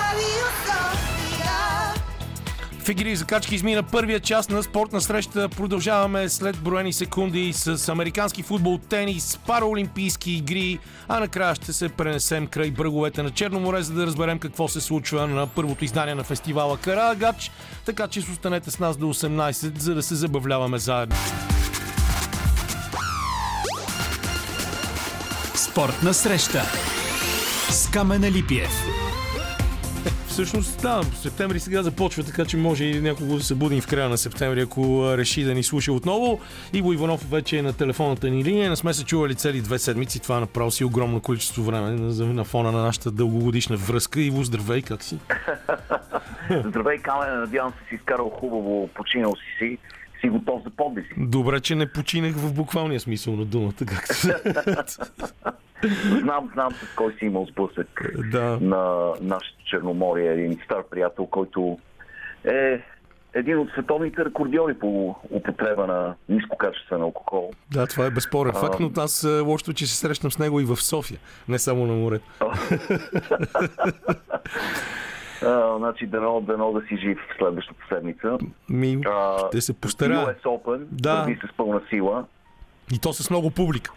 В 2.89 2.91
игри 2.91 3.11
и 3.11 3.17
закачки 3.17 3.55
измина 3.55 3.83
първия 3.83 4.21
част 4.21 4.51
на 4.51 4.63
спортна 4.63 5.01
среща. 5.01 5.49
Продължаваме 5.49 6.29
след 6.29 6.59
броени 6.59 6.93
секунди 6.93 7.53
с 7.53 7.89
американски 7.89 8.43
футбол, 8.43 8.79
тенис, 8.79 9.39
параолимпийски 9.47 10.33
игри, 10.33 10.79
а 11.09 11.21
накрая 11.21 11.55
ще 11.55 11.73
се 11.73 11.89
пренесем 11.89 12.47
край 12.47 12.71
бреговете 12.71 13.23
на 13.23 13.31
Черно 13.31 13.61
море, 13.61 13.83
за 13.83 13.93
да 13.93 14.07
разберем 14.07 14.39
какво 14.39 14.69
се 14.69 14.81
случва 14.81 15.27
на 15.27 15.47
първото 15.47 15.85
издание 15.85 16.15
на 16.15 16.25
фестивала 16.25 16.79
Карагач. 16.79 17.51
Така 17.85 18.09
че 18.09 18.21
останете 18.21 18.71
с 18.71 18.79
нас 18.79 18.97
до 18.97 19.07
18, 19.07 19.79
за 19.79 19.95
да 19.95 20.03
се 20.03 20.15
забавляваме 20.15 20.79
заедно. 20.79 21.17
Спортна 25.55 26.15
среща 26.15 26.63
с 27.71 27.91
Камена 27.91 28.31
Липиев. 28.31 29.08
Всъщност, 30.39 30.83
да, 30.83 31.03
септември 31.03 31.61
сега 31.61 31.83
започва, 31.83 32.25
така 32.25 32.45
че 32.45 32.57
може 32.57 32.85
и 32.85 33.01
някого 33.01 33.37
да 33.37 33.43
се 33.43 33.55
будим 33.55 33.81
в 33.81 33.87
края 33.87 34.09
на 34.09 34.19
септември, 34.19 34.61
ако 34.61 35.05
реши 35.17 35.45
да 35.45 35.55
ни 35.55 35.63
слуша 35.63 35.93
отново. 35.93 36.41
Иво 36.73 36.93
Иванов 36.93 37.31
вече 37.31 37.59
е 37.59 37.63
на 37.63 37.73
телефонната 37.73 38.31
ни 38.31 38.45
линия. 38.45 38.71
Не 38.71 38.77
сме 38.77 38.95
се 38.95 39.05
чували 39.05 39.35
цели 39.35 39.61
две 39.61 39.79
седмици. 39.79 40.23
Това 40.23 40.41
направо 40.41 40.71
си 40.71 40.85
огромно 40.85 41.21
количество 41.21 41.63
време 41.63 41.91
на, 41.91 42.27
на 42.27 42.45
фона 42.45 42.73
на 42.73 42.83
нашата 42.83 43.11
дългогодишна 43.11 43.77
връзка. 43.77 44.21
Иво, 44.21 44.45
здравей, 44.45 44.83
как 44.83 45.03
си? 45.03 45.19
Здравей, 46.65 46.99
Камен, 46.99 47.41
надявам 47.41 47.73
се 47.73 47.89
си 47.89 47.95
изкарал 47.95 48.31
хубаво, 48.31 48.89
починал 48.95 49.35
си 49.37 49.59
си, 49.59 49.79
си 50.21 50.29
готов 50.29 50.63
за 50.65 50.71
подвизи. 50.71 51.09
Добре, 51.17 51.61
че 51.61 51.75
не 51.75 51.93
починах 51.93 52.35
в 52.37 52.55
буквалния 52.55 53.01
смисъл 53.01 53.37
на 53.37 53.45
думата, 53.45 53.73
както 53.87 54.15
се. 54.15 54.35
Знам, 56.21 56.51
знам 56.55 56.73
с 56.73 56.95
кой 56.97 57.13
си 57.19 57.25
имал 57.25 57.47
сблъсък 57.47 58.11
да. 58.31 58.59
на 58.61 59.13
нашето 59.21 59.65
Черноморие, 59.65 60.33
един 60.33 60.59
стар 60.65 60.83
приятел, 60.91 61.27
който 61.27 61.79
е 62.45 62.83
един 63.35 63.59
от 63.59 63.71
световните 63.71 64.25
рекордьори 64.25 64.75
по 64.75 65.15
употреба 65.31 65.87
на 65.87 66.15
нискокачествен 66.29 67.03
алкохол. 67.03 67.51
Да, 67.73 67.87
това 67.87 68.07
е 68.07 68.11
безспорен 68.11 68.53
факт, 68.53 68.81
но 68.81 68.91
аз 68.97 69.25
е, 69.25 69.41
лошото, 69.41 69.73
че 69.73 69.87
се 69.87 69.97
срещам 69.97 70.31
с 70.31 70.39
него 70.39 70.61
и 70.61 70.65
в 70.65 70.77
София, 70.77 71.19
не 71.49 71.59
само 71.59 71.87
на 71.87 71.93
морето. 71.95 72.27
А, 75.43 75.77
значи, 75.79 76.07
дано, 76.07 76.41
дано 76.41 76.73
да 76.73 76.87
си 76.87 76.97
жив 76.97 77.19
следващата 77.39 77.81
седмица. 77.89 78.39
Ми, 78.69 78.99
А, 79.07 79.39
ще 79.49 79.61
се 79.61 79.73
постарая. 79.73 80.19
US 80.27 80.43
Open, 80.43 80.79
Да. 80.93 81.27
с 81.49 81.57
пълна 81.57 81.81
сила. 81.91 82.25
И 82.95 82.99
то 82.99 83.13
с 83.13 83.31
много 83.31 83.51
публика. 83.51 83.93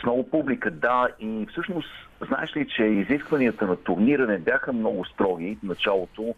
с 0.00 0.02
много 0.02 0.30
публика, 0.30 0.70
да. 0.70 1.08
И 1.20 1.46
всъщност, 1.50 1.88
знаеш 2.28 2.56
ли, 2.56 2.68
че 2.68 2.82
изискванията 2.84 3.66
на 3.66 3.76
турнира 3.76 4.26
не 4.26 4.38
бяха 4.38 4.72
много 4.72 5.04
строги 5.04 5.58
в 5.60 5.66
началото, 5.66 6.34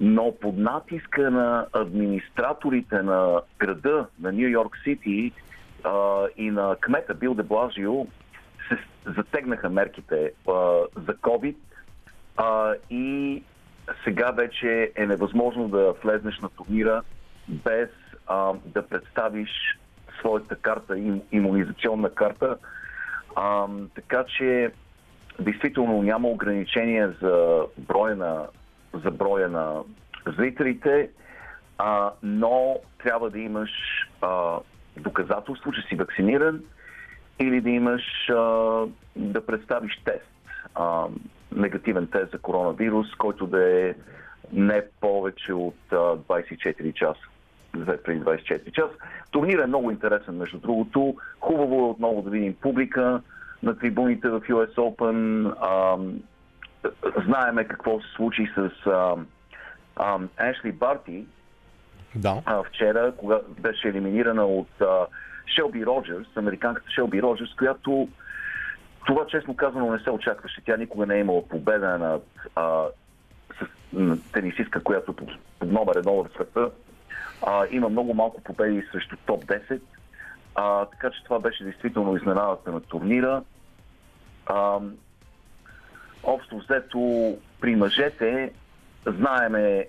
но 0.00 0.32
под 0.40 0.56
натиска 0.58 1.30
на 1.30 1.66
администраторите 1.72 3.02
на 3.02 3.40
града, 3.58 4.06
на 4.20 4.32
Нью 4.32 4.48
Йорк 4.48 4.78
Сити 4.84 5.32
и 6.36 6.50
на 6.50 6.76
кмета 6.80 7.14
Бил 7.14 7.34
де 7.34 7.42
Блазио 7.42 8.06
се 8.68 8.78
затегнаха 9.16 9.70
мерките 9.70 10.32
а, 10.48 10.52
за 11.06 11.14
COVID 11.14 11.56
а, 12.36 12.74
и 12.90 13.42
сега 14.04 14.30
вече 14.30 14.92
е 14.96 15.06
невъзможно 15.06 15.68
да 15.68 15.94
влезнеш 16.04 16.38
на 16.38 16.48
турнира 16.48 17.02
без 17.48 17.88
а, 18.26 18.52
да 18.64 18.86
представиш 18.86 19.50
своята 20.18 20.56
карта, 20.56 20.98
им, 20.98 21.22
иммунизационна 21.32 22.10
карта. 22.10 22.56
А, 23.36 23.66
така 23.94 24.24
че, 24.24 24.70
действително 25.38 26.02
няма 26.02 26.28
ограничение 26.28 27.08
за 27.22 27.64
броя 27.78 28.16
на, 28.16 28.46
за 29.04 29.10
броя 29.10 29.48
на 29.48 29.82
зрителите, 30.38 31.10
а, 31.78 32.10
но 32.22 32.76
трябва 33.02 33.30
да 33.30 33.38
имаш 33.38 33.70
а, 34.20 34.58
доказателство, 34.96 35.72
че 35.72 35.82
си 35.88 35.96
вакциниран 35.96 36.60
или 37.38 37.60
да 37.60 37.70
имаш 37.70 38.02
а, 38.28 38.34
да 39.16 39.46
представиш 39.46 40.00
тест, 40.04 40.30
а, 40.74 41.06
негативен 41.56 42.06
тест 42.06 42.32
за 42.32 42.38
коронавирус, 42.38 43.14
който 43.14 43.46
да 43.46 43.80
е 43.80 43.94
не 44.52 44.82
повече 45.00 45.52
от 45.52 45.76
а, 45.92 45.94
24 45.96 46.94
часа. 46.94 47.20
Преди 48.04 48.20
24 48.20 48.72
часа. 48.72 48.94
Турнирът 49.30 49.64
е 49.64 49.68
много 49.68 49.90
интересен, 49.90 50.36
между 50.36 50.58
другото. 50.58 51.14
Хубаво 51.40 51.80
е 51.80 51.90
отново 51.90 52.22
да 52.22 52.30
видим 52.30 52.54
публика 52.54 53.22
на 53.62 53.78
трибуните 53.78 54.28
в 54.28 54.40
US 54.40 54.74
Open. 54.74 55.52
А, 55.60 55.96
знаеме 57.26 57.64
какво 57.64 58.00
се 58.00 58.06
случи 58.16 58.50
с 58.56 58.86
а, 58.86 59.14
а, 59.96 60.18
Ашли 60.36 60.72
Барти, 60.72 61.26
Да. 62.14 62.42
а, 62.46 62.62
вчера, 62.62 63.12
кога 63.16 63.38
беше 63.58 63.88
елиминирана 63.88 64.46
от 64.46 64.80
а, 64.80 65.06
Шелби 65.56 65.86
Роджерс, 65.86 66.36
американката 66.36 66.90
Шелби 66.90 67.22
Роджерс, 67.22 67.54
която 67.54 68.08
това 69.06 69.26
честно 69.26 69.56
казано 69.56 69.92
не 69.92 69.98
се 69.98 70.10
очакваше. 70.10 70.62
Тя 70.66 70.76
никога 70.76 71.06
не 71.06 71.16
е 71.16 71.20
имала 71.20 71.48
победа 71.48 71.98
над 71.98 72.26
а, 72.56 72.84
с, 73.58 73.66
м, 73.92 74.16
тенисистка, 74.32 74.82
която 74.82 75.12
под, 75.12 75.28
номер 75.62 75.94
едно 75.96 76.12
в 76.12 76.28
света. 76.34 76.70
А, 77.46 77.66
има 77.70 77.88
много 77.88 78.14
малко 78.14 78.40
победи 78.40 78.86
срещу 78.92 79.16
топ 79.26 79.44
10. 79.44 79.80
А, 80.54 80.84
така 80.84 81.10
че 81.10 81.24
това 81.24 81.38
беше 81.38 81.64
действително 81.64 82.16
изненадата 82.16 82.72
на 82.72 82.80
турнира. 82.80 83.42
А, 84.46 84.78
общо 86.22 86.58
взето 86.58 87.34
при 87.60 87.76
мъжете 87.76 88.52
знаеме, 89.06 89.86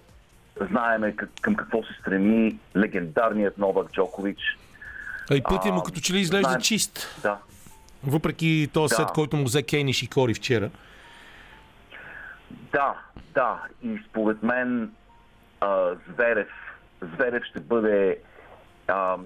знаеме 0.71 1.15
към 1.41 1.55
какво 1.55 1.83
се 1.83 1.93
стреми 2.01 2.59
легендарният 2.75 3.57
Новак 3.57 3.91
Джокович. 3.91 4.57
А 5.31 5.35
и 5.35 5.43
пътя 5.43 5.71
му 5.71 5.83
като 5.83 5.99
че 5.99 6.13
ли 6.13 6.19
изглежда 6.19 6.49
знаем. 6.49 6.61
чист. 6.61 7.19
Да, 7.21 7.37
Въпреки 8.07 8.69
този 8.73 8.91
Да. 8.91 8.95
сет, 8.95 9.07
който 9.07 9.37
му 9.37 9.43
взе 9.43 9.63
Кейни 9.63 9.93
Шикори 9.93 10.33
вчера. 10.33 10.69
Да, 12.71 12.93
да. 13.33 13.61
И 13.83 13.99
според 14.09 14.43
мен 14.43 14.91
а, 15.61 15.95
Зверев, 16.13 16.49
Зверев 17.01 17.43
ще 17.43 17.59
бъде... 17.59 18.17
А, 18.87 19.17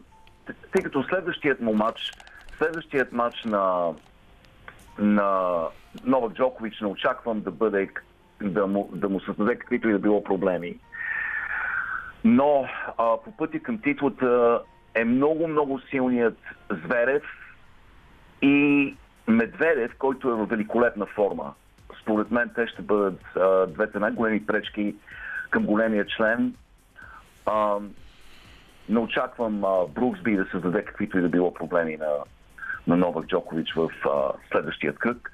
тъй 0.46 0.84
като 0.84 1.04
следващият 1.04 1.60
му 1.62 1.74
матч, 1.74 2.12
следващият 2.58 3.12
матч 3.12 3.44
на, 3.44 3.94
на 4.98 5.60
Новак 6.04 6.34
Джокович 6.34 6.82
не 6.82 6.88
очаквам 6.88 7.42
да 7.42 7.52
бъде 7.52 7.90
да 8.42 8.68
му, 8.68 8.90
да 8.94 9.10
му 9.10 9.20
създаде 9.20 9.56
каквито 9.56 9.90
и 9.90 9.92
да 9.92 10.00
било 10.00 10.24
проблеми. 10.24 10.80
Но 12.24 12.68
а, 12.98 13.18
по 13.24 13.32
пътя 13.38 13.60
към 13.60 13.82
титлата 13.82 14.62
е 14.96 15.04
много-много 15.04 15.80
силният 15.80 16.38
Зверев 16.70 17.24
и 18.42 18.96
Медведев, 19.28 19.92
който 19.98 20.30
е 20.30 20.34
в 20.34 20.46
великолепна 20.46 21.06
форма. 21.06 21.54
Според 22.02 22.32
мен 22.32 22.52
те 22.56 22.68
ще 22.68 22.82
бъдат 22.82 23.22
а, 23.36 23.68
двете 23.68 24.00
най-големи 24.00 24.46
пречки 24.46 24.96
към 25.50 25.66
големия 25.66 26.06
член. 26.06 26.54
А, 27.46 27.78
не 28.90 29.00
очаквам 29.00 29.64
а, 29.66 29.88
Бруксби 29.88 30.36
да 30.36 30.46
създаде 30.52 30.86
каквито 30.86 31.18
и 31.18 31.22
да 31.22 31.30
било 31.30 31.54
проблеми 31.54 31.98
на, 31.98 32.10
на 32.88 32.98
Новак 32.98 33.26
Джокович 33.26 33.74
в 33.74 33.90
а, 34.06 34.32
следващия 34.52 34.94
кръг. 34.94 35.32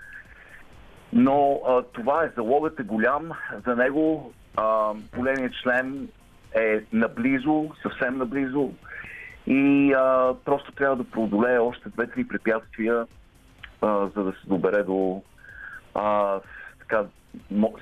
Но 1.14 1.62
а, 1.68 1.84
това 1.84 2.24
е 2.24 2.32
залогът 2.36 2.80
е 2.80 2.84
голям 2.84 3.32
за 3.68 3.76
него. 3.76 4.34
А, 4.58 4.94
големият 5.18 5.54
член 5.64 6.08
е 6.56 6.84
наблизо, 6.94 7.70
съвсем 7.82 8.18
наблизо 8.18 8.72
и 9.48 9.94
а, 9.94 10.34
просто 10.46 10.72
трябва 10.72 10.96
да 10.96 11.04
преодолее 11.04 11.60
още 11.60 11.90
две-три 11.90 12.28
препятствия, 12.28 13.06
а, 13.82 14.10
за 14.16 14.24
да 14.24 14.32
се 14.32 14.48
добере 14.48 14.84
до 14.84 15.22
а, 15.96 16.40
така, 16.80 17.06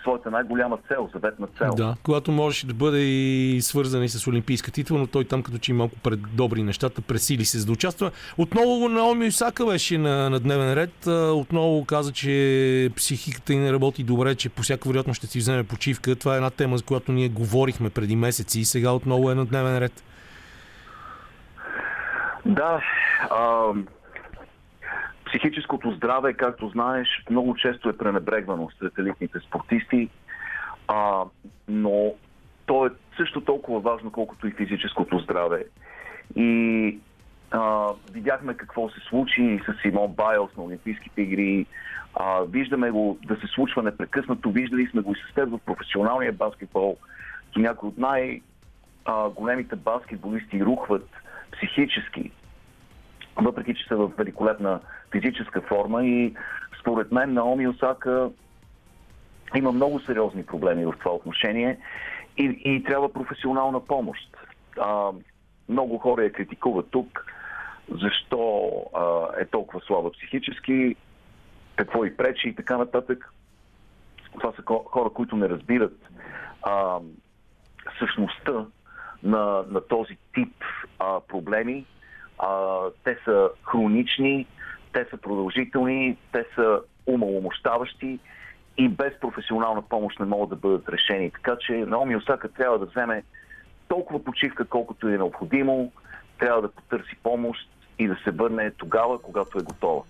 своята 0.02 0.32
най-голяма 0.32 0.78
цел, 0.88 1.10
заветна 1.14 1.48
цел. 1.58 1.74
Да, 1.78 1.96
когато 2.04 2.32
можеше 2.32 2.68
да 2.68 2.74
бъде 2.74 3.00
и 3.00 3.62
свързан 3.62 4.04
и 4.04 4.10
с 4.10 4.28
Олимпийска 4.28 4.72
титла, 4.72 5.00
но 5.00 5.08
той 5.08 5.26
там 5.26 5.44
като 5.44 5.58
че 5.58 5.72
и 5.72 5.76
малко 5.76 5.96
пред 6.04 6.20
добри 6.34 6.64
нещата, 6.64 7.02
пресили 7.02 7.46
се 7.46 7.60
за 7.60 7.66
да 7.66 7.72
участва. 7.72 8.12
Отново 8.38 8.90
Наоми 8.90 9.28
Осака 9.28 9.66
беше 9.66 9.98
на, 9.98 10.30
на 10.30 10.40
дневен 10.40 10.74
ред. 10.74 11.08
Отново 11.34 11.86
каза, 11.86 12.12
че 12.12 12.90
психиката 12.96 13.54
й 13.54 13.58
не 13.58 13.74
работи 13.74 14.04
добре, 14.04 14.36
че 14.36 14.50
по 14.50 14.62
всяка 14.62 14.90
вероятност 14.90 15.18
ще 15.18 15.28
си 15.28 15.40
вземе 15.40 15.64
почивка. 15.64 16.16
Това 16.16 16.34
е 16.34 16.38
една 16.38 16.50
тема, 16.50 16.78
за 16.78 16.84
която 16.84 17.12
ние 17.12 17.30
говорихме 17.30 17.90
преди 17.90 18.16
месеци 18.16 18.60
и 18.60 18.66
сега 18.66 18.92
отново 18.92 19.32
е 19.32 19.36
на 19.36 19.46
дневен 19.46 19.78
ред. 19.78 20.04
Да, 22.50 22.82
а, 23.30 23.72
психическото 25.26 25.92
здраве, 25.92 26.34
както 26.34 26.70
знаеш, 26.70 27.08
много 27.30 27.56
често 27.56 27.90
е 27.90 27.98
пренебрегвано 27.98 28.70
сред 28.80 28.98
елитните 28.98 29.40
спортисти, 29.40 30.10
а, 30.88 31.24
но 31.68 32.14
то 32.66 32.86
е 32.86 32.90
също 33.18 33.42
толкова 33.42 33.80
важно, 33.80 34.12
колкото 34.12 34.48
и 34.48 34.52
физическото 34.52 35.20
здраве. 35.20 35.66
И 36.36 37.00
а, 37.52 37.88
видяхме 38.12 38.54
какво 38.54 38.90
се 38.90 39.00
случи 39.00 39.60
с 39.66 39.82
Симон 39.82 40.12
Байлс 40.12 40.58
на 40.58 40.64
Олимпийските 40.64 41.22
игри. 41.22 41.66
А, 42.14 42.42
виждаме 42.42 42.92
го 42.92 43.18
да 43.26 43.36
се 43.36 43.48
случва 43.48 43.84
непрекъснато. 43.84 44.52
Виждали 44.52 44.88
сме 44.88 45.02
го 45.02 45.12
и 45.12 45.32
с 45.32 45.34
теб 45.34 45.50
в 45.50 45.60
професионалния 45.66 46.34
баскетбол. 46.34 46.98
То 47.52 47.60
някои 47.60 47.90
от 47.90 47.98
най- 47.98 48.42
а, 49.06 49.30
големите 49.30 49.76
баскетболисти 49.76 50.66
рухват 50.66 51.10
психически, 51.52 52.32
въпреки 53.42 53.74
че 53.74 53.88
са 53.88 53.96
в 53.96 54.12
великолепна 54.18 54.80
физическа 55.12 55.62
форма 55.62 56.06
и 56.06 56.36
според 56.80 57.12
мен 57.12 57.34
Наоми 57.34 57.68
Осака 57.68 58.30
има 59.56 59.72
много 59.72 60.00
сериозни 60.00 60.46
проблеми 60.46 60.86
в 60.86 60.94
това 61.00 61.12
отношение 61.12 61.78
и, 62.38 62.62
и 62.66 62.84
трябва 62.84 63.14
професионална 63.14 63.80
помощ. 63.86 64.38
А, 64.80 65.12
много 65.70 65.98
хора 65.98 66.24
я 66.24 66.32
критикуват 66.32 66.88
тук, 66.92 67.26
защо 68.02 68.72
а, 68.96 69.28
е 69.42 69.46
толкова 69.46 69.82
слаба 69.82 70.12
психически, 70.12 70.96
какво 71.76 72.06
и 72.06 72.18
пречи 72.18 72.50
и 72.50 72.56
така 72.56 72.78
нататък. 72.78 73.34
Това 74.40 74.54
са 74.56 74.62
хора, 74.66 75.10
които 75.10 75.36
не 75.36 75.50
разбират 75.50 76.10
а, 76.64 77.00
същността 78.00 78.66
на, 79.24 79.64
на 79.70 79.82
този 79.88 80.18
тип 80.34 80.64
а, 81.00 81.20
проблеми. 81.20 81.86
А, 82.40 82.80
те 83.04 83.18
са 83.26 83.50
хронични, 83.64 84.46
те 84.94 85.06
са 85.10 85.18
продължителни, 85.18 86.18
те 86.32 86.46
са 86.56 86.80
умаломощаващи 87.08 88.20
и 88.78 88.90
без 88.90 89.14
професионална 89.22 89.82
помощ 89.82 90.20
не 90.20 90.26
могат 90.26 90.50
да 90.50 90.56
бъдат 90.56 90.90
решени. 90.90 91.32
Така 91.32 91.58
че 91.60 91.74
Наоми 91.74 92.16
Осака 92.16 92.50
трябва 92.50 92.80
да 92.80 92.86
вземе 92.86 93.24
толкова 93.88 94.24
почивка, 94.24 94.66
колкото 94.66 95.08
е 95.08 95.18
необходимо, 95.18 95.92
трябва 96.40 96.62
да 96.62 96.72
потърси 96.72 97.16
помощ 97.24 97.70
и 98.00 98.08
да 98.08 98.18
се 98.24 98.32
върне 98.32 98.72
тогава, 98.72 99.22
когато 99.22 99.60
е 99.60 99.62
готова. 99.62 100.02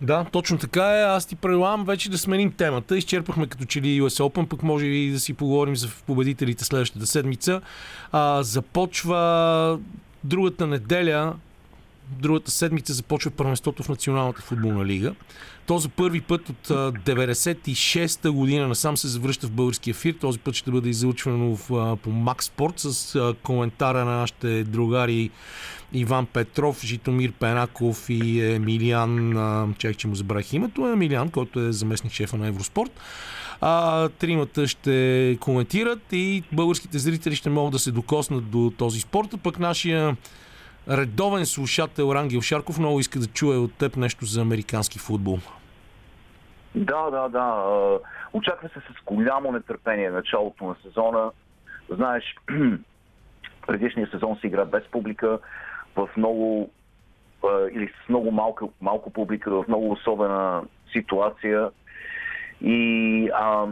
Да, 0.00 0.24
точно 0.32 0.58
така 0.58 0.98
е. 0.98 1.02
Аз 1.02 1.26
ти 1.26 1.36
предлагам 1.36 1.84
вече 1.84 2.10
да 2.10 2.18
сменим 2.18 2.52
темата. 2.52 2.98
Изчерпахме 2.98 3.46
като 3.46 3.64
че 3.64 3.82
ли 3.82 4.02
US 4.02 4.22
Open, 4.22 4.48
пък 4.48 4.62
може 4.62 4.86
и 4.86 5.10
да 5.10 5.20
си 5.20 5.34
поговорим 5.34 5.76
за 5.76 5.88
победителите 6.06 6.64
следващата 6.64 7.06
седмица. 7.06 7.60
А, 8.12 8.42
започва 8.42 9.78
другата 10.28 10.66
неделя, 10.66 11.34
другата 12.10 12.50
седмица 12.50 12.92
започва 12.92 13.30
първенството 13.30 13.82
в 13.82 13.88
Националната 13.88 14.42
футболна 14.42 14.84
лига. 14.84 15.14
То 15.66 15.78
за 15.78 15.88
първи 15.88 16.20
път 16.20 16.48
от 16.48 16.70
а, 16.70 16.92
96-та 16.92 18.30
година 18.30 18.68
насам 18.68 18.96
се 18.96 19.08
завръща 19.08 19.46
в 19.46 19.50
български 19.50 19.90
ефир. 19.90 20.14
Този 20.20 20.38
път 20.38 20.54
ще 20.54 20.70
бъде 20.70 20.88
излъчвано 20.88 21.56
по 22.02 22.10
Max 22.10 22.40
Sport 22.40 22.76
с 22.76 23.34
коментара 23.42 24.04
на 24.04 24.16
нашите 24.16 24.64
другари 24.64 25.30
Иван 25.92 26.26
Петров, 26.26 26.84
Житомир 26.84 27.32
Пенаков 27.32 28.10
и 28.10 28.40
Емилиан, 28.54 29.74
чак, 29.78 29.96
че 29.96 30.08
му 30.08 30.14
забравих 30.14 30.52
името, 30.52 30.86
Емилиан, 30.86 31.30
който 31.30 31.60
е 31.60 31.72
заместник 31.72 32.12
шефа 32.12 32.36
на 32.36 32.46
Евроспорт. 32.46 32.90
А, 33.60 34.08
тримата 34.08 34.66
ще 34.66 35.36
коментират 35.40 36.12
и 36.12 36.42
българските 36.52 36.98
зрители 36.98 37.34
ще 37.34 37.50
могат 37.50 37.72
да 37.72 37.78
се 37.78 37.92
докоснат 37.92 38.50
до 38.50 38.72
този 38.78 39.00
спорт, 39.00 39.28
пък 39.42 39.58
нашия 39.58 40.16
редовен 40.90 41.46
слушател 41.46 42.12
Рангел 42.14 42.40
Шарков 42.40 42.78
много 42.78 43.00
иска 43.00 43.18
да 43.18 43.26
чуе 43.26 43.56
от 43.56 43.72
теб 43.74 43.96
нещо 43.96 44.24
за 44.24 44.40
американски 44.40 44.98
футбол. 44.98 45.38
Да, 46.74 47.10
да, 47.10 47.28
да. 47.28 47.64
Очаква 48.32 48.68
се 48.68 48.80
с 48.80 49.04
голямо 49.04 49.52
нетърпение 49.52 50.10
началото 50.10 50.64
на 50.64 50.76
сезона. 50.82 51.30
Знаеш, 51.90 52.24
предишния 53.66 54.08
сезон 54.10 54.38
се 54.40 54.46
игра 54.46 54.64
без 54.64 54.84
публика, 54.90 55.38
в 55.96 56.08
много 56.16 56.70
или 57.72 57.88
с 57.88 58.08
много 58.08 58.30
малко, 58.30 58.72
малко 58.80 59.10
публика, 59.10 59.50
в 59.50 59.64
много 59.68 59.90
особена 59.90 60.62
ситуация. 60.92 61.70
И 62.62 63.30
а, 63.34 63.66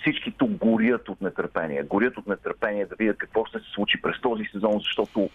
всички 0.00 0.30
тук 0.30 0.50
горят 0.50 1.08
от 1.08 1.20
нетърпение. 1.20 1.82
Горят 1.82 2.16
от 2.16 2.26
нетърпение 2.26 2.86
да 2.86 2.94
видят 2.98 3.18
какво 3.18 3.44
ще 3.44 3.58
се 3.58 3.70
случи 3.74 4.02
през 4.02 4.20
този 4.20 4.44
сезон, 4.44 4.72
защото 4.78 5.30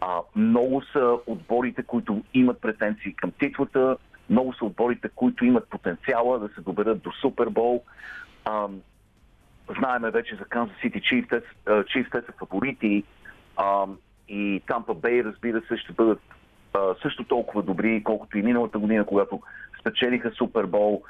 а, 0.00 0.20
много 0.36 0.82
са 0.82 1.16
отборите, 1.26 1.82
които 1.82 2.22
имат 2.34 2.60
претенции 2.60 3.14
към 3.14 3.30
титлата, 3.30 3.96
много 4.30 4.52
са 4.52 4.64
отборите, 4.64 5.08
които 5.08 5.44
имат 5.44 5.68
потенциала 5.68 6.38
да 6.38 6.48
се 6.48 6.60
доберат 6.60 7.02
до 7.02 7.12
Супербол. 7.12 7.84
А, 8.44 8.68
знаеме 9.78 10.10
вече 10.10 10.36
за 10.36 10.44
Kansas 10.44 10.84
City 10.84 11.00
Chiefs, 11.00 12.10
те, 12.10 12.18
са- 12.20 12.32
фаворити 12.38 13.04
а, 13.56 13.86
и 14.28 14.62
Tampa 14.66 14.94
Bay, 14.94 15.24
разбира 15.24 15.62
се, 15.68 15.76
ще 15.76 15.92
бъдат 15.92 16.20
а, 16.74 16.94
също 17.02 17.24
толкова 17.24 17.62
добри, 17.62 18.02
колкото 18.04 18.38
и 18.38 18.42
миналата 18.42 18.78
година, 18.78 19.06
когато 19.06 19.40
спечелиха 19.80 20.30
Супербол. 20.30 21.02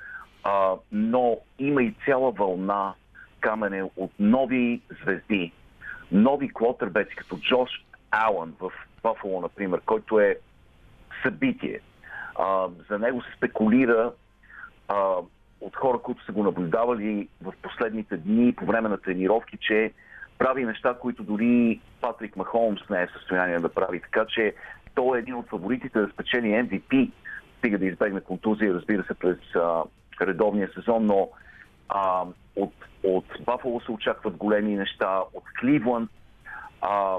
А, 0.45 0.75
но 0.93 1.39
има 1.59 1.83
и 1.83 1.95
цяла 2.05 2.33
вълна 2.33 2.95
камене 3.41 3.91
от 3.97 4.13
нови 4.19 4.81
звезди, 5.03 5.53
нови 6.13 6.49
квотербеци, 6.49 7.17
като 7.17 7.37
Джош 7.37 7.71
Алън 8.11 8.55
в 8.61 8.73
Бафало, 9.03 9.41
например, 9.41 9.81
който 9.87 10.21
е 10.21 10.39
събитие. 11.23 11.81
А, 12.39 12.69
за 12.91 12.99
него 12.99 13.23
се 13.23 13.37
спекулира 13.37 14.13
а, 14.89 15.15
от 15.61 15.77
хора, 15.77 15.99
които 15.99 16.25
са 16.25 16.33
го 16.33 16.43
наблюдавали 16.43 17.29
в 17.43 17.53
последните 17.63 18.17
дни 18.17 18.53
по 18.53 18.67
време 18.67 18.89
на 18.89 18.99
тренировки, 18.99 19.59
че 19.61 19.93
прави 20.39 20.65
неща, 20.65 20.95
които 21.01 21.23
дори 21.23 21.81
Патрик 22.01 22.37
Махолмс 22.37 22.89
не 22.91 23.03
е 23.03 23.07
в 23.07 23.13
състояние 23.13 23.59
да 23.59 23.69
прави. 23.69 24.01
Така 24.01 24.25
че 24.29 24.55
той 24.95 25.19
е 25.19 25.21
един 25.21 25.35
от 25.35 25.49
фаворитите 25.49 26.01
да 26.01 26.09
спечели 26.09 26.47
MVP, 26.47 27.11
стига 27.59 27.79
да 27.79 27.87
избегне 27.87 28.21
контузия, 28.21 28.75
разбира 28.75 29.05
се, 29.05 29.15
през 29.15 29.39
а, 29.55 29.83
редовния 30.21 30.71
сезон, 30.75 31.07
но 31.07 31.29
а, 31.89 32.25
от, 32.57 32.73
от 33.03 33.25
Бафало 33.41 33.81
се 33.81 33.93
очакват 33.93 34.37
големи 34.37 34.77
неща, 34.77 35.21
от 35.35 35.45
Кливланд, 35.61 36.11
а, 36.81 37.17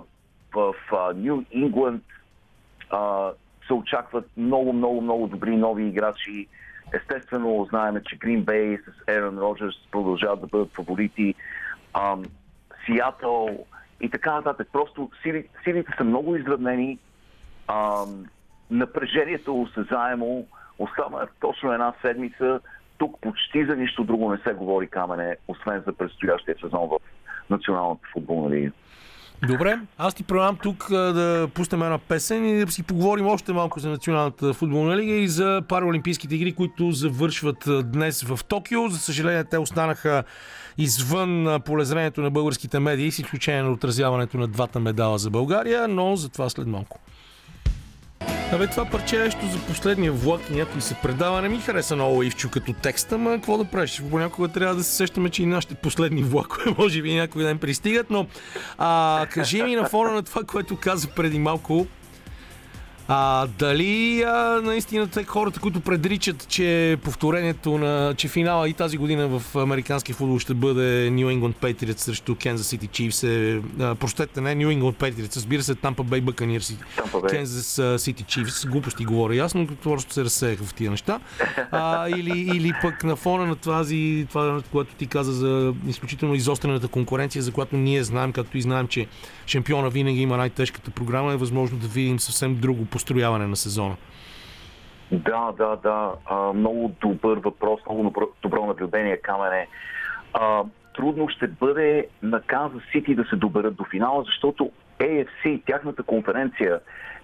в 0.56 0.76
Нью 1.16 1.44
Ингланд 1.52 2.04
се 3.68 3.74
очакват 3.74 4.30
много, 4.38 4.74
много, 4.74 5.02
много 5.02 5.28
добри 5.28 5.58
нови 5.58 5.88
играчи. 5.88 6.48
Естествено, 6.94 7.68
знаем, 7.70 8.02
че 8.06 8.20
Green 8.20 8.44
Bay 8.44 8.80
с 8.86 9.08
Ерон 9.08 9.40
Роджерс 9.40 9.76
продължават 9.92 10.42
да 10.42 10.48
бъдат 10.48 10.76
фаворити. 10.76 11.36
Ам, 11.94 12.24
Сиатъл 12.86 13.66
и 14.02 14.10
така 14.10 14.34
нататък. 14.34 14.68
Просто 14.74 15.12
сили, 15.22 15.48
силите 15.64 15.92
са 15.98 16.04
много 16.04 16.36
изравнени. 16.36 17.00
Напрежението 18.72 19.62
осезаемо. 19.62 20.48
Остана 20.80 21.28
точно 21.40 21.72
една 21.74 21.94
седмица. 22.02 22.60
Тук 23.02 23.22
почти 23.22 23.66
за 23.66 23.76
нищо 23.76 24.04
друго 24.04 24.32
не 24.32 24.38
се 24.38 24.54
говори 24.54 24.88
камене, 24.88 25.36
освен 25.48 25.84
за 25.88 25.94
предстоящия 25.94 26.56
сезон 26.62 26.90
в 26.90 26.98
Националната 27.50 28.02
футболна 28.14 28.56
лига. 28.56 28.72
Добре, 29.48 29.80
аз 29.98 30.14
ти 30.14 30.24
предлагам 30.24 30.58
тук 30.64 30.90
да 30.90 31.48
пуснем 31.54 31.82
една 31.82 31.98
песен 31.98 32.46
и 32.46 32.66
да 32.66 32.72
си 32.72 32.84
поговорим 32.84 33.28
още 33.28 33.54
малко 33.54 33.80
за 33.80 33.90
Националната 33.90 34.54
футболна 34.54 34.98
лига 34.98 35.14
и 35.14 35.28
за 35.28 35.62
параолимпийските 35.70 36.36
игри, 36.36 36.54
които 36.54 36.92
завършват 36.92 37.92
днес 37.92 38.24
в 38.24 38.40
Токио. 38.46 38.90
За 38.90 39.00
съжаление, 39.00 39.44
те 39.44 39.58
останаха 39.58 40.24
извън 40.78 41.60
полезрението 41.66 42.22
на 42.22 42.32
българските 42.32 42.80
медии, 42.80 43.12
с 43.12 43.20
изключение 43.20 43.64
на 43.64 43.72
отразяването 43.72 44.38
на 44.38 44.48
двата 44.48 44.80
медала 44.80 45.18
за 45.18 45.30
България, 45.30 45.88
но 45.88 46.16
за 46.16 46.30
това 46.30 46.50
след 46.50 46.68
малко. 46.68 47.00
Абе, 48.54 48.68
това 48.68 48.86
парче 48.86 49.26
е 49.26 49.30
за 49.30 49.60
последния 49.68 50.12
влак 50.12 50.42
и 50.50 50.56
някой 50.56 50.82
се 50.82 50.94
предава. 50.94 51.42
Не 51.42 51.50
ми 51.50 51.60
хареса 51.60 51.96
много 51.96 52.24
Ивчо 52.24 52.50
като 52.50 52.74
текста, 52.74 53.18
ма 53.18 53.32
какво 53.32 53.58
да 53.58 53.66
правиш? 53.66 54.04
Понякога 54.10 54.48
трябва 54.48 54.76
да 54.76 54.84
се 54.84 54.96
сещаме, 54.96 55.30
че 55.30 55.44
и 55.44 55.46
нашите 55.46 55.76
последни 55.76 56.24
влакове 56.24 56.76
може 56.78 57.02
би 57.02 57.14
някой 57.14 57.44
ден 57.44 57.58
пристигат, 57.58 58.10
но 58.10 58.28
а, 58.78 59.26
кажи 59.32 59.64
ми 59.64 59.76
на 59.76 59.90
фона 59.90 60.12
на 60.12 60.24
това, 60.24 60.44
което 60.44 60.76
каза 60.76 61.08
преди 61.08 61.40
малко, 61.40 61.88
а, 63.08 63.48
дали 63.60 64.24
а, 64.28 64.62
наистина 64.64 65.08
те 65.08 65.24
хората, 65.24 65.60
които 65.60 65.80
предричат, 65.80 66.48
че 66.48 66.98
повторението 67.04 67.78
на, 67.78 68.14
че 68.18 68.28
финала 68.28 68.70
и 68.70 68.74
тази 68.74 68.98
година 68.98 69.28
в 69.28 69.56
американски 69.56 70.14
футбол 70.14 70.40
ще 70.40 70.54
бъде 70.54 71.10
New 71.10 71.40
England 71.40 71.56
Patriots 71.56 71.98
срещу 71.98 72.36
Kansas 72.36 72.78
City 72.78 72.90
Chiefs 72.90 73.28
е, 73.28 73.62
а, 73.84 73.96
простете, 73.96 74.42
не 74.42 74.56
New 74.56 74.80
England 74.80 74.96
Patriots, 74.96 75.36
разбира 75.36 75.64
се, 75.64 75.76
Tampa 75.76 75.96
Bay 75.96 76.22
Buccaneers 76.22 76.74
и. 76.74 76.78
Kansas 77.12 77.98
City 77.98 78.26
Chiefs, 78.26 78.70
глупости 78.70 79.06
говоря 79.06 79.36
ясно, 79.36 79.68
като 79.68 79.82
просто 79.82 80.14
се 80.14 80.24
разсеяха 80.24 80.64
в 80.64 80.74
тия 80.74 80.92
неща. 80.92 81.20
А, 81.72 82.10
или, 82.10 82.40
или 82.40 82.74
пък 82.82 83.04
на 83.04 83.16
фона 83.16 83.46
на 83.46 83.56
тази, 83.56 84.26
това, 84.30 84.62
което 84.72 84.96
ти 84.96 85.08
каза 85.08 85.34
за 85.34 85.74
изключително 85.88 86.36
изострената 86.36 86.88
конкуренция, 86.88 87.42
за 87.42 87.52
която 87.52 87.78
ние 87.78 88.04
знаем, 88.04 88.34
както 88.34 88.58
и 88.58 88.62
знаем, 88.62 88.88
че 88.88 89.08
шампиона 89.46 89.90
винаги 89.90 90.22
има 90.22 90.38
най-тежката 90.38 90.92
програма, 90.92 91.34
е 91.34 91.38
възможно 91.38 91.78
да 91.78 91.88
видим 91.88 92.20
съвсем 92.20 92.56
друго 92.56 92.86
построяване 92.92 93.48
на 93.48 93.56
сезона. 93.56 93.96
Да, 95.12 95.52
да, 95.58 95.76
да. 95.76 96.14
А, 96.26 96.54
много 96.54 96.92
добър 97.02 97.38
въпрос, 97.38 97.80
много 97.86 98.04
добро, 98.04 98.28
добро 98.42 98.66
наблюдение, 98.66 99.18
Камене. 99.18 99.68
А, 100.34 100.64
трудно 100.96 101.30
ще 101.30 101.48
бъде 101.48 102.08
на 102.22 102.42
Канзас 102.42 102.82
Сити 102.92 103.16
да 103.16 103.24
се 103.24 103.36
доберат 103.36 103.76
до 103.76 103.86
финала, 103.92 104.24
защото 104.24 104.72
AFC, 105.00 105.66
тяхната 105.66 106.04
конференция 106.04 106.80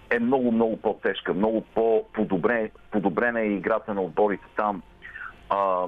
е 0.10 0.20
много, 0.20 0.52
много 0.52 0.78
по-тежка, 0.78 1.34
много 1.34 1.62
по-подобре, 1.62 2.72
подобрена 2.92 3.42
е 3.42 3.46
играта 3.46 3.94
на 3.94 4.02
отборите 4.02 4.46
там. 4.56 4.82
А, 5.50 5.86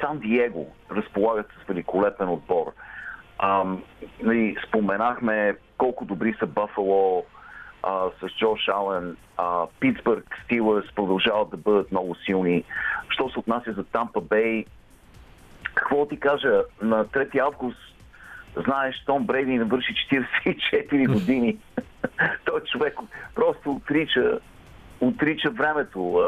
Сан 0.00 0.18
Диего 0.18 0.66
разполагат 0.90 1.46
с 1.46 1.68
великолепен 1.68 2.28
отбор. 2.28 2.72
А, 3.38 3.64
нали, 4.22 4.56
споменахме 4.68 5.56
колко 5.78 6.04
добри 6.04 6.34
са 6.38 6.46
Бафало, 6.46 7.24
а, 7.86 8.10
с 8.20 8.38
Джош 8.38 8.68
Ален. 8.68 9.16
А, 9.36 9.66
Питсбърг 9.80 10.36
Стилърс 10.44 10.94
продължават 10.94 11.50
да 11.50 11.56
бъдат 11.56 11.90
много 11.90 12.14
силни. 12.14 12.64
Що 13.08 13.30
се 13.30 13.38
отнася 13.38 13.72
за 13.72 13.84
Тампа 13.84 14.20
Бей, 14.20 14.64
какво 15.74 16.06
ти 16.06 16.20
кажа, 16.20 16.62
на 16.82 17.04
3 17.04 17.38
август 17.38 17.94
знаеш, 18.56 19.04
Том 19.06 19.26
Брейди 19.26 19.58
навърши 19.58 19.94
44 20.44 21.12
години. 21.12 21.58
Той 22.44 22.60
човек 22.60 22.98
просто 23.34 23.72
отрича 23.72 24.38
отрича 25.00 25.50
времето. 25.50 26.22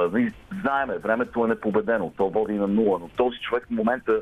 Знаеме, 0.63 0.99
времето 0.99 1.45
е 1.45 1.49
непобедено. 1.49 2.13
То 2.17 2.31
води 2.31 2.53
на 2.53 2.67
нула, 2.67 2.99
но 2.99 3.09
този 3.09 3.39
човек 3.39 3.67
в 3.67 3.71
момента 3.71 4.21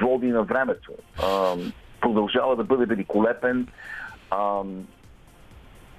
води 0.00 0.26
на 0.26 0.42
времето. 0.42 0.92
Продължава 2.00 2.56
да 2.56 2.64
бъде 2.64 2.86
великолепен. 2.86 3.66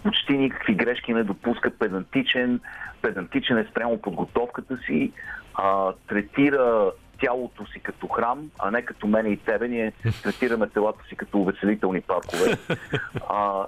Почти 0.03 0.37
никакви 0.37 0.75
грешки 0.75 1.13
не 1.13 1.23
допуска, 1.23 1.71
педантичен, 1.71 2.59
педантичен 3.01 3.57
е 3.57 3.67
спрямо 3.71 4.01
подготовката 4.01 4.77
си, 4.77 5.11
а, 5.55 5.93
третира 6.07 6.91
тялото 7.21 7.65
си 7.65 7.79
като 7.79 8.07
храм, 8.07 8.51
а 8.59 8.71
не 8.71 8.81
като 8.81 9.07
мене 9.07 9.29
и 9.29 9.37
тебе. 9.37 9.67
Ние 9.67 9.91
третираме 10.23 10.69
телата 10.69 10.99
си 11.09 11.15
като 11.15 11.37
увеселителни 11.39 12.01
паркове. 12.01 12.57
А, 13.29 13.65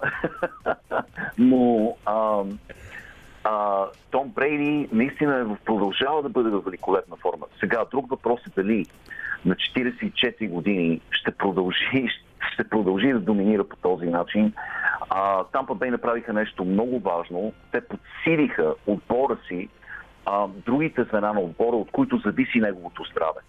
но 1.38 1.96
а, 2.06 2.44
а, 3.44 3.86
Том 4.12 4.30
Брейди 4.30 4.90
наистина 4.92 5.36
е 5.38 5.44
в- 5.44 5.58
продължава 5.66 6.22
да 6.24 6.30
бъде 6.30 6.50
в 6.50 6.62
великолепна 6.62 7.16
форма. 7.16 7.46
Сега, 7.60 7.86
друг 7.92 8.10
въпрос 8.10 8.42
е 8.48 8.62
дали 8.62 8.86
на 9.46 9.56
44 9.56 10.50
години 10.50 11.02
ще 11.12 11.32
продължи, 11.32 12.08
ще 12.54 12.70
продължи 12.70 13.14
да 13.14 13.20
доминира 13.20 13.64
по 13.64 13.76
този 13.76 14.06
начин. 14.06 14.54
А, 15.10 15.44
Тампа 15.44 15.76
Бей 15.76 15.92
направиха 15.92 16.34
нещо 16.34 16.66
много 16.66 17.00
важно. 17.00 17.54
Те 17.72 17.82
подсилиха 17.82 18.74
отбора 18.88 19.38
си, 19.48 19.70
а, 20.26 20.48
другите 20.66 21.04
звена 21.04 21.34
на 21.34 21.39
отбора, 21.39 21.76
от 21.76 21.92
които 21.92 22.18
зависи 22.18 22.60
неговото 22.60 23.04
здраве. 23.12 23.39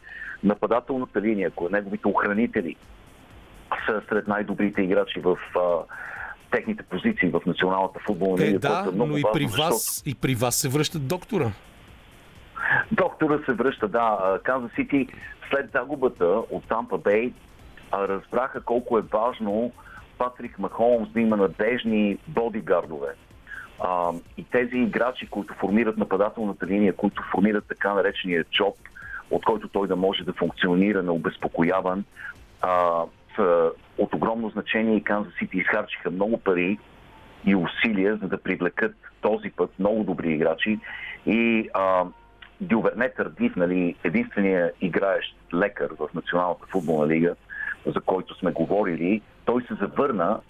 Нападателната 0.45 1.21
линия, 1.21 1.49
ако 1.49 1.69
неговите 1.69 2.09
охранители 2.09 2.77
са 3.87 4.03
сред 4.09 4.29
най-добрите 4.29 4.83
играчи 4.83 5.21
в 5.21 5.37
а, 5.57 5.61
техните 6.51 6.83
позиции 6.83 7.29
в 7.29 7.41
Националната 7.47 8.01
футболна 8.07 8.45
Е, 8.45 8.47
лига. 8.47 8.59
да, 8.59 8.69
което 8.69 8.89
е 8.89 8.93
много 8.93 9.11
но 9.11 9.19
и 9.19 9.23
важно, 9.23 9.33
при, 9.33 9.43
защото- 9.45 9.63
вас, 9.69 10.03
и 10.07 10.15
при 10.15 10.35
вас 10.35 10.55
се 10.57 10.69
връщат 10.69 11.09
доктора. 11.09 11.51
Доктора 12.93 13.39
се 13.47 13.53
връща, 13.53 13.89
да. 13.89 14.39
Канзас 14.45 14.71
Сити 14.75 15.09
след 15.51 15.71
загубата 15.73 16.25
от 16.27 16.65
Тампа 16.69 16.99
Бей 16.99 17.33
разбраха 17.93 18.61
колко 18.61 18.99
е 18.99 19.03
важно 19.03 19.73
Патрик 20.19 20.59
Махолмс 20.59 21.13
да 21.13 21.21
има 21.21 21.37
надежни 21.37 22.19
бодигардове. 22.29 23.09
А, 23.81 24.13
и 24.37 24.45
тези 24.45 24.77
играчи, 24.77 25.27
които 25.27 25.55
формират 25.55 25.99
нападателната 25.99 26.67
линия, 26.67 26.97
които 26.97 27.23
формират 27.33 27.65
така 27.69 27.95
наречения 27.95 28.45
джоб, 28.45 28.75
от 29.31 29.45
който 29.45 29.69
той 29.69 29.89
да 29.89 29.97
може 29.97 30.25
да 30.25 30.33
функционира 30.33 31.03
необезпокояван, 31.03 32.05
а, 32.61 33.03
са 33.37 33.71
от 33.99 34.15
огромно 34.15 34.51
значение 34.51 34.97
и 34.97 35.05
Канзас 35.05 35.33
Сити 35.39 35.59
изхарчиха 35.59 36.11
много 36.11 36.39
пари 36.39 36.79
и 37.45 37.57
усилия, 37.57 38.17
за 38.17 38.29
да 38.29 38.43
привлекат 38.43 38.95
този 39.21 39.51
път 39.51 39.79
много 39.79 40.05
добри 40.05 40.33
играчи. 40.33 40.79
И 41.27 41.69
а, 41.75 42.05
Дюверне 42.61 43.09
Тардив, 43.09 43.57
нали, 43.57 43.97
единствения 44.05 44.73
играещ 44.81 45.37
лекар 45.55 45.91
в 45.99 46.09
Националната 46.15 46.67
футболна 46.67 47.09
лига, 47.09 47.35
за 47.87 48.01
който 48.01 48.35
сме 48.35 48.53
говорили, 48.53 49.23
той 49.45 49.63
се 49.63 49.75
завърна 49.75 50.41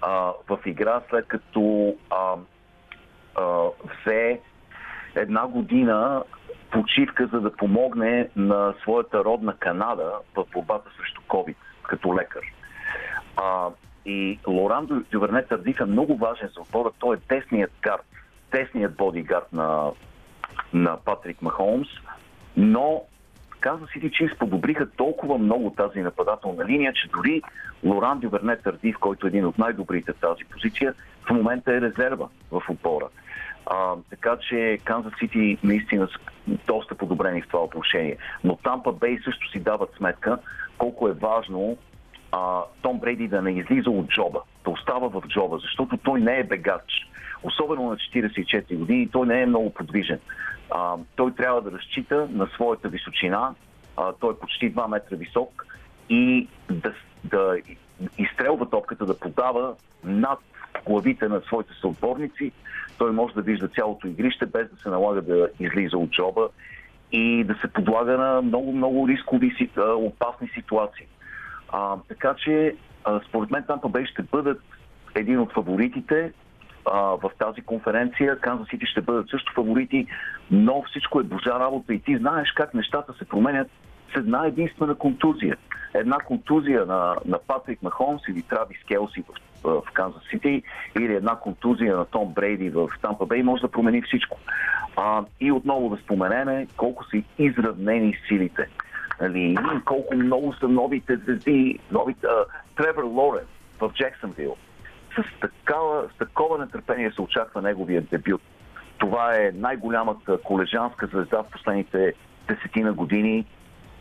а, 0.00 0.32
в 0.48 0.58
игра 0.66 1.00
след 1.10 1.26
като 1.26 1.94
а, 2.10 2.34
а, 3.34 3.68
взе 3.84 4.40
една 5.14 5.46
година 5.46 6.22
почивка, 6.70 7.26
за 7.32 7.40
да 7.40 7.52
помогне 7.52 8.28
на 8.36 8.74
своята 8.82 9.24
родна 9.24 9.56
Канада 9.56 10.12
в 10.34 10.44
борбата 10.52 10.90
срещу 10.96 11.20
COVID 11.28 11.54
като 11.82 12.14
лекар. 12.16 12.42
А, 13.36 13.68
и 14.06 14.38
Лоран 14.46 14.86
Дю- 14.86 15.04
Дюверне 15.10 15.44
Тардив 15.44 15.80
е 15.80 15.84
много 15.84 16.16
важен 16.16 16.50
за 16.54 16.60
отбора. 16.60 16.90
Той 16.98 17.16
е 17.16 17.34
десният 17.34 17.72
гард, 17.82 18.04
десният 18.52 18.96
бодигард 18.96 19.52
на, 19.52 19.90
на 20.72 20.96
Патрик 21.04 21.42
Махолмс, 21.42 21.88
но 22.56 23.02
Каза 23.62 23.86
Сити 23.92 24.10
Чифс 24.10 24.38
подобриха 24.38 24.90
толкова 24.90 25.38
много 25.38 25.70
тази 25.70 26.00
нападателна 26.00 26.64
линия, 26.64 26.92
че 26.92 27.08
дори 27.08 27.42
Лоран 27.84 28.20
Дюверне 28.20 28.56
Тардив, 28.56 28.96
който 29.00 29.26
е 29.26 29.28
един 29.28 29.46
от 29.46 29.58
най-добрите 29.58 30.12
в 30.12 30.20
тази 30.20 30.44
позиция, 30.44 30.94
в 31.26 31.30
момента 31.30 31.72
е 31.72 31.80
резерва 31.80 32.28
в 32.50 32.62
отбора. 32.70 33.08
А, 33.66 33.94
така 34.10 34.36
че 34.48 34.78
Канзас 34.84 35.12
Сити 35.18 35.58
наистина 35.64 36.08
са 36.08 36.18
доста 36.66 36.94
подобрени 36.94 37.42
в 37.42 37.48
това 37.48 37.64
отношение. 37.64 38.16
Но 38.44 38.56
Тампа 38.56 38.92
Бей 38.92 39.18
също 39.24 39.50
си 39.50 39.60
дават 39.60 39.90
сметка 39.96 40.38
колко 40.78 41.08
е 41.08 41.12
важно 41.12 41.76
а, 42.32 42.60
Том 42.82 42.98
Брейди 42.98 43.28
да 43.28 43.42
не 43.42 43.50
излиза 43.50 43.90
от 43.90 44.08
джоба, 44.08 44.40
да 44.64 44.70
остава 44.70 45.08
в 45.08 45.22
джоба, 45.28 45.58
защото 45.58 45.96
той 45.96 46.20
не 46.20 46.38
е 46.38 46.44
бегач. 46.44 47.08
Особено 47.42 47.90
на 47.90 47.96
44 47.96 48.76
години, 48.76 49.08
той 49.12 49.26
не 49.26 49.42
е 49.42 49.46
много 49.46 49.74
подвижен. 49.74 50.18
А, 50.70 50.94
той 51.16 51.34
трябва 51.34 51.62
да 51.62 51.72
разчита 51.72 52.28
на 52.30 52.46
своята 52.46 52.88
височина, 52.88 53.54
а, 53.96 54.12
той 54.12 54.32
е 54.32 54.36
почти 54.36 54.74
2 54.74 54.88
метра 54.88 55.16
висок 55.16 55.66
и 56.08 56.48
да, 56.70 56.94
да 57.24 57.56
изстрелва 58.18 58.70
топката, 58.70 59.06
да 59.06 59.18
подава 59.18 59.74
над 60.04 60.38
главите 60.86 61.28
на 61.28 61.40
своите 61.40 61.72
съотборници. 61.80 62.52
Той 62.98 63.12
може 63.12 63.34
да 63.34 63.42
вижда 63.42 63.68
цялото 63.68 64.08
игрище, 64.08 64.46
без 64.46 64.70
да 64.70 64.76
се 64.76 64.88
налага 64.88 65.22
да 65.22 65.48
излиза 65.60 65.98
от 65.98 66.10
джоба 66.10 66.48
и 67.12 67.44
да 67.44 67.54
се 67.54 67.68
подлага 67.68 68.18
на 68.18 68.42
много-много 68.42 69.08
рискови, 69.08 69.70
опасни 69.78 70.48
ситуации. 70.48 71.06
А, 71.68 71.96
така 72.08 72.34
че, 72.44 72.76
а, 73.04 73.20
според 73.28 73.50
мен, 73.50 73.64
Тампа 73.66 73.88
Бей 73.88 74.06
ще 74.06 74.22
бъдат 74.22 74.62
един 75.14 75.38
от 75.40 75.52
фаворитите 75.52 76.32
в 76.90 77.30
тази 77.38 77.60
конференция. 77.60 78.38
Канзас 78.38 78.68
Сити 78.68 78.86
ще 78.86 79.00
бъдат 79.00 79.28
също 79.30 79.52
фаворити, 79.52 80.06
но 80.50 80.82
всичко 80.82 81.20
е 81.20 81.22
божа 81.22 81.50
работа 81.50 81.94
и 81.94 82.00
ти 82.00 82.16
знаеш 82.16 82.52
как 82.52 82.74
нещата 82.74 83.12
се 83.18 83.24
променят 83.24 83.68
с 84.12 84.16
една 84.16 84.46
единствена 84.46 84.94
контузия. 84.94 85.56
Една 85.94 86.16
контузия 86.16 86.86
на, 86.86 87.16
на 87.26 87.38
Патрик 87.38 87.82
Махомс 87.82 88.22
или 88.28 88.42
Травис 88.42 88.78
Келси 88.88 89.22
в 89.22 89.52
в 89.64 89.82
Канзас 89.92 90.22
Сити 90.30 90.62
или 91.00 91.14
една 91.14 91.36
контузия 91.36 91.96
на 91.96 92.04
Том 92.04 92.32
Брейди 92.34 92.70
в 92.70 92.88
Тампа 93.02 93.26
Бей 93.26 93.42
може 93.42 93.62
да 93.62 93.68
промени 93.68 94.02
всичко. 94.02 94.38
А, 94.96 95.24
и 95.40 95.52
отново 95.52 95.88
да 95.88 96.02
споменеме 96.02 96.66
колко 96.76 97.04
са 97.04 97.22
изравнени 97.38 98.18
силите. 98.28 98.68
Нали, 99.20 99.56
колко 99.84 100.14
много 100.14 100.52
са 100.52 100.68
новите 100.68 101.16
звезди, 101.16 101.78
новите, 101.90 102.26
а, 102.26 102.44
Тревор 102.76 103.02
Лорен 103.04 103.44
в 103.80 103.90
Джексонвил. 103.94 104.56
С, 105.16 105.40
такава, 105.40 106.08
с 106.14 106.18
такова 106.18 106.58
нетърпение 106.58 107.12
се 107.12 107.22
очаква 107.22 107.62
неговия 107.62 108.02
дебют. 108.02 108.42
Това 108.98 109.34
е 109.36 109.50
най-голямата 109.54 110.38
колежанска 110.38 111.06
звезда 111.06 111.42
в 111.42 111.50
последните 111.50 112.12
десетина 112.48 112.92
години. 112.92 113.46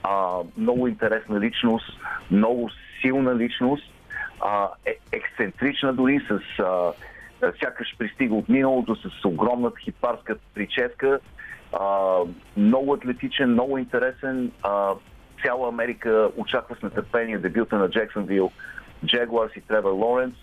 А, 0.04 0.38
много 0.58 0.88
интересна 0.88 1.40
личност, 1.40 2.00
много 2.32 2.70
силна 3.02 3.36
личност, 3.36 3.94
а, 4.42 4.70
е, 4.86 4.98
ексцентрична 5.12 5.94
дори, 5.94 6.20
с 6.30 6.60
а, 6.60 6.94
сякаш 7.60 7.96
пристига 7.98 8.36
от 8.36 8.50
миналото, 8.50 8.96
с 8.96 9.26
огромната 9.26 9.80
хипарска 9.80 10.36
прическа. 10.54 11.20
А, 11.74 12.18
много 12.58 12.94
атлетичен, 12.94 13.52
много 13.52 13.78
интересен. 13.78 14.52
А, 14.64 14.94
цяла 15.44 15.70
Америка 15.70 16.30
очаква 16.38 16.76
с 16.76 16.82
нетърпение 16.82 17.38
дебюта 17.38 17.78
на 17.78 17.90
Джексонвил, 17.90 18.52
Джегуарс 19.06 19.56
и 19.56 19.62
Тревор 19.62 19.92
Лоренс. 19.92 20.36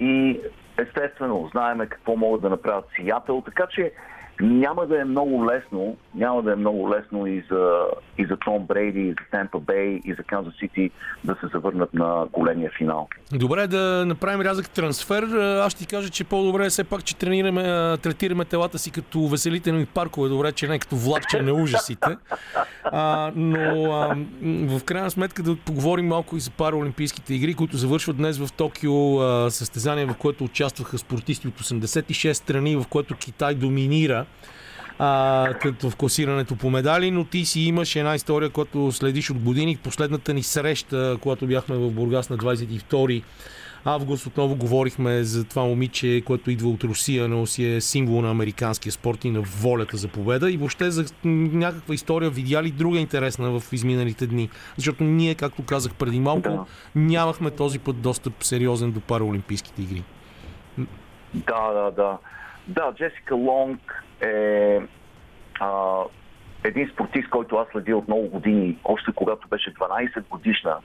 И 0.00 0.40
естествено, 0.78 1.48
знаеме 1.52 1.86
какво 1.86 2.16
могат 2.16 2.42
да 2.42 2.50
направят 2.50 2.88
Сиатъл, 2.96 3.42
така 3.42 3.66
че 3.66 3.92
няма 4.42 4.86
да 4.86 5.00
е 5.00 5.04
много 5.04 5.46
лесно, 5.46 5.96
няма 6.14 6.42
да 6.42 6.52
е 6.52 6.56
много 6.56 6.90
лесно 6.90 7.26
и 7.26 7.44
за, 7.50 7.86
и 8.18 8.26
за 8.26 8.36
Том 8.36 8.66
Брейди, 8.66 9.00
и 9.00 9.10
за 9.10 9.30
Темпа 9.30 9.60
Бей, 9.60 10.00
и 10.04 10.14
за 10.14 10.22
Канзас 10.22 10.54
Сити 10.58 10.90
да 11.24 11.36
се 11.40 11.46
завърнат 11.52 11.94
на 11.94 12.26
големия 12.32 12.70
финал. 12.78 13.08
Добре, 13.32 13.66
да 13.66 14.04
направим 14.06 14.40
рязък 14.40 14.70
трансфер. 14.70 15.22
Аз 15.64 15.72
ще 15.72 15.80
ти 15.80 15.86
кажа, 15.86 16.08
че 16.08 16.24
по-добре 16.24 16.66
е 16.66 16.68
все 16.68 16.84
пак, 16.84 17.04
че 17.04 17.16
тренираме, 17.16 17.62
а, 17.62 17.96
третираме 17.96 18.44
телата 18.44 18.78
си 18.78 18.90
като 18.90 19.26
веселителни 19.26 19.86
паркове. 19.86 20.28
Добре, 20.28 20.52
че 20.52 20.68
не 20.68 20.78
като 20.78 20.96
влакче 20.96 21.42
на 21.42 21.52
ужасите. 21.52 22.16
А, 22.84 23.32
но 23.36 23.92
а, 23.92 24.16
в 24.78 24.84
крайна 24.84 25.10
сметка 25.10 25.42
да 25.42 25.56
поговорим 25.56 26.06
малко 26.06 26.36
и 26.36 26.40
за 26.40 26.50
параолимпийските 26.50 27.34
игри, 27.34 27.54
които 27.54 27.76
завършват 27.76 28.16
днес 28.16 28.38
в 28.38 28.52
Токио. 28.52 29.20
А, 29.20 29.50
състезание, 29.50 30.06
в 30.06 30.14
което 30.14 30.44
участваха 30.44 30.98
спортисти 30.98 31.48
от 31.48 31.54
86 31.54 32.32
страни, 32.32 32.76
в 32.76 32.84
което 32.88 33.14
Китай 33.16 33.54
доминира 33.54 34.26
а, 34.98 35.54
като 35.62 35.90
в 35.90 35.96
класирането 35.96 36.56
по 36.56 36.70
медали, 36.70 37.10
но 37.10 37.24
ти 37.24 37.44
си 37.44 37.60
имаш 37.60 37.96
една 37.96 38.14
история, 38.14 38.50
която 38.50 38.92
следиш 38.92 39.30
от 39.30 39.38
години. 39.38 39.76
Последната 39.76 40.34
ни 40.34 40.42
среща, 40.42 41.16
когато 41.20 41.46
бяхме 41.46 41.76
в 41.76 41.90
Бургас 41.90 42.30
на 42.30 42.38
22 42.38 43.22
август, 43.84 44.26
отново 44.26 44.54
говорихме 44.56 45.22
за 45.22 45.44
това 45.44 45.64
момиче, 45.64 46.22
което 46.26 46.50
идва 46.50 46.68
от 46.68 46.84
Русия, 46.84 47.28
но 47.28 47.46
си 47.46 47.66
е 47.74 47.80
символ 47.80 48.22
на 48.22 48.30
американския 48.30 48.92
спорт 48.92 49.24
и 49.24 49.30
на 49.30 49.40
волята 49.40 49.96
за 49.96 50.08
победа. 50.08 50.50
И 50.50 50.56
въобще 50.56 50.90
за 50.90 51.04
някаква 51.24 51.94
история 51.94 52.30
видя 52.30 52.62
ли 52.62 52.70
друга 52.70 52.98
интересна 52.98 53.60
в 53.60 53.72
изминалите 53.72 54.26
дни? 54.26 54.50
Защото 54.76 55.04
ние, 55.04 55.34
както 55.34 55.64
казах 55.64 55.94
преди 55.94 56.20
малко, 56.20 56.40
Да. 56.50 56.64
нямахме 56.94 57.50
този 57.50 57.78
път 57.78 58.00
достъп 58.00 58.44
сериозен 58.44 58.92
до 58.92 59.00
параолимпийските 59.00 59.82
игри. 59.82 60.02
Да, 61.34 61.72
да, 61.72 61.90
да. 61.90 62.18
Да, 62.68 62.92
Джесика 62.98 63.34
Лонг 63.34 64.04
е 64.20 64.80
а, 65.60 66.02
един 66.64 66.90
спортист, 66.92 67.30
който 67.30 67.56
аз 67.56 67.68
следя 67.72 67.96
от 67.96 68.08
много 68.08 68.28
години, 68.28 68.78
още 68.84 69.12
когато 69.12 69.48
беше 69.48 69.74
12 69.74 70.28
годишна. 70.28 70.76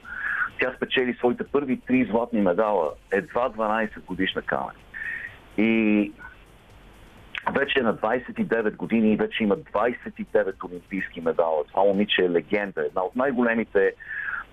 Тя 0.60 0.74
спечели 0.76 1.14
своите 1.14 1.44
първи 1.44 1.80
три 1.88 2.06
златни 2.06 2.42
медала, 2.42 2.92
едва 3.12 3.50
12 3.50 4.02
годишна 4.06 4.42
камен. 4.42 4.76
И 5.58 6.12
вече 7.54 7.80
е 7.80 7.84
на 7.84 7.96
29 7.96 8.76
години 8.76 9.14
и 9.14 9.16
вече 9.16 9.44
има 9.44 9.58
29 9.58 10.70
олимпийски 10.70 11.22
медала. 11.22 11.64
Това 11.68 11.84
момиче 11.84 12.22
е 12.22 12.30
легенда, 12.30 12.86
една 12.86 13.04
от 13.04 13.16
най-големите 13.16 13.94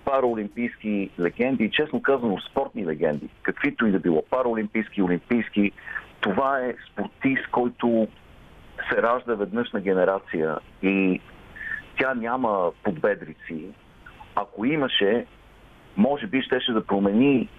параолимпийски 0.05 1.09
легенди 1.19 1.71
честно 1.71 2.01
казано 2.01 2.37
спортни 2.51 2.85
легенди, 2.85 3.29
каквито 3.41 3.87
и 3.87 3.91
да 3.91 3.99
било, 3.99 4.23
параолимпийски, 4.29 5.01
олимпийски. 5.01 5.71
Това 6.21 6.59
е 6.59 6.73
спортист, 6.91 7.47
който 7.51 8.07
се 8.89 9.01
ражда 9.01 9.35
веднъж 9.35 9.71
на 9.71 9.81
генерация 9.81 10.57
и 10.81 11.21
тя 11.97 12.13
няма 12.13 12.71
подбедрици. 12.83 13.65
Ако 14.35 14.65
имаше, 14.65 15.25
може 15.97 16.27
би 16.27 16.41
щеше 16.41 16.71
да 16.71 16.85
промени 16.85 17.49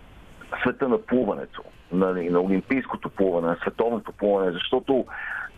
света 0.61 0.89
на 0.89 0.99
плуването, 0.99 1.63
нали, 1.93 2.31
на 2.31 2.41
олимпийското 2.41 3.11
плуване, 3.11 3.47
на 3.47 3.57
световното 3.57 4.13
плуване, 4.13 4.53
защото 4.53 5.07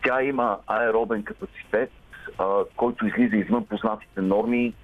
тя 0.05 0.23
има 0.23 0.59
аеробен 0.67 1.23
капацитет, 1.23 1.91
а, 2.39 2.64
който 2.77 3.07
излиза 3.07 3.37
извън 3.37 3.67
познатите 3.67 4.21
норми. 4.21 4.75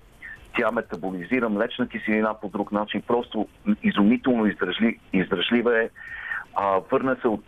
Тя 0.58 0.70
метаболизира 0.70 1.48
млечна 1.48 1.88
киселина 1.88 2.34
по 2.40 2.48
друг 2.48 2.72
начин. 2.72 3.02
Просто 3.06 3.48
изумително 3.82 4.46
издръжли, 4.46 4.98
издръжлива 5.12 5.82
е. 5.82 5.88
А, 6.54 6.80
върна 6.90 7.16
се 7.20 7.28
от 7.28 7.44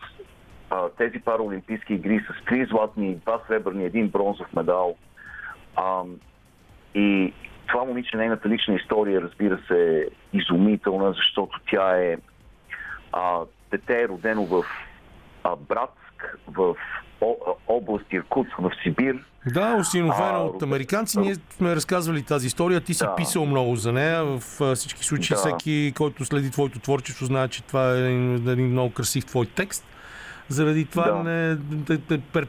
а, 0.71 0.89
тези 0.99 1.19
параолимпийски 1.19 1.95
игри 1.95 2.21
с 2.21 2.45
три 2.45 2.65
златни, 2.65 3.15
два 3.15 3.41
сребърни, 3.49 3.85
един 3.85 4.09
бронзов 4.09 4.53
медал. 4.57 4.95
А, 5.77 6.03
и 6.95 7.33
това 7.67 7.85
момиче, 7.85 8.17
нейната 8.17 8.49
лична 8.49 8.75
история, 8.75 9.21
разбира 9.21 9.59
се, 9.69 10.01
е 10.01 10.05
изумителна, 10.39 11.13
защото 11.13 11.59
тя 11.71 11.97
е 11.97 12.17
а, 13.13 13.41
дете 13.71 14.03
е 14.03 14.09
родено 14.09 14.45
в 14.45 14.65
а, 15.45 15.57
Братск, 15.57 16.39
в 16.49 16.75
о, 17.21 17.35
област 17.69 18.05
Иркутск, 18.13 18.57
в 18.59 18.71
Сибир. 18.83 19.25
Да, 19.47 19.77
осиновена 19.81 20.39
от 20.39 20.63
американци. 20.63 21.19
Ние 21.19 21.35
сме 21.35 21.77
разказвали 21.77 22.23
тази 22.23 22.47
история. 22.47 22.81
Ти 22.81 22.95
си 22.95 23.05
Да. 23.05 23.15
писал 23.15 23.47
много 23.47 23.77
за 23.77 23.93
нея. 23.93 24.25
В 24.25 24.75
всички 24.75 25.05
случаи 25.05 25.35
Да. 25.35 25.39
всеки, 25.39 25.93
който 25.97 26.25
следи 26.25 26.51
твоето 26.51 26.79
творчество, 26.79 27.27
знае, 27.27 27.49
че 27.49 27.63
това 27.63 27.95
е 27.95 27.99
един, 27.99 28.49
един 28.49 28.67
много 28.71 28.93
красив 28.93 29.27
твой 29.27 29.47
текст. 29.47 29.87
Заради 30.49 30.87
това 30.87 31.05
Да. 31.05 31.23
не, 31.23 31.59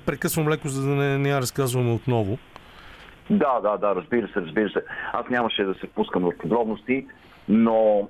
прекъсвам 0.05 0.49
леко, 0.49 0.67
за 0.67 0.89
да 0.89 0.95
не, 0.95 1.17
не 1.17 1.29
я 1.29 1.41
разказваме 1.41 1.91
отново. 1.91 2.37
Да, 3.29 3.59
да, 3.59 3.77
да, 3.77 3.95
разбира 3.95 4.27
се, 4.27 4.41
разбира 4.41 4.69
се. 4.69 4.83
Аз 5.13 5.29
нямаше 5.29 5.63
да 5.63 5.73
се 5.73 5.87
впускам 5.87 6.23
в 6.23 6.37
подробности, 6.37 7.07
но 7.49 8.09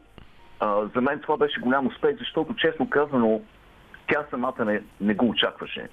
а, 0.60 0.86
за 0.96 1.02
мен 1.02 1.20
това 1.20 1.38
беше 1.38 1.60
голям 1.60 1.88
успех, 1.88 2.18
защото 2.20 2.56
честно 2.56 2.90
казано, 2.90 3.42
тя 4.12 4.26
самата 4.30 4.66
не, 4.66 4.82
не 5.02 5.14
го 5.14 5.30
очакваше. 5.30 5.88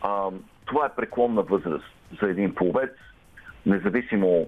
А, 0.00 0.28
това 0.64 0.86
е 0.86 0.94
преклонна 0.96 1.42
възраст 1.42 1.84
за 2.22 2.28
един 2.30 2.54
пловец, 2.54 2.92
независимо 3.66 4.46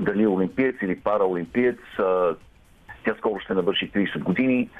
дали 0.00 0.22
е 0.22 0.28
олимпиец 0.28 0.76
или 0.82 1.00
параолимпиец. 1.00 1.78
А, 1.98 2.34
тя 3.04 3.14
скоро 3.18 3.40
ще 3.40 3.54
навърши 3.54 3.90
30 3.92 4.18
години. 4.18 4.70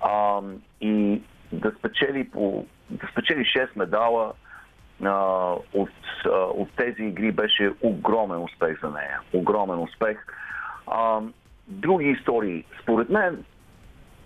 А, 0.00 0.40
и 0.80 1.22
да 1.52 1.72
спечели, 1.78 2.30
по, 2.30 2.66
да 2.92 3.06
спечели 3.12 3.44
6 3.44 3.68
медала, 3.76 4.32
а, 5.04 5.12
от, 5.74 5.90
а, 6.24 6.28
от 6.30 6.68
тези 6.76 7.02
игри 7.02 7.32
беше 7.32 7.72
огромен 7.80 8.42
успех 8.42 8.80
за 8.82 8.90
нея. 8.90 9.20
Огромен 9.32 9.78
успех. 9.78 10.26
А, 10.86 11.20
други 11.68 12.08
истории. 12.10 12.64
Според 12.82 13.10
мен, 13.10 13.44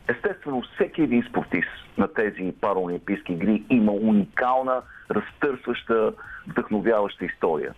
естествено, 0.08 0.62
всеки 0.74 1.02
един 1.02 1.22
спортист 1.30 1.68
на 1.98 2.14
тези 2.14 2.54
параолимпийски 2.60 3.32
игри 3.32 3.64
има 3.70 3.92
уникална, 3.92 4.82
разтърсваща, 5.10 6.12
вдъхновяваща 6.46 7.24
история. 7.24 7.74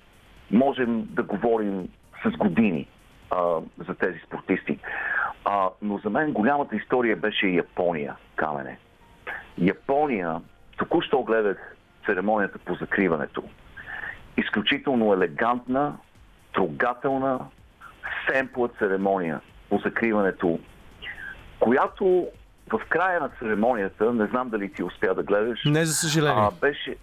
Можем 0.51 1.07
да 1.11 1.23
говорим 1.23 1.89
с 2.25 2.37
години 2.37 2.89
а, 3.31 3.61
за 3.89 3.95
тези 3.95 4.19
спортисти. 4.27 4.79
А, 5.45 5.69
но 5.83 5.99
за 5.99 6.11
мен 6.11 6.33
голямата 6.33 6.77
история 6.77 7.17
беше 7.17 7.47
Япония, 7.47 8.17
Камене. 8.37 8.79
Япония, 9.59 10.41
току-що 10.79 11.23
гледах 11.23 11.77
церемонията 12.07 12.59
по 12.59 12.75
закриването. 12.75 13.43
Изключително 14.37 15.13
елегантна, 15.13 15.97
трогателна, 16.55 17.41
семпла 18.31 18.69
церемония 18.79 19.41
по 19.69 19.79
закриването, 19.79 20.59
която 21.61 22.27
в 22.73 22.81
края 22.89 23.21
на 23.21 23.29
церемонията, 23.29 24.13
не 24.13 24.27
знам 24.27 24.49
дали 24.49 24.73
ти 24.73 24.83
успя 24.83 25.15
да 25.15 25.23
гледаш, 25.23 25.65
Не, 25.65 25.85
за 25.85 25.95
съжаление. 25.95 26.43
а, 26.43 26.51
беше, 26.61 26.97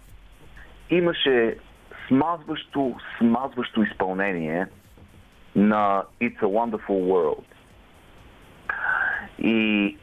имаше 0.90 1.56
смазващо, 2.08 2.96
смазващо 3.18 3.82
изпълнение 3.82 4.66
на 5.56 6.02
It's 6.20 6.40
a 6.40 6.44
Wonderful 6.44 6.88
World. 6.88 7.44
И 9.38 9.96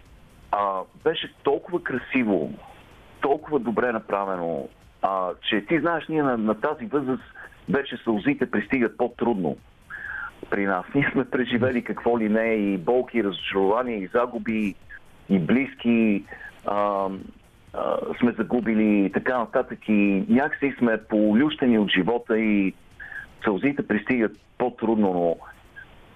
а, 0.51 0.81
беше 1.03 1.33
толкова 1.43 1.83
красиво, 1.83 2.53
толкова 3.23 3.59
добре 3.59 3.91
направено, 3.91 4.67
а, 5.01 5.29
че 5.49 5.65
ти 5.65 5.79
знаеш, 5.79 6.07
ние 6.09 6.23
на, 6.23 6.37
на 6.37 6.61
тази 6.61 6.85
възраст 6.85 7.23
вече 7.69 7.97
сълзите 8.03 8.51
пристигат 8.51 8.97
по-трудно 8.97 9.57
при 10.49 10.65
нас. 10.65 10.85
Ние 10.95 11.09
сме 11.11 11.25
преживели 11.25 11.83
какво 11.83 12.19
ли 12.19 12.29
не 12.29 12.53
и 12.53 12.77
болки, 12.77 13.17
и 13.17 13.23
разочарования, 13.23 13.97
и 13.97 14.07
загуби. 14.07 14.75
и 15.29 15.39
близки 15.39 16.23
а, 16.65 17.09
а, 17.73 17.97
сме 18.19 18.31
загубили 18.31 19.05
и 19.05 19.11
така 19.11 19.37
нататък. 19.37 19.79
И 19.87 20.25
някакси 20.29 20.75
сме 20.77 20.97
полющени 20.97 21.79
от 21.79 21.91
живота 21.91 22.39
и 22.39 22.73
сълзите 23.43 23.87
пристигат 23.87 24.31
по-трудно, 24.57 25.13
но 25.13 25.35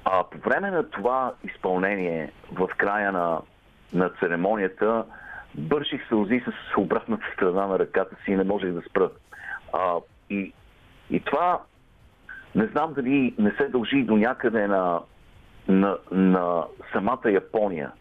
а, 0.05 0.24
по 0.24 0.49
време 0.49 0.72
на 0.72 0.89
това 0.89 1.34
изпълнение 1.43 2.32
в 2.51 2.68
края 2.78 3.12
на, 3.12 3.39
на 3.93 4.10
церемонията 4.10 5.03
бърших 5.58 6.10
сълзи 6.10 6.43
с 6.45 6.78
обратната 6.78 7.26
страна 7.34 7.68
на 7.68 7.80
ръката 7.80 8.16
си 8.16 8.32
и 8.32 8.36
не 8.36 8.43
можех 8.43 8.72
да 8.72 8.82
спра. 8.82 9.10
А, 9.74 9.95
и, 10.30 10.53
и 11.10 11.20
това 11.20 11.62
не 12.55 12.66
знам 12.66 12.93
дали 12.93 13.36
не 13.39 13.51
се 13.51 13.68
дължи 13.68 14.03
до 14.03 14.18
някъде 14.18 14.68
на, 14.68 15.01
на, 15.68 15.97
на 16.12 16.64
самата 16.93 17.32
Япония, 17.32 17.91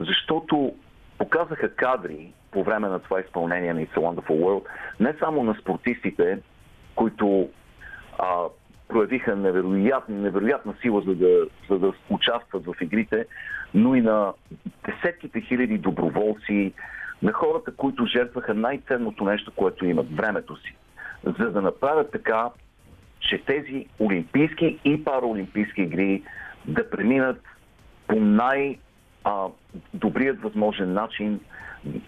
защото 0.00 0.74
показаха 1.18 1.74
кадри 1.74 2.32
по 2.50 2.64
време 2.64 2.88
на 2.88 2.98
това 2.98 3.20
изпълнение 3.20 3.74
на 3.74 3.80
It's 3.80 3.94
a 3.94 3.98
Wonderful 3.98 4.44
World, 4.44 4.64
не 5.00 5.14
само 5.18 5.42
на 5.42 5.54
спортистите, 5.54 6.38
които 6.94 7.48
а, 8.18 8.44
проявиха 8.88 9.36
невероятна, 9.36 10.16
невероятна 10.16 10.74
сила, 10.82 11.02
за 11.06 11.14
да, 11.14 11.46
за 11.70 11.78
да 11.78 11.92
участват 12.10 12.66
в 12.66 12.74
игрите, 12.80 13.26
но 13.74 13.94
и 13.94 14.00
на 14.00 14.32
десетките 14.86 15.40
хиляди 15.40 15.78
доброволци, 15.78 16.72
на 17.22 17.32
хората, 17.32 17.72
които 17.76 18.06
жертваха 18.06 18.54
най-ценното 18.54 19.24
нещо, 19.24 19.52
което 19.56 19.86
имат 19.86 20.16
времето 20.16 20.56
си, 20.56 20.76
за 21.24 21.50
да 21.50 21.62
направят 21.62 22.10
така, 22.10 22.48
че 23.20 23.38
тези 23.38 23.86
олимпийски 24.00 24.78
и 24.84 25.04
параолимпийски 25.04 25.82
игри 25.82 26.22
да 26.66 26.90
преминат 26.90 27.42
по 28.06 28.20
най-добрият 28.20 28.82
възможен 30.42 30.92
начин, 30.92 31.40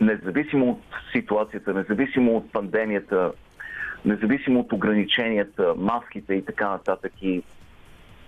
независимо 0.00 0.70
от 0.70 0.82
ситуацията, 1.12 1.74
независимо 1.74 2.36
от 2.36 2.52
пандемията, 2.52 3.32
независимо 4.04 4.60
от 4.60 4.72
ограниченията, 4.72 5.74
маските 5.76 6.34
и 6.34 6.44
така 6.44 6.68
нататък. 6.68 7.12
И, 7.22 7.42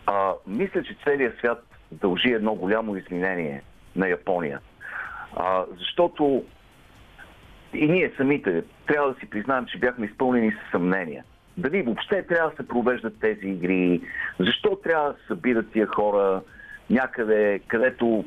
а, 0.06 0.32
мисля, 0.46 0.82
че 0.82 0.96
целият 1.04 1.38
свят 1.38 1.64
дължи 1.92 2.28
едно 2.28 2.54
голямо 2.54 2.96
извинение 2.96 3.62
на 3.96 4.08
Япония. 4.08 4.60
А, 5.36 5.64
защото 5.78 6.44
и 7.74 7.88
ние 7.88 8.12
самите 8.16 8.62
трябва 8.86 9.12
да 9.12 9.20
си 9.20 9.30
признаем, 9.30 9.66
че 9.66 9.78
бяхме 9.78 10.06
изпълнени 10.06 10.50
с 10.50 10.70
съмнения. 10.70 11.24
Дали 11.56 11.82
въобще 11.82 12.26
трябва 12.26 12.50
да 12.50 12.56
се 12.56 12.68
провеждат 12.68 13.20
тези 13.20 13.46
игри, 13.48 14.00
защо 14.38 14.76
трябва 14.76 15.12
да 15.12 15.18
се 15.18 15.26
събират 15.26 15.72
тия 15.72 15.86
хора 15.86 16.42
някъде, 16.90 17.60
където 17.68 18.24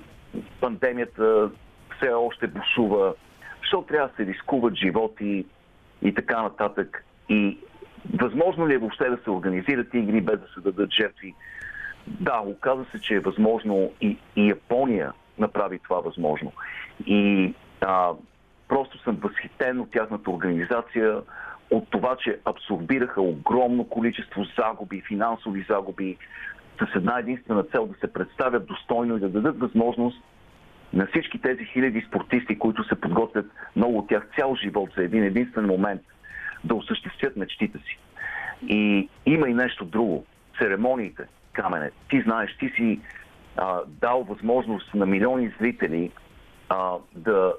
пандемията 0.62 1.50
все 1.98 2.10
още 2.10 2.48
бушува, 2.48 3.14
защо 3.60 3.82
трябва 3.82 4.08
да 4.08 4.16
се 4.16 4.26
рискуват 4.26 4.76
животи 4.76 5.46
и 6.02 6.14
така 6.14 6.42
нататък. 6.42 7.06
И 7.30 7.58
възможно 8.14 8.68
ли 8.68 8.74
е 8.74 8.78
въобще 8.78 9.10
да 9.10 9.18
се 9.24 9.30
организират 9.30 9.94
игри 9.94 10.22
без 10.22 10.40
да 10.40 10.48
се 10.48 10.60
дадат 10.60 10.94
жертви? 10.94 11.34
Да, 12.08 12.42
оказа 12.46 12.86
се, 12.92 13.02
че 13.02 13.16
е 13.16 13.20
възможно 13.20 13.92
и, 14.02 14.18
и 14.36 14.50
Япония 14.50 15.14
направи 15.38 15.80
това 15.80 16.00
възможно. 16.00 16.52
И 17.06 17.54
а, 17.82 18.12
просто 18.68 18.98
съм 18.98 19.16
възхитен 19.16 19.80
от 19.80 19.92
тяхната 19.92 20.32
организация, 20.32 21.22
от 21.72 21.90
това, 21.90 22.16
че 22.16 22.40
абсорбираха 22.46 23.22
огромно 23.22 23.84
количество 23.90 24.44
загуби, 24.58 25.04
финансови 25.08 25.66
загуби, 25.70 26.18
с 26.80 26.96
една 26.96 27.20
единствена 27.20 27.64
цел 27.64 27.88
да 27.88 27.94
се 28.00 28.14
представят 28.14 28.66
достойно 28.66 29.18
и 29.18 29.20
да 29.20 29.30
дадат 29.30 29.60
възможност 29.60 30.24
на 30.94 31.08
всички 31.08 31.42
тези 31.42 31.66
хиляди 31.66 32.06
спортисти, 32.08 32.60
които 32.60 32.84
се 32.84 32.96
подготвят 32.96 33.46
много 33.76 33.98
от 33.98 34.08
тях 34.08 34.28
цял 34.36 34.56
живот 34.56 34.90
за 34.98 35.04
един 35.04 35.24
единствен 35.24 35.66
момент, 35.66 36.02
да 36.66 36.76
осъществят 36.76 37.36
мечтите 37.36 37.78
си. 37.78 37.98
И 38.68 39.10
има 39.26 39.50
и 39.50 39.54
нещо 39.54 39.86
друго. 39.86 40.26
Церемониите, 40.58 41.24
Камене. 41.54 41.92
Ти 42.10 42.22
знаеш, 42.22 42.58
ти 42.60 42.70
си 42.70 43.00
а, 43.58 43.80
дал 43.88 44.24
възможност 44.24 44.94
на 44.94 45.06
милиони 45.06 45.52
зрители 45.60 46.12
а, 46.70 46.92
да, 47.16 47.54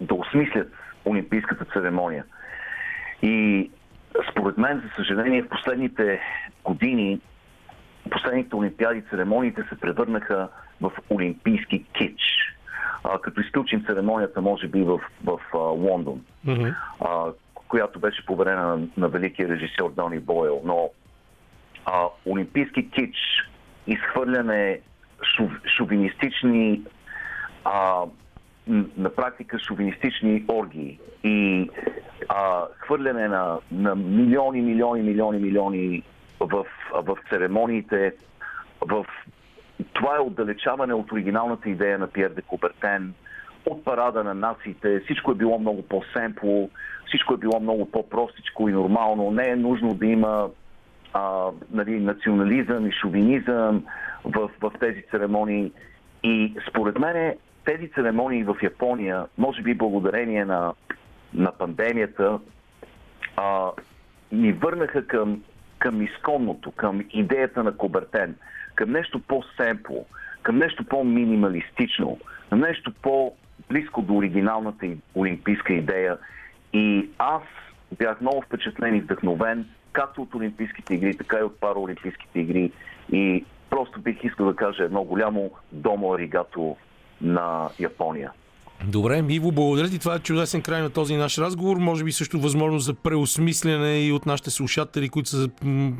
да 0.00 0.14
осмислят 0.14 0.72
Олимпийската 1.04 1.64
церемония. 1.64 2.24
И 3.22 3.70
според 4.30 4.58
мен, 4.58 4.82
за 4.84 4.94
съжаление, 4.96 5.42
в 5.42 5.48
последните 5.48 6.20
години, 6.64 7.20
последните 8.10 8.56
олимпиади, 8.56 9.02
церемониите 9.10 9.62
се 9.68 9.80
превърнаха 9.80 10.48
в 10.80 10.92
олимпийски 11.10 11.84
кич. 11.98 12.20
А, 13.04 13.18
като 13.18 13.40
изключим 13.40 13.84
церемонията, 13.84 14.40
може 14.40 14.68
би, 14.68 14.82
в, 14.82 15.00
в 15.24 15.38
а, 15.54 15.58
Лондон, 15.58 16.24
Мгм. 16.44 16.68
а, 17.00 17.32
която 17.74 17.98
беше 17.98 18.26
поверена 18.26 18.76
на, 18.76 18.88
на 18.96 19.08
великия 19.08 19.48
режисьор 19.48 19.92
Дони 19.92 20.18
Бойл. 20.18 20.60
Но 20.64 20.90
а, 21.84 22.06
олимпийски 22.26 22.90
кич, 22.90 23.16
изхвърляне 23.86 24.80
шов, 25.36 25.50
шовинистични 25.76 26.82
а, 27.64 28.04
на 28.96 29.14
практика 29.14 29.58
шовинистични 29.58 30.44
оргии 30.48 30.98
и 31.24 31.70
а, 32.28 32.66
хвърляне 32.78 33.28
на, 33.28 33.58
на 33.72 33.94
милиони, 33.94 34.60
милиони, 34.60 35.02
милиони, 35.02 35.38
милиони 35.38 36.02
в, 36.40 36.64
в 36.92 37.16
церемониите, 37.30 38.12
в 38.80 39.06
това 39.92 40.16
е 40.16 40.20
отдалечаване 40.20 40.94
от 40.94 41.12
оригиналната 41.12 41.70
идея 41.70 41.98
на 41.98 42.06
Пьер 42.06 42.28
де 42.28 42.42
Кубертен, 42.42 43.14
от 43.66 43.84
парада 43.84 44.24
на 44.24 44.34
нациите. 44.34 45.00
Всичко 45.00 45.30
е 45.30 45.34
било 45.34 45.58
много 45.58 45.82
по-семпло, 45.82 46.70
всичко 47.06 47.34
е 47.34 47.36
било 47.36 47.60
много 47.60 47.90
по-простичко 47.90 48.68
и 48.68 48.72
нормално. 48.72 49.30
Не 49.30 49.48
е 49.48 49.56
нужно 49.56 49.94
да 49.94 50.06
има 50.06 50.48
а, 51.12 51.50
нали, 51.70 52.00
национализъм 52.00 52.86
и 52.86 52.92
шовинизъм 52.92 53.84
в, 54.24 54.50
в 54.60 54.72
тези 54.80 55.02
церемонии. 55.10 55.72
И 56.22 56.54
според 56.68 56.98
мен 56.98 57.34
тези 57.64 57.88
церемонии 57.88 58.44
в 58.44 58.56
Япония, 58.62 59.26
може 59.38 59.62
би 59.62 59.74
благодарение 59.74 60.44
на, 60.44 60.72
на 61.34 61.52
пандемията, 61.52 62.38
а, 63.36 63.70
ни 64.32 64.52
върнаха 64.52 65.06
към, 65.06 65.42
към 65.78 66.02
изконното, 66.02 66.72
към 66.72 67.00
идеята 67.10 67.64
на 67.64 67.76
Кобертен, 67.76 68.36
към 68.74 68.90
нещо 68.90 69.20
по-семпло, 69.20 70.06
към 70.42 70.58
нещо 70.58 70.84
по-минималистично, 70.84 72.18
към 72.50 72.60
нещо 72.60 72.92
по-близко 73.68 74.02
до 74.02 74.16
оригиналната 74.16 74.86
олимпийска 75.14 75.72
идея. 75.72 76.18
И 76.72 77.08
аз 77.18 77.42
бях 77.98 78.20
много 78.20 78.42
впечатлен 78.42 78.94
и 78.94 79.00
вдъхновен, 79.00 79.66
както 79.92 80.22
от 80.22 80.34
Олимпийските 80.34 80.94
игри, 80.94 81.16
така 81.16 81.38
и 81.38 81.42
от 81.42 81.60
параолимпийските 81.60 82.40
игри. 82.40 82.72
И 83.12 83.44
просто 83.70 84.00
бих 84.00 84.24
искал 84.24 84.46
да 84.46 84.56
кажа 84.56 84.84
едно 84.84 85.04
голямо 85.04 85.50
домо 85.72 86.12
аригато 86.12 86.76
на 87.20 87.68
Япония. 87.78 88.32
Добре, 88.86 89.24
Иво, 89.28 89.52
благодаря 89.52 89.88
ти. 89.88 89.98
Това 89.98 90.14
е 90.14 90.18
чудесен 90.18 90.62
край 90.62 90.82
на 90.82 90.90
този 90.90 91.16
наш 91.16 91.38
разговор. 91.38 91.76
Може 91.76 92.04
би 92.04 92.12
също 92.12 92.40
възможност 92.40 92.86
за 92.86 92.94
преосмислене 92.94 94.00
и 94.00 94.12
от 94.12 94.26
нашите 94.26 94.50
слушатели, 94.50 95.08
които 95.08 95.28
са 95.28 95.48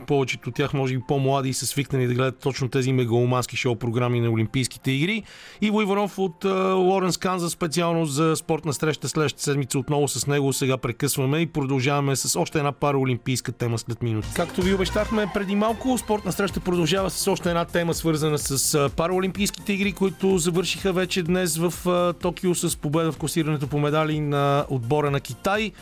повечето 0.07 0.49
от 0.49 0.55
тях, 0.55 0.75
може 0.75 0.95
би 0.95 1.03
по-млади 1.09 1.49
и 1.49 1.55
са 1.55 1.67
свикнали 1.67 2.07
да 2.07 2.15
гледат 2.15 2.39
точно 2.39 2.69
тези 2.69 2.93
мегаломански 2.93 3.57
шоу-програми 3.57 4.21
на 4.21 4.31
Олимпийските 4.31 4.91
игри. 4.91 5.23
Иво 5.61 5.83
Иванов 5.83 6.19
от 6.19 6.45
Лоренс 6.75 7.17
Канза 7.17 7.51
специално 7.51 8.07
за 8.07 8.37
спортна 8.37 8.73
среща 8.73 9.09
следващата 9.09 9.43
седмица 9.43 9.79
отново 9.79 10.09
с 10.09 10.27
него. 10.27 10.53
Сега 10.53 10.77
прекъсваме 10.77 11.39
и 11.39 11.47
продължаваме 11.47 12.17
с 12.17 12.41
още 12.41 12.59
една 12.59 12.73
параолимпийска 12.73 13.53
тема 13.53 13.79
след 13.79 14.03
минути. 14.03 14.29
Както 14.37 14.63
ви 14.63 14.75
обещахме 14.75 15.27
преди 15.35 15.55
малко, 15.55 15.99
спортна 15.99 16.33
среща 16.33 16.61
продължава 16.61 17.11
с 17.11 17.29
още 17.29 17.49
една 17.49 17.65
тема, 17.65 17.95
свързана 17.95 18.39
с 18.39 18.89
параолимпийските 18.97 19.73
игри, 19.73 19.93
които 19.93 20.39
завършиха 20.39 20.93
вече 20.93 21.23
днес 21.23 21.57
в 21.57 21.75
Токио 22.21 22.55
с 22.55 22.64
победа 22.77 23.13
в 23.13 23.17
класирането 23.17 23.67
по 23.67 23.79
медали 23.79 24.21
на 24.21 24.65
отбора 24.69 25.11
на 25.11 25.21
Китай. 25.21 25.73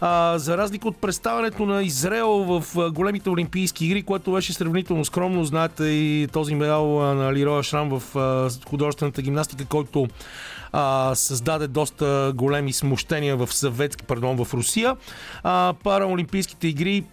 А, 0.00 0.38
за 0.38 0.58
разлика 0.58 0.88
от 0.88 0.96
представянето 0.96 1.66
на 1.66 1.82
Израел 1.82 2.28
в 2.28 2.90
големите 2.90 3.30
олимпийски 3.30 3.86
игри, 3.86 4.02
което 4.02 4.32
беше 4.32 4.52
сравнително 4.52 5.04
скромно, 5.04 5.44
знаете 5.44 5.84
и 5.84 6.28
този 6.32 6.54
медал 6.54 7.14
на 7.14 7.32
Лироя 7.32 7.62
Шрам 7.62 8.00
в 8.00 8.02
художествената 8.68 9.22
гимнастика, 9.22 9.64
който 9.64 10.08
а, 10.72 11.14
създаде 11.14 11.66
доста 11.66 12.32
големи 12.34 12.72
смущения 12.72 13.36
в 13.36 13.52
съветски, 13.52 14.04
пардон, 14.04 14.44
в 14.44 14.54
Русия. 14.54 14.96
А, 15.42 15.74
параолимпийските 15.84 16.68
игри 16.68 17.04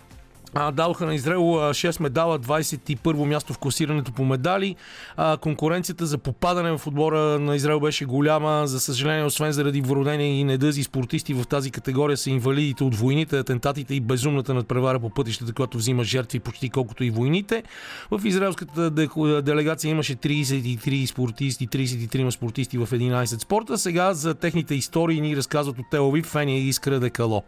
а, 0.53 0.71
дадоха 0.71 1.05
на 1.05 1.15
Израел 1.15 1.59
а, 1.59 1.73
6 1.73 2.01
медала, 2.01 2.39
21 2.39 3.25
място 3.25 3.53
в 3.53 3.57
класирането 3.57 4.11
по 4.11 4.25
медали. 4.25 4.75
А, 5.17 5.37
конкуренцията 5.37 6.05
за 6.05 6.17
попадане 6.17 6.77
в 6.77 6.87
отбора 6.87 7.39
на 7.39 7.55
Израел 7.55 7.79
беше 7.79 8.05
голяма. 8.05 8.67
За 8.67 8.79
съжаление, 8.79 9.23
освен 9.23 9.51
заради 9.51 9.81
вродени 9.81 10.39
и 10.39 10.43
недъзи 10.43 10.83
спортисти 10.83 11.33
в 11.33 11.47
тази 11.47 11.71
категория 11.71 12.17
са 12.17 12.29
инвалидите 12.29 12.83
от 12.83 12.95
войните, 12.95 13.39
атентатите 13.39 13.95
и 13.95 13.99
безумната 13.99 14.53
надпревара 14.53 14.99
по 14.99 15.09
пътищата, 15.09 15.53
която 15.53 15.77
взима 15.77 16.03
жертви 16.03 16.39
почти 16.39 16.69
колкото 16.69 17.03
и 17.03 17.09
войните. 17.09 17.63
В 18.11 18.21
израелската 18.25 18.89
де- 18.89 19.09
делегация 19.41 19.91
имаше 19.91 20.15
33 20.15 21.05
спортисти, 21.05 21.67
33 21.67 22.29
спортисти 22.31 22.77
в 22.77 22.87
11 22.87 23.41
спорта. 23.41 23.77
Сега 23.77 24.13
за 24.13 24.35
техните 24.35 24.75
истории 24.75 25.21
ни 25.21 25.37
разказват 25.37 25.79
от 25.79 25.85
Телавив 25.91 26.25
Фения 26.25 26.59
и 26.59 26.67
Искра 26.67 26.99
Декало. 26.99 27.43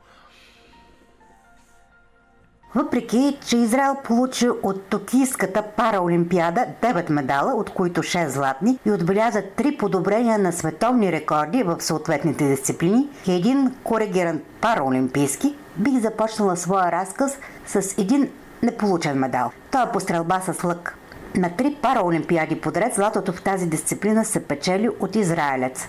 Въпреки, 2.75 3.37
че 3.45 3.57
Израел 3.57 3.95
получи 4.03 4.49
от 4.49 4.83
Токийската 4.83 5.61
параолимпиада 5.61 6.65
9 6.81 7.09
медала, 7.09 7.53
от 7.53 7.69
които 7.69 8.01
6 8.01 8.27
златни 8.27 8.79
и 8.85 8.91
отбеляза 8.91 9.43
3 9.57 9.77
подобрения 9.77 10.39
на 10.39 10.51
световни 10.51 11.11
рекорди 11.11 11.63
в 11.63 11.75
съответните 11.79 12.47
дисциплини 12.47 13.09
един 13.27 13.75
коригиран 13.83 14.41
параолимпийски, 14.61 15.55
бих 15.77 15.99
започнала 15.99 16.57
своя 16.57 16.91
разказ 16.91 17.37
с 17.65 17.97
един 17.97 18.29
неполучен 18.63 19.17
медал. 19.17 19.51
Той 19.71 19.83
е 19.83 19.91
по 19.93 19.99
стрелба 19.99 20.41
с 20.41 20.63
лък. 20.63 20.97
На 21.35 21.49
три 21.49 21.77
параолимпиади 21.81 22.61
подред 22.61 22.93
златото 22.93 23.33
в 23.33 23.41
тази 23.41 23.67
дисциплина 23.67 24.25
се 24.25 24.43
печели 24.43 24.89
от 24.99 25.15
израелец. 25.15 25.87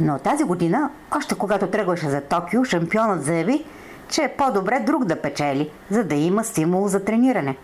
Но 0.00 0.18
тази 0.18 0.44
година, 0.44 0.90
още 1.16 1.34
когато 1.34 1.66
тръгваше 1.66 2.08
за 2.08 2.20
Токио, 2.20 2.64
шампионът 2.64 3.24
заяви, 3.24 3.64
че 4.08 4.22
е 4.22 4.34
по-добре 4.38 4.80
друг 4.80 5.04
да 5.04 5.22
печели, 5.22 5.70
за 5.90 6.04
да 6.04 6.14
има 6.14 6.44
стимул 6.44 6.88
за 6.88 7.04
трениране. 7.04 7.56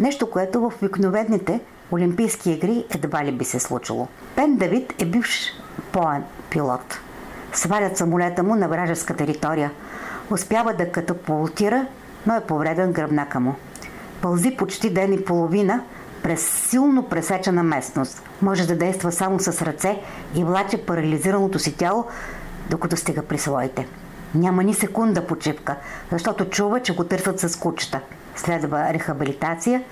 Нещо, 0.00 0.30
което 0.30 0.60
в 0.60 0.72
обикновените 0.82 1.60
Олимпийски 1.92 2.50
игри 2.50 2.84
едва 2.94 3.24
ли 3.24 3.32
би 3.32 3.44
се 3.44 3.60
случило. 3.60 4.08
Пен 4.36 4.56
Давид 4.56 4.94
е 4.98 5.04
бивш 5.04 5.52
поен 5.92 6.24
пилот. 6.50 6.98
Свалят 7.52 7.96
самолета 7.96 8.42
му 8.42 8.54
на 8.54 8.68
вражеска 8.68 9.16
територия. 9.16 9.70
Успява 10.30 10.74
да 10.74 10.92
катапултира, 10.92 11.86
но 12.26 12.34
е 12.34 12.40
повреден 12.40 12.92
гръбнака 12.92 13.40
му. 13.40 13.54
Пълзи 14.22 14.56
почти 14.56 14.90
ден 14.90 15.12
и 15.12 15.24
половина 15.24 15.82
през 16.22 16.48
силно 16.48 17.02
пресечена 17.02 17.62
местност. 17.62 18.22
Може 18.42 18.66
да 18.66 18.76
действа 18.76 19.12
само 19.12 19.40
с 19.40 19.62
ръце 19.62 20.00
и 20.34 20.44
влаче 20.44 20.86
парализираното 20.86 21.58
си 21.58 21.76
тяло, 21.76 22.04
докато 22.70 22.96
стига 22.96 23.22
при 23.22 23.38
своите. 23.38 23.86
Няма 24.34 24.64
ни 24.64 24.74
секунда 24.74 25.26
почивка, 25.26 25.76
защото 26.12 26.44
чува, 26.44 26.80
че 26.80 26.94
го 26.94 27.04
търсят 27.04 27.40
с 27.40 27.58
кучета. 27.58 28.00
Следва 28.36 28.92
рехабилитация, 28.92 29.82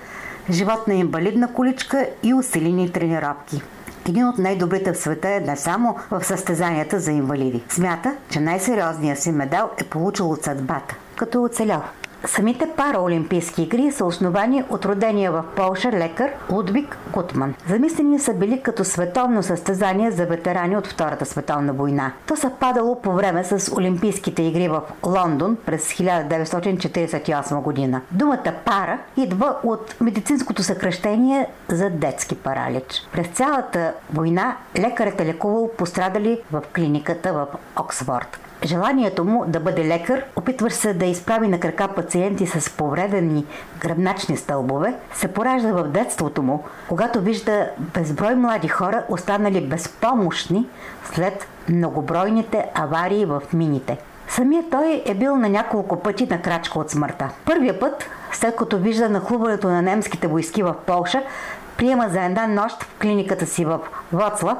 живот 0.49 0.87
на 0.87 0.93
инвалидна 0.93 1.53
количка 1.53 2.07
и 2.23 2.33
усилени 2.33 2.91
тренировки. 2.91 3.61
Един 4.09 4.27
от 4.27 4.37
най-добрите 4.37 4.93
в 4.93 4.97
света 4.97 5.29
е 5.29 5.39
не 5.39 5.55
само 5.55 5.95
в 6.11 6.23
състезанията 6.23 6.99
за 6.99 7.11
инвалиди. 7.11 7.63
Смята, 7.69 8.15
че 8.29 8.39
най-сериозният 8.39 9.19
си 9.19 9.31
медал 9.31 9.69
е 9.77 9.83
получил 9.83 10.31
от 10.31 10.43
съдбата, 10.43 10.95
като 11.15 11.37
е 11.37 11.41
оцелял. 11.41 11.83
Самите 12.25 12.67
параолимпийски 12.77 13.61
игри 13.61 13.91
са 13.91 14.05
основани 14.05 14.63
от 14.69 14.85
родения 14.85 15.31
в 15.31 15.43
Полша 15.55 15.91
лекар 15.91 16.29
Лудвиг 16.51 16.97
Гутман. 17.13 17.53
Замислени 17.69 18.19
са 18.19 18.33
били 18.33 18.61
като 18.61 18.83
световно 18.85 19.43
състезание 19.43 20.11
за 20.11 20.25
ветерани 20.25 20.77
от 20.77 20.87
Втората 20.87 21.25
световна 21.25 21.73
война. 21.73 22.11
То 22.27 22.35
са 22.35 22.51
падало 22.59 23.01
по 23.01 23.11
време 23.11 23.43
с 23.43 23.75
Олимпийските 23.75 24.43
игри 24.43 24.67
в 24.67 24.81
Лондон 25.05 25.57
през 25.65 25.93
1948 25.93 27.61
година. 27.61 28.01
Думата 28.11 28.53
пара 28.65 28.99
идва 29.17 29.55
от 29.63 29.95
медицинското 30.01 30.63
съкръщение 30.63 31.47
за 31.69 31.89
детски 31.89 32.35
паралич. 32.35 33.07
През 33.11 33.27
цялата 33.27 33.93
война 34.13 34.55
лекарът 34.79 35.21
е 35.21 35.25
лекувал 35.25 35.71
пострадали 35.77 36.41
в 36.51 36.61
клиниката 36.75 37.33
в 37.33 37.47
Оксфорд. 37.75 38.46
Желанието 38.65 39.25
му 39.25 39.45
да 39.47 39.59
бъде 39.59 39.87
лекар, 39.87 40.23
опитваш 40.35 40.73
се 40.73 40.93
да 40.93 41.05
изправи 41.05 41.47
на 41.47 41.59
крака 41.59 41.87
пациенти 41.87 42.47
с 42.47 42.69
повредени 42.69 43.45
гръбначни 43.79 44.37
стълбове, 44.37 44.93
се 45.13 45.27
поражда 45.27 45.71
в 45.71 45.83
детството 45.83 46.43
му, 46.43 46.63
когато 46.87 47.21
вижда 47.21 47.69
безброй 47.79 48.35
млади 48.35 48.67
хора, 48.67 49.03
останали 49.09 49.61
безпомощни 49.61 50.65
след 51.13 51.47
многобройните 51.69 52.65
аварии 52.75 53.25
в 53.25 53.41
мините. 53.53 53.97
Самият 54.27 54.69
той 54.71 55.03
е 55.05 55.13
бил 55.13 55.35
на 55.35 55.49
няколко 55.49 55.99
пъти 55.99 56.27
на 56.29 56.41
крачка 56.41 56.79
от 56.79 56.89
смъртта. 56.89 57.29
Първия 57.45 57.79
път, 57.79 58.05
след 58.31 58.55
като 58.55 58.77
вижда 58.77 59.09
нахлуването 59.09 59.67
на 59.67 59.81
немските 59.81 60.27
войски 60.27 60.63
в 60.63 60.75
Полша, 60.85 61.23
приема 61.77 62.09
за 62.09 62.23
една 62.23 62.47
нощ 62.47 62.83
в 62.83 62.99
клиниката 63.01 63.45
си 63.45 63.65
в 63.65 63.79
Воцлав 64.13 64.57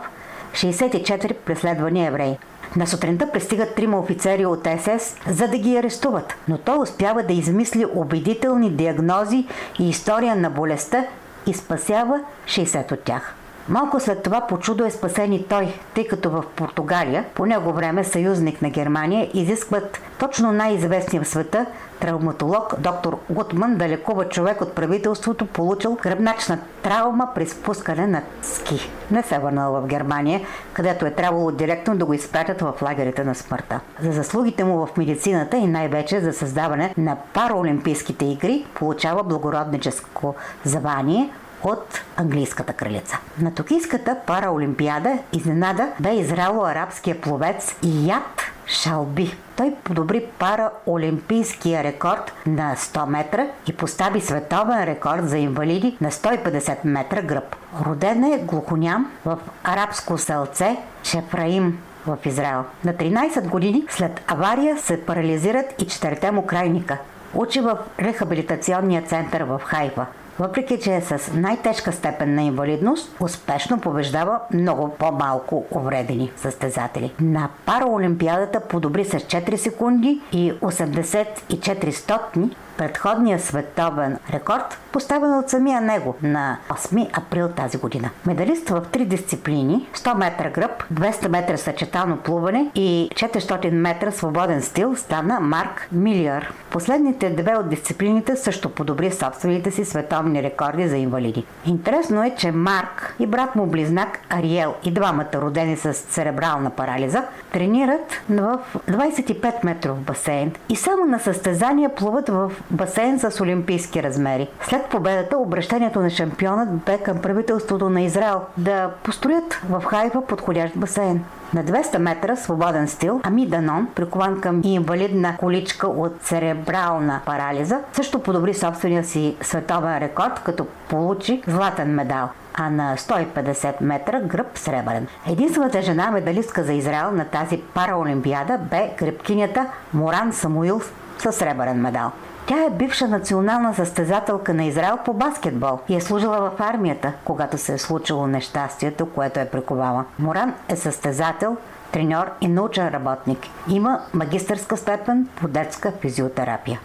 64 0.53 1.33
преследвани 1.33 2.07
евреи. 2.07 2.37
На 2.75 2.87
сутринта 2.87 3.31
пристигат 3.31 3.75
трима 3.75 3.99
офицери 3.99 4.45
от 4.45 4.67
СС, 4.79 5.15
за 5.29 5.47
да 5.47 5.57
ги 5.57 5.77
арестуват, 5.77 6.35
но 6.47 6.57
той 6.57 6.77
успява 6.77 7.23
да 7.23 7.33
измисли 7.33 7.85
убедителни 7.95 8.71
диагнози 8.71 9.47
и 9.79 9.89
история 9.89 10.35
на 10.35 10.49
болестта 10.49 11.05
и 11.47 11.53
спасява 11.53 12.19
60 12.45 12.91
от 12.91 13.03
тях. 13.03 13.35
Малко 13.69 13.99
след 13.99 14.23
това 14.23 14.41
по 14.41 14.59
чудо 14.59 14.85
е 14.85 14.91
спасен 14.91 15.33
и 15.33 15.43
той, 15.43 15.73
тъй 15.95 16.07
като 16.07 16.29
в 16.29 16.43
Португалия, 16.55 17.25
по 17.33 17.45
него 17.45 17.73
време 17.73 18.03
съюзник 18.03 18.61
на 18.61 18.69
Германия, 18.69 19.29
изискват 19.33 19.99
точно 20.19 20.51
най-известния 20.51 21.23
в 21.23 21.27
света 21.27 21.65
травматолог 21.99 22.73
доктор 22.79 23.19
Гутман 23.29 23.75
да 23.75 23.89
лекува 23.89 24.29
човек 24.29 24.61
от 24.61 24.75
правителството, 24.75 25.45
получил 25.45 25.97
гръбначна 26.03 26.59
травма 26.83 27.29
при 27.35 27.47
спускане 27.47 28.07
на 28.07 28.21
ски. 28.41 28.91
Не 29.11 29.23
се 29.23 29.39
върнал 29.39 29.73
в 29.73 29.87
Германия, 29.87 30.41
където 30.73 31.05
е 31.05 31.11
трябвало 31.11 31.51
директно 31.51 31.97
да 31.97 32.05
го 32.05 32.13
изпратят 32.13 32.61
в 32.61 32.73
лагерите 32.81 33.23
на 33.23 33.35
смъртта. 33.35 33.79
За 34.01 34.11
заслугите 34.11 34.63
му 34.63 34.85
в 34.85 34.97
медицината 34.97 35.57
и 35.57 35.67
най-вече 35.67 36.19
за 36.19 36.33
създаване 36.33 36.93
на 36.97 37.15
параолимпийските 37.33 38.25
игри 38.25 38.65
получава 38.75 39.23
благородническо 39.23 40.35
звание 40.65 41.29
от 41.63 42.01
английската 42.17 42.73
кралица. 42.73 43.19
На 43.41 43.53
Токийската 43.53 44.17
параолимпиада 44.25 45.17
изненада 45.33 45.87
бе 45.99 46.13
израело-арабския 46.13 47.21
пловец 47.21 47.75
Ят 47.83 48.43
Шалби. 48.67 49.37
Той 49.55 49.75
подобри 49.83 50.25
параолимпийския 50.39 51.83
рекорд 51.83 52.33
на 52.45 52.75
100 52.75 53.05
метра 53.05 53.47
и 53.67 53.73
постави 53.73 54.21
световен 54.21 54.83
рекорд 54.83 55.29
за 55.29 55.37
инвалиди 55.37 55.97
на 56.01 56.11
150 56.11 56.77
метра 56.83 57.21
гръб. 57.21 57.55
Роден 57.85 58.23
е 58.23 58.37
глухоням 58.37 59.11
в 59.25 59.37
арабско 59.63 60.17
селце 60.17 60.77
Шефраим 61.03 61.79
в 62.07 62.17
Израел. 62.25 62.63
На 62.85 62.93
13 62.93 63.47
години 63.47 63.83
след 63.89 64.21
авария 64.27 64.77
се 64.77 65.05
парализират 65.05 65.81
и 65.81 65.87
четирите 65.87 66.31
му 66.31 66.45
крайника. 66.45 66.97
Учи 67.33 67.61
в 67.61 67.77
рехабилитационния 67.99 69.01
център 69.01 69.41
в 69.41 69.61
Хайфа. 69.63 70.05
Въпреки, 70.39 70.79
че 70.79 70.95
е 70.95 71.01
с 71.01 71.31
най-тежка 71.33 71.91
степен 71.91 72.35
на 72.35 72.41
инвалидност, 72.41 73.15
успешно 73.19 73.79
побеждава 73.79 74.39
много 74.53 74.89
по-малко 74.89 75.65
увредени 75.71 76.31
състезатели. 76.35 77.13
На 77.21 77.49
параолимпиадата 77.65 78.59
подобри 78.59 79.05
с 79.05 79.11
4 79.11 79.55
секунди 79.55 80.21
и 80.31 80.53
84 80.53 81.91
стотни 81.91 82.55
предходния 82.77 83.39
световен 83.39 84.17
рекорд, 84.33 84.77
поставен 84.91 85.33
от 85.33 85.49
самия 85.49 85.81
него 85.81 86.15
на 86.23 86.57
8 86.69 87.17
април 87.17 87.49
тази 87.49 87.77
година. 87.77 88.09
Медалист 88.25 88.69
в 88.69 88.81
три 88.91 89.05
дисциплини 89.05 89.87
100 89.95 90.17
метра 90.17 90.49
гръб, 90.49 90.83
200 90.93 91.27
метра 91.27 91.57
съчетано 91.57 92.17
плуване 92.17 92.71
и 92.75 93.09
400 93.13 93.71
метра 93.71 94.11
свободен 94.11 94.61
стил 94.61 94.95
стана 94.95 95.39
Марк 95.39 95.87
Милиар. 95.91 96.53
Последните 96.69 97.29
две 97.29 97.55
от 97.55 97.69
дисциплините 97.69 98.35
също 98.35 98.69
подобри 98.69 99.11
собствените 99.11 99.71
си 99.71 99.85
световни 99.85 100.43
рекорди 100.43 100.87
за 100.87 100.97
инвалиди. 100.97 101.45
Интересно 101.65 102.23
е, 102.23 102.35
че 102.37 102.51
Марк 102.51 103.15
и 103.19 103.27
брат 103.27 103.55
му 103.55 103.65
близнак 103.65 104.19
Ариел 104.29 104.73
и 104.83 104.91
двамата 104.91 105.33
родени 105.33 105.77
с 105.77 105.93
церебрална 105.93 106.69
парализа 106.69 107.23
тренират 107.51 108.21
в 108.29 108.59
25 108.89 109.65
метров 109.65 109.99
басейн 109.99 110.51
и 110.69 110.75
само 110.75 111.05
на 111.05 111.19
състезания 111.19 111.95
плуват 111.95 112.29
в 112.29 112.51
басейн 112.71 113.19
с 113.19 113.41
олимпийски 113.41 114.03
размери. 114.03 114.47
След 114.61 114.85
победата 114.85 115.37
обращението 115.37 115.99
на 115.99 116.09
шампионът 116.09 116.69
бе 116.69 116.97
към 116.97 117.21
правителството 117.21 117.89
на 117.89 118.01
Израел 118.01 118.41
да 118.57 118.89
построят 119.03 119.61
в 119.69 119.83
Хайфа 119.85 120.21
подходящ 120.21 120.75
басейн. 120.75 121.23
На 121.53 121.63
200 121.63 121.97
метра 121.97 122.35
свободен 122.35 122.87
стил 122.87 123.21
Ами 123.23 123.47
Данон, 123.47 123.87
прикован 123.95 124.41
към 124.41 124.61
инвалидна 124.63 125.37
количка 125.37 125.87
от 125.87 126.21
церебрална 126.21 127.21
парализа, 127.25 127.79
също 127.93 128.19
подобри 128.19 128.53
собствения 128.53 129.03
си 129.03 129.35
световен 129.41 129.97
рекорд, 129.97 130.41
като 130.43 130.67
получи 130.89 131.43
златен 131.47 131.87
медал 131.87 132.29
а 132.59 132.69
на 132.69 132.97
150 132.97 133.81
метра 133.81 134.19
гръб 134.19 134.57
сребърен. 134.57 135.07
Единствената 135.27 135.81
жена 135.81 136.11
медалистка 136.11 136.63
за 136.63 136.73
Израел 136.73 137.11
на 137.11 137.25
тази 137.25 137.61
параолимпиада 137.73 138.57
бе 138.57 138.91
гребкинята 138.99 139.65
Моран 139.93 140.33
Самуил 140.33 140.81
със 141.17 141.35
сребърен 141.35 141.81
медал. 141.81 142.11
Тя 142.47 142.65
е 142.65 142.69
бивша 142.69 143.07
национална 143.07 143.73
състезателка 143.73 144.53
на 144.53 144.65
Израел 144.65 144.97
по 145.05 145.13
баскетбол 145.13 145.79
и 145.89 145.95
е 145.95 146.01
служила 146.01 146.37
в 146.39 146.61
армията, 146.61 147.13
когато 147.25 147.57
се 147.57 147.73
е 147.73 147.77
случило 147.77 148.27
нещастието, 148.27 149.05
което 149.05 149.39
е 149.39 149.49
приковала. 149.49 150.05
Моран 150.19 150.53
е 150.69 150.75
състезател, 150.75 151.57
треньор 151.91 152.31
и 152.41 152.47
научен 152.47 152.87
работник. 152.87 153.39
Има 153.69 153.99
магистърска 154.13 154.77
степен 154.77 155.27
по 155.35 155.47
детска 155.47 155.91
физиотерапия. 155.91 156.79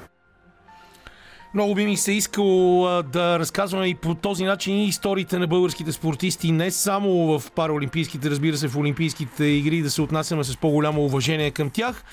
Много 1.55 1.75
би 1.75 1.87
ми 1.87 1.97
се 1.97 2.13
искало 2.13 3.03
да 3.03 3.39
разказваме 3.39 3.87
и 3.87 3.95
по 3.95 4.15
този 4.15 4.45
начин 4.45 4.77
и 4.77 4.87
историите 4.87 5.39
на 5.39 5.47
българските 5.47 5.93
спортисти, 5.93 6.53
не 6.53 6.71
само 6.71 7.39
в 7.39 7.51
параолимпийските, 7.51 8.31
разбира 8.31 8.57
се, 8.57 8.69
в 8.69 8.77
Олимпийските 8.77 9.45
игри, 9.45 9.83
да 9.83 9.91
се 9.91 10.03
отнасяме 10.03 10.45
с 10.45 10.57
по-голямо 10.57 11.05
уважение 11.05 11.51
към 11.51 11.71
тях. 11.71 12.05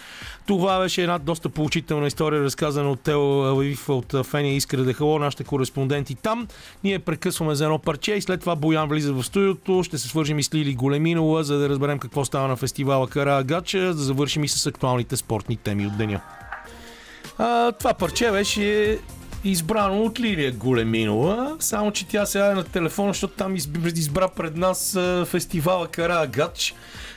Това 0.48 0.80
беше 0.80 1.02
една 1.02 1.20
доста 1.20 1.50
поучителна 1.50 2.08
история, 2.08 2.44
разказана 2.44 2.92
от 2.92 3.02
Тео 3.02 3.44
Алавив, 3.44 3.90
от 3.90 4.16
Фения 4.26 4.56
Искра 4.56 4.84
Дехало, 4.84 5.20
нашите 5.20 5.44
кореспонденти 5.44 6.16
там. 6.16 6.48
Ние 6.84 7.00
прекъсваме 7.00 7.56
за 7.56 7.64
едно 7.64 7.80
парче 7.80 8.14
и 8.14 8.22
след 8.22 8.40
това 8.40 8.56
Боян 8.56 8.90
влиза 8.90 9.14
в 9.14 9.24
студиото. 9.24 9.84
Ще 9.84 9.98
се 9.98 10.08
свържим 10.08 10.40
и 10.40 10.44
с 10.44 10.54
Лили 10.54 10.76
Големинова, 10.76 11.44
за 11.44 11.58
да 11.58 11.70
разберем 11.70 12.00
какво 12.00 12.26
става 12.26 12.48
на 12.48 12.56
фестивала 12.56 13.08
Кара 13.08 13.44
Гача, 13.44 13.80
да 13.80 13.94
завършим 13.94 14.44
и 14.44 14.48
с 14.48 14.66
актуалните 14.66 15.18
спортни 15.18 15.58
теми 15.58 15.88
от 15.88 15.98
деня. 15.98 16.22
А, 17.38 17.72
това 17.72 17.94
парче 17.94 18.32
беше 18.32 19.00
избрано 19.44 20.04
от 20.04 20.20
Лилия 20.20 20.52
Големинова, 20.52 21.56
само 21.60 21.92
че 21.92 22.08
тя 22.08 22.26
сега 22.26 22.52
е 22.52 22.56
на 22.56 22.64
телефона, 22.64 23.10
защото 23.14 23.34
там 23.34 23.58
изб- 23.58 23.98
избра 23.98 24.28
пред 24.28 24.58
нас 24.58 24.98
фестивала 25.26 25.88
Карагач, 25.88 26.74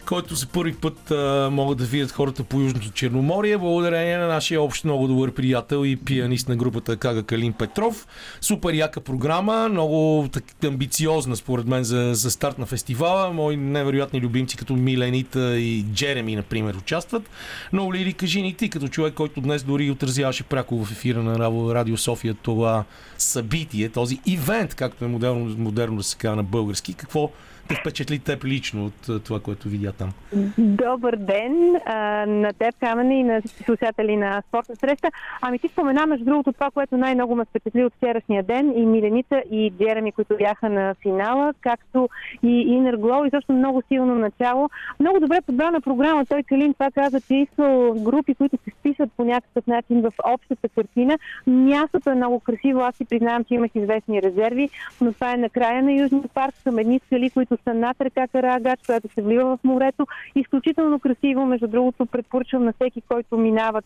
който 0.07 0.35
за 0.35 0.47
първи 0.47 0.75
път 0.75 1.11
а, 1.11 1.49
могат 1.53 1.79
да 1.79 1.85
видят 1.85 2.11
хората 2.11 2.45
по 2.45 2.61
Южното 2.61 2.91
Черноморие, 2.91 3.59
благодарение 3.59 4.19
на 4.19 4.27
нашия 4.27 4.63
общ 4.63 4.85
много 4.85 5.07
добър 5.09 5.33
приятел 5.33 5.85
и 5.87 5.97
пианист 5.97 6.49
на 6.49 6.57
групата 6.57 6.97
Кага 6.97 7.23
Калин 7.23 7.53
Петров. 7.53 8.07
Супер 8.41 8.75
яка 8.75 9.01
програма, 9.01 9.69
много 9.69 10.29
так, 10.33 10.45
амбициозна 10.65 11.37
според 11.37 11.67
мен 11.67 11.85
за, 11.85 12.11
за 12.15 12.31
старт 12.31 12.59
на 12.59 12.67
фестивала. 12.67 13.33
Мои 13.33 13.57
невероятни 13.57 14.21
любимци 14.21 14.57
като 14.57 14.75
Миленита 14.75 15.59
и 15.59 15.85
Джереми, 15.93 16.37
например, 16.37 16.75
участват. 16.75 17.31
Но 17.73 17.93
Лили, 17.93 18.13
кажи 18.13 18.43
ни 18.43 18.55
ти, 18.55 18.71
като 18.71 18.89
човек, 18.89 19.15
който 19.15 19.41
днес 19.41 19.63
дори 19.63 19.91
отразяваше 19.91 20.43
пряко 20.43 20.85
в 20.85 20.93
ефира 20.93 21.23
на 21.23 21.39
Радио 21.75 21.97
София 21.97 22.35
това 22.35 22.85
събитие, 23.19 23.89
този 23.89 24.21
ивент, 24.27 24.75
както 24.75 25.05
е 25.05 25.09
модерно, 25.09 25.55
модерно 25.59 25.97
да 25.97 26.03
се 26.03 26.17
казва 26.17 26.37
на 26.37 26.43
български, 26.43 26.95
какво 26.95 27.31
те 27.69 27.75
впечатли 27.75 28.19
теб 28.19 28.45
лично 28.45 28.85
от 28.87 29.25
това, 29.25 29.41
което 29.41 29.69
видя 29.69 29.93
там? 29.93 30.11
Добър 30.59 31.17
ден 31.17 31.77
а, 31.87 32.27
на 32.27 32.53
теб, 32.53 32.75
Камен, 32.81 33.13
и 33.13 33.25
на 33.25 33.43
слушатели 33.65 34.17
на 34.17 34.43
спортна 34.49 34.77
среща. 34.77 35.11
Ами 35.41 35.59
ти 35.59 35.69
спомена, 35.69 36.07
между 36.07 36.25
другото, 36.25 36.53
това, 36.53 36.71
което 36.71 36.97
най-много 36.97 37.35
ме 37.35 37.45
впечатли 37.45 37.85
от 37.85 37.93
вчерашния 37.95 38.43
ден 38.43 38.73
и 38.77 38.87
Миленица 38.87 39.43
и 39.51 39.73
Джереми, 39.79 40.13
които 40.13 40.37
бяха 40.37 40.69
на 40.69 40.95
финала, 41.03 41.55
както 41.61 42.09
и 42.43 42.61
Инер 42.61 42.95
Глоу, 42.95 43.25
и 43.25 43.31
също 43.31 43.53
много 43.53 43.83
силно 43.89 44.15
начало. 44.15 44.71
Много 45.01 45.21
добре 45.21 45.41
подбрана 45.47 45.81
програма. 45.81 46.27
Той 46.27 46.43
Калин 46.43 46.75
това 46.75 46.91
каза, 46.91 47.21
че 47.21 47.35
искал 47.35 47.95
групи, 47.95 48.35
които 48.35 48.59
се 48.65 48.71
вписват 48.71 49.11
по 49.17 49.25
някакъв 49.25 49.67
начин 49.67 50.03
в 50.03 50.13
общата 50.25 50.69
картина. 50.69 51.19
Мястото 51.47 52.11
е 52.11 52.15
много 52.15 52.41
красиво. 52.41 52.81
Аз 52.81 52.97
си 52.97 53.05
признавам, 53.05 53.45
че 53.45 53.55
имах 53.55 53.71
известни 53.75 54.23
резерви, 54.23 54.69
но 55.01 55.13
това 55.13 55.33
е 55.33 55.37
на 55.37 55.51
края 55.51 55.83
на 55.83 55.93
Южния 55.93 56.29
парк 56.35 56.55
към 56.65 56.79
едни 56.79 57.01
скали, 57.07 57.31
които 57.31 57.52
са 57.65 57.75
над 57.75 58.01
река 58.01 58.29
Карагач, 58.29 58.81
която 58.87 59.09
се 59.09 59.23
влива 59.23 59.57
в 59.57 59.65
морето. 59.65 60.07
Изключително 60.35 61.01
красиво. 61.01 61.47
Между 61.47 61.69
другото, 61.69 62.07
предпоръчвам 62.07 62.65
на 62.65 62.73
всеки, 62.73 63.01
който 63.01 63.37
минава 63.37 63.83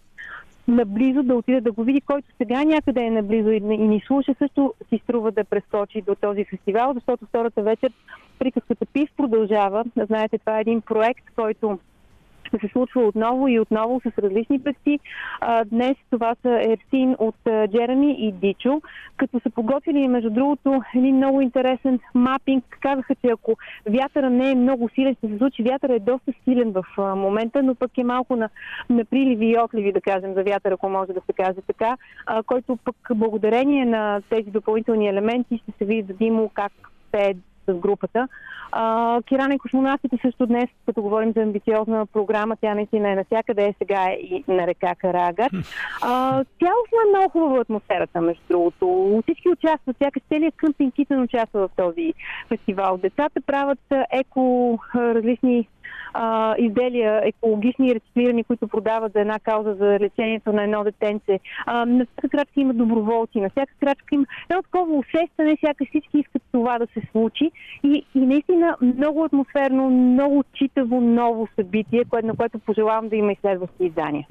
наблизо 0.69 1.23
да 1.23 1.35
отиде 1.35 1.61
да 1.61 1.73
го 1.73 1.85
види, 1.85 2.01
който 2.01 2.29
сега 2.37 2.65
някъде 2.65 3.01
е 3.01 3.11
наблизо 3.11 3.51
и, 3.51 3.57
и 3.57 3.89
ни 3.89 4.03
слуша, 4.07 4.35
също 4.39 4.75
си 4.89 5.01
струва 5.05 5.33
да 5.33 5.45
прескочи 5.45 6.03
до 6.03 6.15
този 6.15 6.45
фестивал, 6.45 6.95
защото 6.95 7.27
втората 7.27 7.63
вечер 7.63 7.93
приказката 8.39 8.87
ПИВ 8.87 9.09
продължава. 9.17 9.85
Знаете, 9.97 10.39
това 10.39 10.59
е 10.59 10.61
един 10.61 10.81
проект, 10.81 11.25
който 11.37 11.79
ще 12.47 12.59
се 12.59 12.69
случва 12.73 13.03
отново 13.03 13.49
и 13.49 13.61
отново 13.61 14.01
с 14.01 14.19
различни 14.19 14.61
певци. 14.61 14.99
Днес 15.67 15.97
това 16.11 16.35
са 16.43 16.61
Ерсин 16.63 17.17
от 17.19 17.35
Джереми 17.69 18.17
и 18.19 18.33
Дичо, 18.33 18.83
като 19.17 19.41
са 19.41 19.51
подготвили, 19.51 20.09
между 20.09 20.31
другото, 20.31 20.83
един 20.95 21.17
много 21.17 21.41
интересен 21.41 22.01
мапинг. 22.15 22.65
Казаха, 22.81 23.15
че 23.15 23.27
ако 23.33 23.57
вятъра 23.91 24.31
не 24.31 24.51
е 24.51 24.55
много 24.55 24.89
силен, 24.95 25.15
ще 25.15 25.29
се 25.29 25.39
случи. 25.39 25.63
Вятъра 25.63 25.95
е 25.95 25.99
доста 25.99 26.33
силен 26.45 26.73
в 26.73 26.85
момента, 27.17 27.63
но 27.63 27.75
пък 27.75 27.99
е 27.99 28.05
малко 28.05 28.37
на, 28.37 28.49
на 28.91 29.05
приливи 29.05 29.47
и 29.47 29.59
отливи, 29.59 29.93
да 29.93 30.01
кажем, 30.01 30.35
за 30.35 30.43
вятър, 30.43 30.73
ако 30.73 30.89
може 30.89 31.13
да 31.13 31.21
се 31.27 31.33
каже 31.33 31.61
така, 31.67 31.97
който 32.47 32.77
пък 32.85 32.97
благодарение 33.15 33.85
на 33.85 34.23
тези 34.29 34.51
допълнителни 34.51 35.09
елементи 35.09 35.59
ще 35.59 35.73
се 35.79 35.85
види 35.85 36.13
за 36.13 36.15
Димо 36.19 36.51
как 36.55 36.73
пее 37.13 37.35
с 37.69 37.75
групата. 37.75 38.29
А, 38.73 39.23
Кирана 39.23 39.55
и 39.55 39.59
космонавтите 39.59 40.19
също 40.23 40.47
днес, 40.47 40.69
като 40.87 41.03
говорим 41.03 41.33
за 41.33 41.43
амбициозна 41.43 42.07
програма, 42.07 42.57
тя 42.61 42.75
наистина 42.75 43.11
е 43.11 43.15
навсякъде, 43.15 43.65
е 43.65 43.75
сега 43.79 44.05
е 44.11 44.15
и 44.15 44.45
на 44.49 44.67
река 44.67 44.95
Карагат. 44.95 45.53
А, 46.03 46.45
цялостно 46.59 46.99
е 47.07 47.09
много 47.09 47.29
хубава 47.31 47.61
атмосферата, 47.61 48.21
между 48.21 48.43
другото. 48.51 49.21
Всички 49.23 49.49
участват, 49.49 49.97
сякаш 50.03 50.23
целият 50.29 50.55
къмпинг 50.57 50.95
Китън 50.95 51.23
участва 51.23 51.69
в 51.69 51.71
този 51.77 52.15
фестивал. 52.49 52.97
Децата 52.97 53.41
правят 53.41 53.79
еко 54.11 54.79
различни 54.95 55.69
а, 56.19 56.55
изделия 56.59 57.21
екологични 57.25 57.89
и 57.89 57.95
рециклирани, 57.95 58.45
които 58.45 58.69
продават 58.69 59.13
за 59.13 59.21
една 59.21 59.39
кауза 59.39 59.75
за 59.75 59.99
лечението 60.01 60.53
на 60.53 60.63
едно 60.65 60.85
детенце. 60.85 61.41
А, 61.67 61.87
на 61.87 62.07
всяка 62.07 62.29
крачка 62.29 62.61
има 62.61 62.75
доброволци, 62.75 63.41
на 63.41 63.51
всяка 63.51 63.73
крачка 63.81 64.15
има 64.15 64.27
едно 64.51 64.63
такова 64.63 64.95
усещане, 64.99 65.59
сякаш 65.61 65.89
всички 65.89 66.19
искат 66.19 66.43
това 66.53 66.79
да 66.79 66.87
се 66.87 67.01
случи. 67.13 67.51
И, 67.85 68.05
и 68.15 68.19
наистина 68.21 68.77
много 68.81 69.25
атмосферно, 69.25 69.91
много 69.91 70.45
читаво 70.55 71.01
ново 71.01 71.49
събитие, 71.57 72.03
на 72.23 72.37
което 72.37 72.59
пожелавам 72.59 73.09
да 73.09 73.17
има 73.17 73.33
и 73.33 73.37
следващи 73.41 73.85
издания. 73.85 74.27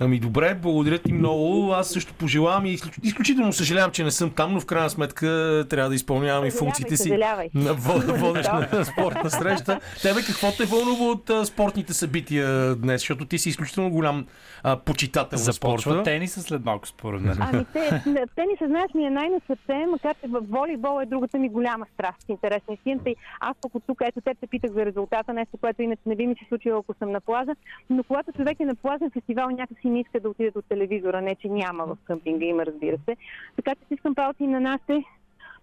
Ами 0.00 0.18
добре, 0.18 0.54
благодаря 0.62 0.98
ти 0.98 1.12
много. 1.12 1.72
Аз 1.72 1.88
също 1.88 2.14
пожелавам 2.14 2.66
и 2.66 2.76
изключ- 2.76 3.00
изключително 3.02 3.52
съжалявам, 3.52 3.90
че 3.90 4.04
не 4.04 4.10
съм 4.10 4.30
там, 4.30 4.52
но 4.52 4.60
в 4.60 4.66
крайна 4.66 4.90
сметка 4.90 5.26
трябва 5.70 5.88
да 5.88 5.94
изпълнявам 5.94 6.44
и 6.44 6.50
функциите 6.50 6.96
си 6.96 7.02
съжалявай. 7.02 7.48
на 7.54 7.74
вод- 7.74 8.18
водещ 8.18 8.50
на 8.72 8.84
спортна 8.84 9.30
среща. 9.30 9.80
Тебе 10.02 10.20
какво 10.26 10.46
те 10.56 10.64
вълнува 10.64 11.04
от 11.04 11.25
а, 11.30 11.44
спортните 11.44 11.92
събития 11.92 12.74
днес? 12.74 13.00
Защото 13.00 13.24
ти 13.24 13.38
си 13.38 13.48
изключително 13.48 13.90
голям 13.90 14.26
а, 14.62 14.76
почитател 14.76 15.38
Започва 15.38 15.92
спорта. 15.92 16.02
тениса 16.02 16.42
след 16.42 16.64
малко, 16.64 16.88
според 16.88 17.20
мен. 17.20 17.36
Ами 17.40 17.64
те, 17.72 18.02
тениса, 18.36 18.66
знаеш, 18.66 18.94
ми 18.94 19.04
е 19.04 19.10
най-на 19.10 19.40
сърце, 19.46 19.86
макар 19.90 20.14
че 20.20 20.28
в 20.28 20.40
волейбол 20.40 21.00
е 21.02 21.06
другата 21.06 21.38
ми 21.38 21.48
голяма 21.48 21.86
страст. 21.94 22.28
Интересна 22.28 22.74
истината. 22.74 23.10
И 23.10 23.16
аз 23.40 23.56
пък 23.62 23.74
от 23.74 23.82
тук, 23.86 23.98
ето 24.04 24.20
теб 24.20 24.38
те 24.40 24.46
питах 24.46 24.70
за 24.70 24.86
резултата, 24.86 25.32
нещо, 25.32 25.58
което 25.58 25.82
иначе 25.82 26.02
не 26.06 26.16
би 26.16 26.26
ми 26.26 26.34
се 26.34 26.44
случило, 26.48 26.78
ако 26.78 26.94
съм 26.94 27.12
на 27.12 27.20
плажа. 27.20 27.52
Но 27.90 28.04
когато 28.04 28.32
човек 28.32 28.60
е 28.60 28.64
на 28.64 28.74
плажен 28.74 29.10
фестивал, 29.10 29.50
някакси 29.50 29.88
не 29.88 30.00
иска 30.00 30.20
да 30.20 30.28
отиде 30.28 30.50
до 30.50 30.62
телевизора. 30.62 31.22
Не, 31.22 31.34
че 31.34 31.48
няма 31.48 31.84
в 31.86 31.96
къмпинга, 32.04 32.44
има, 32.44 32.66
разбира 32.66 32.96
се. 33.08 33.16
Така 33.56 33.74
че 33.74 33.94
искам 33.94 34.14
палци 34.14 34.46
на 34.46 34.60
нашите 34.60 35.04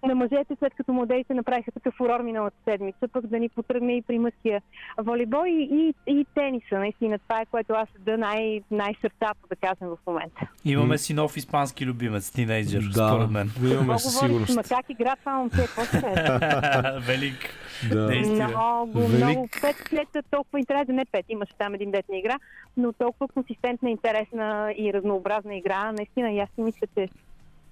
на 0.04 0.16
мъжете, 0.16 0.56
след 0.60 0.74
като 0.74 0.94
младежите 0.94 1.34
направиха 1.34 1.72
такъв 1.72 1.94
фурор 1.98 2.20
миналата 2.22 2.58
седмица, 2.64 3.08
пък 3.08 3.28
да 3.28 3.40
ни 3.40 3.50
потръгне 3.50 3.94
и 3.94 4.02
при 4.02 4.20
мъжкия 4.20 4.62
волейбол 4.98 5.44
и, 5.48 5.68
и, 5.72 5.94
и 6.12 6.26
тениса. 6.36 6.80
Наистина, 6.80 7.20
това 7.20 7.42
е 7.42 7.46
което 7.46 7.74
аз 7.74 7.90
да 8.00 8.18
най- 8.18 8.62
най-сърцато 8.72 9.48
да 9.50 9.56
кажем 9.56 9.88
в 9.88 9.98
момента. 10.08 10.48
Имаме 10.66 10.98
си 10.98 11.14
нов 11.14 11.38
испански 11.38 11.86
любимец, 11.86 12.32
тинейджър, 12.32 12.82
Да, 12.82 13.08
според 13.10 13.32
мен. 13.32 13.50
имаме 13.72 14.00
със 14.00 14.20
сигурност. 14.20 14.56
ма 14.56 14.64
как 14.64 14.86
игра 14.90 15.16
това 15.16 15.36
момче, 15.38 15.58
какво 15.58 15.84
ще 15.86 15.98
е? 15.98 17.00
Велик. 17.00 17.50
Да. 17.90 18.12
Много, 18.48 19.00
Велик. 19.00 19.18
много. 19.18 19.50
Пет 19.62 19.76
след 19.76 20.26
толкова 20.32 20.60
интересна, 20.60 20.94
не 20.94 21.06
пет, 21.06 21.26
имаше 21.30 21.54
там 21.58 21.74
един 21.74 21.92
дет 21.92 22.10
на 22.10 22.18
игра, 22.18 22.40
но 22.78 22.94
толкова 22.94 23.28
консистентна, 23.28 23.90
интересна 23.90 24.74
и 24.78 24.94
разнообразна 24.94 25.56
игра. 25.56 25.92
Наистина, 25.92 26.32
и 26.32 26.40
аз 26.40 26.50
си 26.50 26.62
мисля, 26.62 26.88
че 26.98 27.10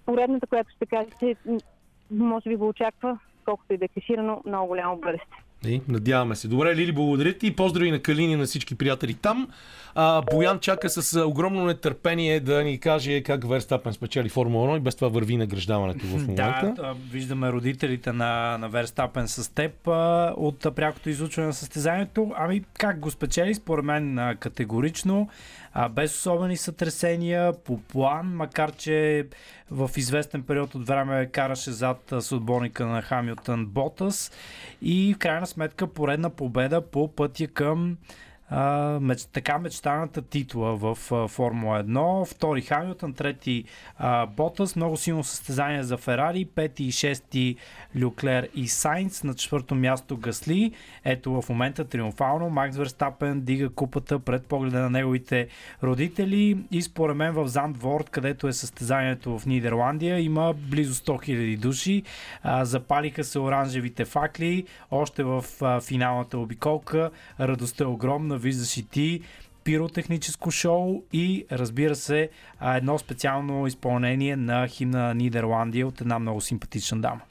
поредната, 0.06 0.48
която 0.48 0.70
ще 0.76 0.86
кажа, 0.86 1.10
че 1.20 1.36
може 2.12 2.50
би 2.50 2.56
го 2.56 2.68
очаква, 2.68 3.20
колкото 3.46 3.74
и 3.74 3.78
да 3.78 3.86
е 3.86 3.88
клиширано, 3.88 4.42
много 4.46 4.68
голямо 4.68 4.98
бъдеще. 4.98 5.36
И, 5.68 5.82
надяваме 5.88 6.36
се. 6.36 6.48
Добре, 6.48 6.76
Лили, 6.76 6.92
благодаря 6.92 7.34
ти. 7.34 7.56
Поздрави 7.56 7.92
на 7.92 8.00
Калини 8.00 8.34
и 8.34 8.36
на 8.36 8.46
всички 8.46 8.76
приятели 8.76 9.14
там. 9.14 9.48
А, 9.96 10.22
Боян 10.22 10.60
чака 10.60 10.90
с 10.90 11.26
огромно 11.26 11.66
нетърпение 11.66 12.40
да 12.40 12.64
ни 12.64 12.80
каже 12.80 13.24
как 13.24 13.48
Верстапен 13.48 13.94
спечели 13.94 14.30
Формула 14.30 14.68
1 14.68 14.78
и 14.78 14.80
без 14.80 14.96
това 14.96 15.08
върви 15.08 15.38
награждаването 15.38 16.06
в 16.06 16.12
момента. 16.12 16.74
Да, 16.76 16.96
виждаме 17.12 17.52
родителите 17.52 18.12
на, 18.12 18.58
на 18.58 18.70
Верстапен 18.70 19.28
с 19.28 19.54
теб 19.54 19.88
а, 19.88 20.34
от 20.38 20.76
прякото 20.76 21.10
излучване 21.10 21.48
на 21.48 21.54
състезанието. 21.54 22.32
Ами 22.36 22.64
как 22.74 23.00
го 23.00 23.12
спечели? 23.12 23.56
Според 23.56 23.86
мен 23.86 24.20
а, 24.20 24.36
категорично, 24.36 25.30
а, 25.73 25.89
без 25.89 26.15
особени 26.15 26.57
сътресения, 26.57 27.53
по 27.53 27.77
план, 27.77 28.35
макар 28.35 28.72
че 28.72 29.27
в 29.72 29.89
известен 29.98 30.43
период 30.43 30.76
от 30.76 30.88
време 30.88 31.26
караше 31.26 31.72
зад 31.72 32.14
съотборника 32.19 32.85
на 32.85 33.02
Хамилтън 33.02 33.65
Ботас. 33.65 34.31
И 34.81 35.14
в 35.14 35.18
крайна 35.18 35.48
сметка 35.48 35.88
поредна 35.88 36.30
победа 36.30 36.81
по 36.81 37.15
пътя 37.15 37.48
към 37.48 37.98
меч, 39.02 39.26
така 39.26 39.57
мечтаната 39.57 40.22
титла 40.22 40.76
в 40.76 40.98
а, 41.11 41.28
Формула 41.28 41.84
1. 41.84 42.26
Втори 42.26 42.61
Хамилтън, 42.61 43.14
трети 43.14 43.64
а, 43.98 44.26
Ботас. 44.26 44.76
Много 44.76 44.98
силно 44.98 45.23
състезание 45.23 45.84
за 45.84 45.98
Ферари. 45.98 46.45
Пети 46.45 46.84
и 46.84 46.91
шести 46.91 47.56
Люклер 47.95 48.49
и 48.56 48.68
Сайнц. 48.68 49.23
На 49.23 49.34
четвърто 49.34 49.76
място 49.76 50.18
Гасли. 50.18 50.72
Ето 51.06 51.41
в 51.41 51.49
момента 51.49 51.86
триумфално 51.86 52.49
Макс 52.49 52.78
Верстапен 52.78 53.41
дига 53.41 53.69
купата 53.69 54.19
пред 54.19 54.45
погледа 54.45 54.80
на 54.80 54.90
неговите 54.90 55.48
родители. 55.84 56.57
И 56.72 56.82
според 56.82 57.18
мен 57.18 57.34
в 57.34 57.48
Зандворд, 57.48 58.10
където 58.10 58.48
е 58.48 58.53
състезанието 58.53 59.40
в 59.40 59.45
Нидерландия, 59.45 60.19
има 60.19 60.53
близо 60.53 60.94
100 60.94 61.30
000 61.30 61.57
души. 61.57 62.03
А, 62.44 62.65
запалиха 62.65 63.23
се 63.23 63.40
оранжевите 63.40 64.06
факли. 64.06 64.65
Още 64.91 65.23
в 65.23 65.45
а, 65.61 65.82
финалната 65.82 66.38
обиколка. 66.38 67.11
Радостта 67.40 67.84
е 67.84 67.88
огромна. 67.88 68.40
Виждаш 68.41 68.77
и 68.77 68.84
ти 68.84 69.22
пиротехническо 69.63 70.51
шоу 70.51 71.03
и 71.13 71.45
разбира 71.51 71.95
се 71.95 72.30
едно 72.61 72.97
специално 72.97 73.68
изпълнение 73.68 74.35
на 74.35 74.68
химна 74.68 74.99
на 74.99 75.13
Нидерландия 75.13 75.88
от 75.88 76.01
една 76.01 76.19
много 76.19 76.41
симпатична 76.41 77.01
дама. 77.01 77.22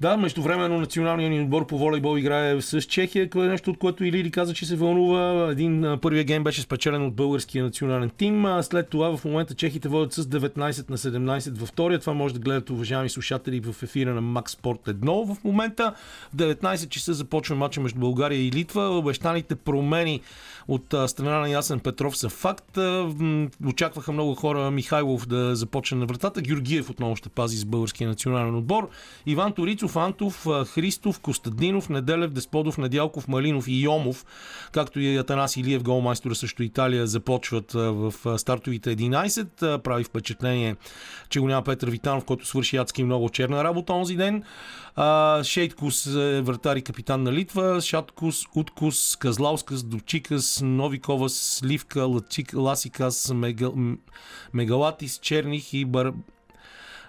Да, 0.00 0.16
междувременно 0.16 0.80
националният 0.80 1.32
ни 1.32 1.40
отбор 1.40 1.66
по 1.66 1.78
волейбол 1.78 2.18
играе 2.18 2.60
с 2.60 2.82
Чехия, 2.82 3.30
кое 3.30 3.46
е 3.46 3.48
нещо, 3.48 3.70
от 3.70 3.78
което 3.78 4.04
Илири 4.04 4.30
каза, 4.30 4.54
че 4.54 4.66
се 4.66 4.76
вълнува. 4.76 5.48
Един 5.50 5.98
първия 6.02 6.24
гейм 6.24 6.44
беше 6.44 6.62
спечелен 6.62 7.06
от 7.06 7.14
българския 7.14 7.64
национален 7.64 8.10
тим. 8.16 8.44
А 8.44 8.62
след 8.62 8.88
това 8.88 9.16
в 9.16 9.24
момента 9.24 9.54
чехите 9.54 9.88
водят 9.88 10.12
с 10.12 10.24
19 10.24 10.90
на 10.90 10.98
17 10.98 11.58
във 11.58 11.68
втория. 11.68 11.98
Това 11.98 12.12
може 12.12 12.34
да 12.34 12.40
гледате, 12.40 12.72
уважаеми 12.72 13.08
слушатели, 13.08 13.60
в 13.60 13.82
ефира 13.82 14.14
на 14.14 14.22
Max 14.22 14.48
Sport 14.48 14.94
1 14.94 15.34
в 15.34 15.44
момента. 15.44 15.92
В 16.32 16.36
19 16.36 16.88
часа 16.88 17.14
започва 17.14 17.56
матча 17.56 17.80
между 17.80 18.00
България 18.00 18.46
и 18.46 18.52
Литва. 18.52 18.98
Обещаните 18.98 19.54
промени 19.54 20.20
от 20.68 20.94
страна 21.06 21.38
на 21.38 21.48
Ясен 21.48 21.80
Петров 21.80 22.16
са 22.16 22.28
факт. 22.28 22.78
Очакваха 23.66 24.12
много 24.12 24.34
хора 24.34 24.70
Михайлов 24.70 25.26
да 25.26 25.56
започне 25.56 25.98
на 25.98 26.06
вратата. 26.06 26.40
Георгиев 26.40 26.90
отново 26.90 27.16
ще 27.16 27.28
пази 27.28 27.56
с 27.56 27.64
българския 27.64 28.08
национален 28.08 28.54
отбор. 28.54 28.88
Иван 29.26 29.52
Торицов, 29.52 29.96
Антов, 29.96 30.46
Христов, 30.66 31.20
Костадинов, 31.20 31.88
Неделев, 31.88 32.30
Десподов, 32.30 32.78
Недялков, 32.78 33.28
Малинов 33.28 33.68
и 33.68 33.82
Йомов, 33.82 34.26
както 34.72 35.00
и 35.00 35.16
Атанас 35.16 35.56
Илиев, 35.56 35.82
голмайстора 35.82 36.34
също 36.34 36.62
Италия, 36.62 37.06
започват 37.06 37.72
в 37.72 38.14
стартовите 38.38 38.96
11. 38.96 39.62
А, 39.62 39.78
Прави 39.78 40.04
впечатление, 40.04 40.76
че 41.28 41.40
го 41.40 41.48
няма 41.48 41.62
Петър 41.62 41.90
Витанов, 41.90 42.24
който 42.24 42.46
свърши 42.46 42.76
адски 42.76 43.04
много 43.04 43.28
черна 43.28 43.64
работа 43.64 43.92
онзи 43.92 44.16
ден. 44.16 44.42
Шейткус 45.42 46.06
е 46.06 46.40
вратар 46.40 46.76
и 46.76 46.82
капитан 46.82 47.22
на 47.22 47.32
Литва, 47.32 47.80
Шаткус, 47.80 48.44
Уткус, 48.54 49.16
Казлаускас, 49.16 49.82
Довчикас, 49.82 50.55
Новикова, 50.60 51.28
Сливка, 51.28 52.06
Ласикас, 52.52 53.30
Мегалатис, 54.52 55.18
Черних 55.18 55.74
и 55.74 55.84
Бар... 55.84 56.14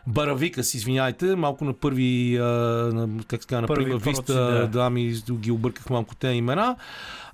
Баравикас, 0.08 0.74
извиняйте, 0.74 1.36
малко 1.36 1.66
на 1.66 1.74
първи, 1.74 2.38
а, 2.38 2.44
на, 2.94 3.24
как 3.28 3.46
казва, 3.46 3.62
на 3.62 3.68
Първи 3.68 3.92
първа 3.92 3.98
виста, 3.98 4.34
да. 4.34 4.68
да, 4.68 4.90
ми 4.90 5.22
ги 5.32 5.52
обърках 5.52 5.90
малко 5.90 6.16
те 6.16 6.28
имена. 6.28 6.76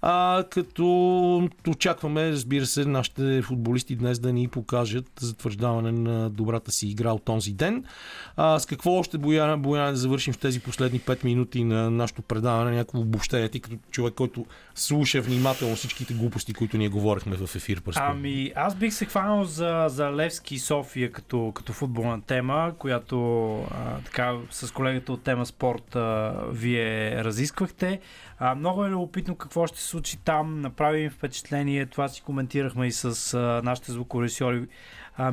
А, 0.05 0.43
като 0.49 1.49
очакваме, 1.67 2.31
разбира 2.31 2.65
се, 2.65 2.85
нашите 2.85 3.41
футболисти 3.41 3.95
днес 3.95 4.19
да 4.19 4.33
ни 4.33 4.47
покажат 4.47 5.05
затвърждаване 5.19 5.91
на 5.91 6.29
добрата 6.29 6.71
си 6.71 6.87
игра 6.87 7.11
от 7.11 7.23
този 7.23 7.51
ден. 7.51 7.85
А, 8.35 8.59
с 8.59 8.65
какво 8.65 8.91
още, 8.91 9.17
Бояна, 9.17 9.57
Бояна, 9.57 9.91
да 9.91 9.97
завършим 9.97 10.33
в 10.33 10.37
тези 10.37 10.59
последни 10.59 10.99
5 10.99 11.23
минути 11.23 11.63
на 11.63 11.91
нашето 11.91 12.21
предаване, 12.21 12.71
някакво 12.71 12.99
обобщение, 12.99 13.49
ти 13.49 13.59
като 13.59 13.75
човек, 13.91 14.13
който 14.13 14.45
слуша 14.75 15.21
внимателно 15.21 15.75
всичките 15.75 16.13
глупости, 16.13 16.53
които 16.53 16.77
ние 16.77 16.89
говорихме 16.89 17.35
в 17.35 17.55
ефир 17.55 17.77
това. 17.77 18.01
Ами, 18.11 18.51
аз 18.55 18.75
бих 18.75 18.93
се 18.93 19.05
хванал 19.05 19.43
за, 19.43 19.85
за 19.89 20.11
Левски 20.11 20.55
и 20.55 20.59
София 20.59 21.11
като, 21.11 21.51
като 21.55 21.73
футболна 21.73 22.21
тема, 22.21 22.62
която 22.71 23.55
а, 23.61 23.99
така 24.05 24.37
с 24.49 24.73
колегата 24.73 25.13
от 25.13 25.23
тема 25.23 25.45
спорт 25.45 25.95
а, 25.95 26.35
вие 26.49 27.23
разисквахте. 27.23 27.99
А, 28.39 28.55
много 28.55 28.85
е 28.85 28.89
любопитно 28.89 29.35
какво 29.35 29.67
ще 29.67 29.79
се 29.79 29.87
случи 29.87 30.17
там. 30.17 30.61
Направи 30.61 31.01
им 31.01 31.09
впечатление. 31.09 31.85
Това 31.85 32.07
си 32.07 32.21
коментирахме 32.21 32.87
и 32.87 32.91
с 32.91 33.33
а, 33.33 33.61
нашите 33.63 33.91
звукорежисьори 33.91 34.67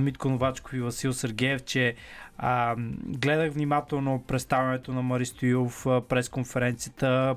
Митко 0.01 0.29
Новачков 0.29 0.73
и 0.73 0.81
Васил 0.81 1.13
Сергеев, 1.13 1.65
че 1.65 1.95
а, 2.39 2.75
гледах 3.07 3.53
внимателно 3.53 4.25
представянето 4.27 4.93
на 4.93 5.03
Мари 5.03 5.27
Стоилов 5.27 5.87
през 6.09 6.29
конференцията 6.29 7.37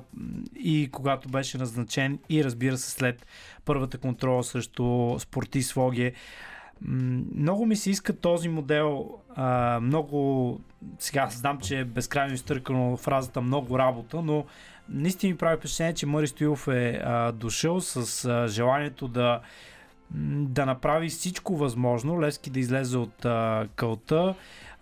и 0.56 0.88
когато 0.92 1.28
беше 1.28 1.58
назначен 1.58 2.18
и 2.28 2.44
разбира 2.44 2.76
се 2.76 2.90
след 2.90 3.26
първата 3.64 3.98
контрола 3.98 4.44
срещу 4.44 5.16
спортист 5.18 5.72
Воге. 5.72 6.12
Много 7.34 7.66
ми 7.66 7.76
се 7.76 7.90
иска 7.90 8.16
този 8.16 8.48
модел. 8.48 9.10
А, 9.34 9.80
много. 9.82 10.60
Сега 10.98 11.28
знам, 11.30 11.58
че 11.58 11.78
е 11.78 11.84
безкрайно 11.84 12.34
изтъркано 12.34 12.96
фразата 12.96 13.40
много 13.40 13.78
работа, 13.78 14.22
но 14.22 14.44
наистина 14.88 15.32
ми 15.32 15.38
прави 15.38 15.56
впечатление, 15.56 15.94
че 15.94 16.06
Мари 16.06 16.26
Стоилов 16.26 16.68
е 16.68 17.00
а, 17.04 17.32
дошъл 17.32 17.80
с 17.80 18.24
а, 18.24 18.48
желанието 18.48 19.08
да 19.08 19.40
да 20.10 20.66
направи 20.66 21.08
всичко 21.08 21.56
възможно, 21.56 22.20
Левски 22.20 22.50
да 22.50 22.60
излезе 22.60 22.98
от 22.98 23.24
а, 23.24 23.66
кълта. 23.76 24.34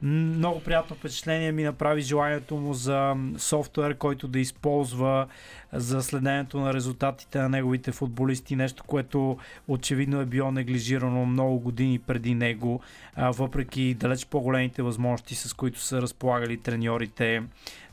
Много 0.02 0.60
приятно 0.60 0.96
впечатление 0.96 1.52
ми 1.52 1.62
направи 1.62 2.00
желанието 2.00 2.56
му 2.56 2.74
за 2.74 3.16
софтуер, 3.38 3.94
който 3.94 4.28
да 4.28 4.38
използва 4.40 5.26
за 5.72 6.02
следенето 6.02 6.60
на 6.60 6.74
резултатите 6.74 7.38
на 7.38 7.48
неговите 7.48 7.92
футболисти, 7.92 8.56
нещо, 8.56 8.84
което 8.84 9.38
очевидно 9.68 10.20
е 10.20 10.26
било 10.26 10.52
неглижирано 10.52 11.26
много 11.26 11.58
години 11.58 11.98
преди 11.98 12.34
него, 12.34 12.80
въпреки 13.16 13.94
далеч 13.94 14.26
по-големите 14.26 14.82
възможности, 14.82 15.34
с 15.34 15.52
които 15.52 15.80
са 15.80 16.02
разполагали 16.02 16.56
треньорите. 16.56 17.42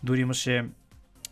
Дори 0.03 0.21
имаше 0.21 0.65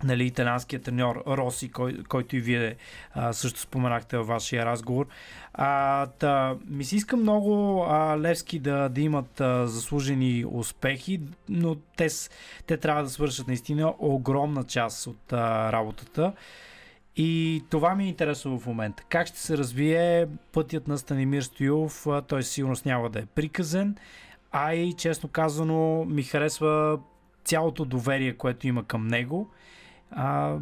нали, 0.03 0.26
италианският 0.26 0.84
треньор 0.84 1.24
Роси, 1.28 1.72
кой, 1.72 2.03
който 2.03 2.36
и 2.36 2.40
вие 2.40 2.76
а, 3.14 3.34
също 3.34 3.60
споменахте 3.60 4.18
във 4.18 4.28
вашия 4.28 4.65
разговор. 4.65 5.07
А, 5.53 6.06
та, 6.06 6.56
ми 6.68 6.84
се 6.84 6.95
иска 6.95 7.18
много 7.18 7.84
а, 7.90 8.19
Левски 8.19 8.60
да, 8.60 8.90
да 8.90 9.02
имат 9.02 9.41
а, 9.41 9.68
заслужени 9.68 10.45
успехи, 10.52 11.22
но 11.49 11.76
те, 11.76 12.07
те 12.65 12.78
трябва 12.78 13.03
да 13.03 13.10
свършат 13.10 13.48
наистина 13.48 13.94
огромна 13.99 14.64
част 14.64 15.07
от 15.07 15.34
а, 15.34 15.72
работата. 15.72 16.34
И 17.15 17.64
това 17.69 17.95
ми 17.95 18.03
е 18.03 18.07
интересно 18.07 18.60
в 18.60 18.65
момента. 18.65 19.03
Как 19.10 19.28
ще 19.28 19.40
се 19.40 19.57
развие 19.57 20.28
пътят 20.52 20.88
на 20.88 20.98
Станимир 20.98 21.41
Стоилов? 21.41 22.07
А, 22.07 22.22
Той 22.22 22.44
със 22.44 22.52
сигурност 22.52 22.86
няма 22.86 23.10
да 23.10 23.19
е 23.19 23.26
приказен. 23.26 23.95
А 24.52 24.74
и 24.74 24.94
честно 24.94 25.30
казано 25.30 26.06
ми 26.06 26.24
харесва 26.24 26.99
цялото 27.44 27.86
доверие, 27.86 28.34
което 28.34 28.68
има 28.68 28.84
към 28.84 29.07
него. 29.07 29.49
А, 30.11 30.55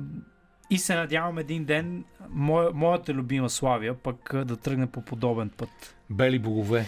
и 0.69 0.77
се 0.77 0.95
надявам 0.95 1.37
един 1.37 1.65
ден 1.65 2.03
моя, 2.29 2.71
моята 2.73 3.13
любима 3.13 3.49
Славия 3.49 3.93
пък 3.93 4.45
да 4.45 4.57
тръгне 4.57 4.87
по 4.87 5.01
подобен 5.01 5.49
път. 5.49 5.95
Бели 6.09 6.39
богове. 6.39 6.85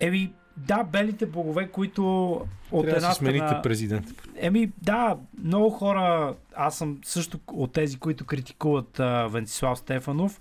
Еми, 0.00 0.32
да, 0.56 0.84
белите 0.84 1.26
богове, 1.26 1.68
които 1.68 2.32
от 2.32 2.46
Трябва 2.70 2.90
да 2.90 2.96
една 2.96 3.10
си 3.10 3.18
смените 3.18 3.46
страна... 3.46 3.62
президент. 3.62 4.06
Еми, 4.36 4.72
да, 4.82 5.16
много 5.44 5.70
хора, 5.70 6.34
аз 6.54 6.78
съм 6.78 6.98
също 7.04 7.38
от 7.52 7.72
тези, 7.72 7.98
които 7.98 8.24
критикуват 8.24 9.00
а, 9.00 9.26
Венцислав 9.26 9.78
Стефанов, 9.78 10.40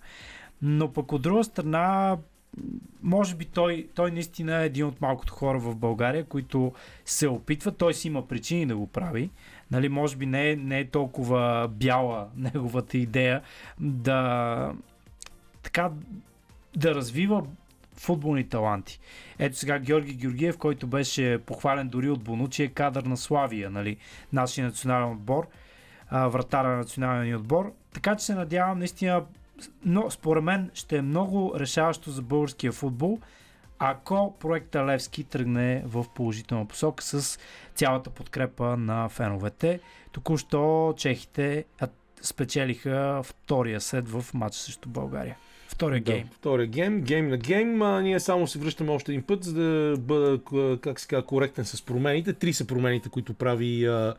но 0.61 0.93
пък 0.93 1.11
от 1.11 1.21
друга 1.21 1.43
страна, 1.43 2.17
може 3.03 3.35
би 3.35 3.45
той, 3.45 3.87
той 3.95 4.11
наистина 4.11 4.61
е 4.61 4.65
един 4.65 4.85
от 4.85 5.01
малкото 5.01 5.33
хора 5.33 5.59
в 5.59 5.75
България, 5.75 6.25
които 6.25 6.73
се 7.05 7.27
опитват, 7.27 7.77
той 7.77 7.93
си 7.93 8.07
има 8.07 8.27
причини 8.27 8.65
да 8.65 8.77
го 8.77 8.87
прави, 8.87 9.29
нали, 9.71 9.89
може 9.89 10.17
би 10.17 10.25
не 10.25 10.51
е, 10.51 10.55
не 10.55 10.79
е 10.79 10.89
толкова 10.89 11.69
бяла 11.71 12.27
неговата 12.35 12.97
идея 12.97 13.41
да 13.79 14.73
така 15.63 15.91
да 16.75 16.95
развива 16.95 17.43
футболни 17.97 18.49
таланти. 18.49 18.99
Ето 19.39 19.57
сега 19.57 19.79
Георги 19.79 20.13
Георгиев, 20.13 20.57
който 20.57 20.87
беше 20.87 21.39
похвален 21.45 21.89
дори 21.89 22.09
от 22.09 22.23
Бонучи, 22.23 22.63
е 22.63 22.67
кадър 22.67 23.03
на 23.03 23.17
Славия, 23.17 23.69
нали, 23.69 23.97
нашия 24.33 24.65
национален 24.65 25.11
отбор, 25.11 25.47
вратара 26.11 26.67
на 26.67 26.77
националния 26.77 27.25
ни 27.25 27.35
отбор. 27.35 27.73
Така 27.93 28.15
че 28.15 28.25
се 28.25 28.35
надявам 28.35 28.79
наистина, 28.79 29.23
но 29.85 30.11
според 30.11 30.43
мен 30.43 30.69
ще 30.73 30.97
е 30.97 31.01
много 31.01 31.53
решаващо 31.59 32.11
за 32.11 32.21
българския 32.21 32.71
футбол, 32.71 33.19
ако 33.79 34.35
проекта 34.39 34.85
Левски 34.85 35.23
тръгне 35.23 35.83
в 35.85 36.05
положителна 36.15 36.67
посока 36.67 37.03
с 37.03 37.39
цялата 37.75 38.09
подкрепа 38.09 38.77
на 38.77 39.09
феновете. 39.09 39.79
Току-що 40.11 40.93
чехите 40.97 41.65
спечелиха 42.21 43.21
втория 43.23 43.81
сет 43.81 44.09
в 44.09 44.25
матча 44.33 44.59
срещу 44.59 44.89
България. 44.89 45.37
Втория 45.67 46.01
гейм. 46.01 46.27
Да, 46.27 46.33
втория 46.33 46.67
гейм, 46.67 47.01
гейм 47.01 47.27
на 47.27 47.37
гейм. 47.37 47.81
А, 47.81 48.01
ние 48.01 48.19
само 48.19 48.47
се 48.47 48.59
връщаме 48.59 48.91
още 48.91 49.11
един 49.11 49.23
път, 49.23 49.43
за 49.43 49.53
да 49.53 49.97
бъда, 49.97 50.39
как 50.81 50.99
се 50.99 51.07
казва, 51.07 51.25
коректен 51.25 51.65
с 51.65 51.81
промените. 51.81 52.33
Три 52.33 52.53
са 52.53 52.67
промените, 52.67 53.09
които 53.09 53.33
прави 53.33 53.85
а, 53.85 54.15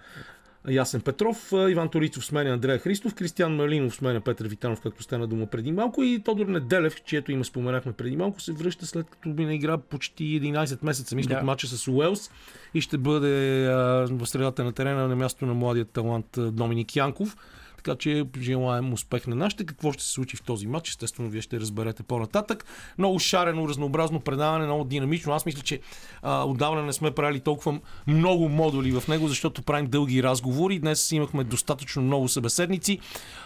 Ясен 0.69 1.01
Петров, 1.01 1.53
Иван 1.53 1.89
Торицов 1.89 2.25
сменя 2.25 2.51
Андрея 2.51 2.79
Христов, 2.79 3.15
Кристиан 3.15 3.57
Малинов 3.57 3.95
сменя 3.95 4.21
Петър 4.21 4.49
Витанов, 4.49 4.81
както 4.81 5.03
стана 5.03 5.27
дума 5.27 5.47
преди 5.47 5.73
малко 5.73 6.03
и 6.03 6.23
Тодор 6.25 6.47
Неделев, 6.47 7.05
чието 7.05 7.33
име 7.33 7.45
споменахме 7.45 7.93
преди 7.93 8.17
малко, 8.17 8.41
се 8.41 8.53
връща 8.53 8.87
след 8.87 9.11
като 9.11 9.31
би 9.31 9.45
не 9.45 9.55
игра 9.55 9.79
почти 9.79 10.25
11 10.25 10.85
месеца, 10.85 11.17
мисля, 11.17 11.29
Да. 11.29 11.37
от 11.37 11.43
матча 11.45 11.67
с 11.67 11.89
Уелс 11.89 12.31
и 12.75 12.81
ще 12.81 12.99
бъде 12.99 13.67
а, 13.67 13.73
в 14.11 14.27
средата 14.27 14.65
на 14.65 14.73
терена 14.73 15.09
на 15.09 15.17
място 15.17 15.47
на 15.47 15.55
младият 15.55 15.91
талант 15.91 16.27
Доминик 16.39 16.97
Янков. 16.97 17.37
Така 17.85 17.99
че 17.99 18.25
желаем 18.41 18.93
успех 18.93 19.27
на 19.27 19.37
нашите. 19.37 19.67
Какво 19.67 19.93
ще 19.93 20.03
се 20.03 20.11
случи 20.11 20.37
в 20.37 20.43
този 20.43 20.67
матч, 20.67 20.89
естествено, 20.89 21.29
вие 21.29 21.41
ще 21.41 21.61
разберете 21.61 22.03
по-нататък. 22.03 22.65
Много 22.99 23.19
шарено, 23.19 23.69
разнообразно 23.69 24.21
предаване, 24.21 24.65
много 24.65 24.85
динамично. 24.85 25.33
Аз 25.33 25.47
мисля, 25.47 25.63
че 25.63 25.81
а, 26.23 26.45
отдавна 26.45 26.83
не 26.83 26.93
сме 26.93 27.11
правили 27.11 27.41
толкова 27.41 27.81
много 28.07 28.49
модули 28.49 29.01
в 29.01 29.09
него, 29.09 29.29
защото 29.29 29.63
правим 29.63 29.87
дълги 29.87 30.23
разговори. 30.23 30.79
Днес 30.79 31.13
имахме 31.13 31.45
достатъчно 31.45 32.03
много 32.03 32.29
събеседници, 32.29 32.99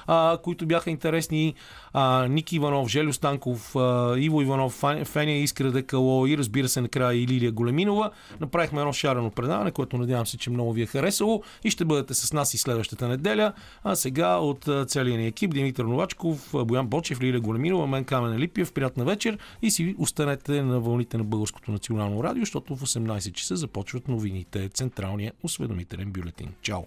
а, 0.06 0.38
които 0.42 0.66
бяха 0.66 0.90
интересни. 0.90 1.54
А, 1.92 2.26
Ники 2.28 2.56
Иванов, 2.56 2.88
Желю 2.88 3.12
Станков, 3.12 3.76
а, 3.76 4.14
Иво 4.18 4.42
Иванов, 4.42 4.84
Феня 5.04 5.32
Искра 5.32 5.70
Декало 5.70 6.26
и 6.26 6.38
разбира 6.38 6.68
се 6.68 6.80
накрая 6.80 7.22
и 7.22 7.26
Лилия 7.26 7.52
Големинова. 7.52 8.10
Направихме 8.40 8.80
едно 8.80 8.92
шарено 8.92 9.30
предаване, 9.30 9.70
което 9.70 9.98
надявам 9.98 10.26
се, 10.26 10.38
че 10.38 10.50
много 10.50 10.72
ви 10.72 10.82
е 10.82 10.86
харесало 10.86 11.42
и 11.64 11.70
ще 11.70 11.84
бъдете 11.84 12.14
с 12.14 12.32
нас 12.32 12.54
и 12.54 12.58
следващата 12.58 13.08
неделя. 13.08 13.52
А 13.84 13.96
сега 13.96 14.27
от 14.36 14.68
а, 14.68 14.86
целия 14.86 15.18
ни 15.18 15.26
екип 15.26 15.54
Димитър 15.54 15.84
Новачков, 15.84 16.54
Боян 16.64 16.86
Бочев, 16.86 17.20
Лилия 17.20 17.40
Големинова, 17.40 17.86
мен 17.86 18.04
Камен 18.04 18.38
Липиев, 18.38 18.72
приятна 18.72 19.04
вечер 19.04 19.38
и 19.62 19.70
си 19.70 19.94
останете 19.98 20.62
на 20.62 20.80
вълните 20.80 21.18
на 21.18 21.24
Българското 21.24 21.72
национално 21.72 22.24
радио, 22.24 22.42
защото 22.42 22.76
в 22.76 22.82
18 22.82 23.32
часа 23.32 23.56
започват 23.56 24.08
новините, 24.08 24.68
централния 24.68 25.32
осведомителен 25.42 26.12
бюлетин. 26.12 26.54
Чао! 26.62 26.82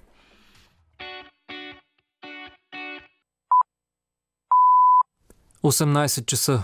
18 5.63 6.25
часа 6.25 6.63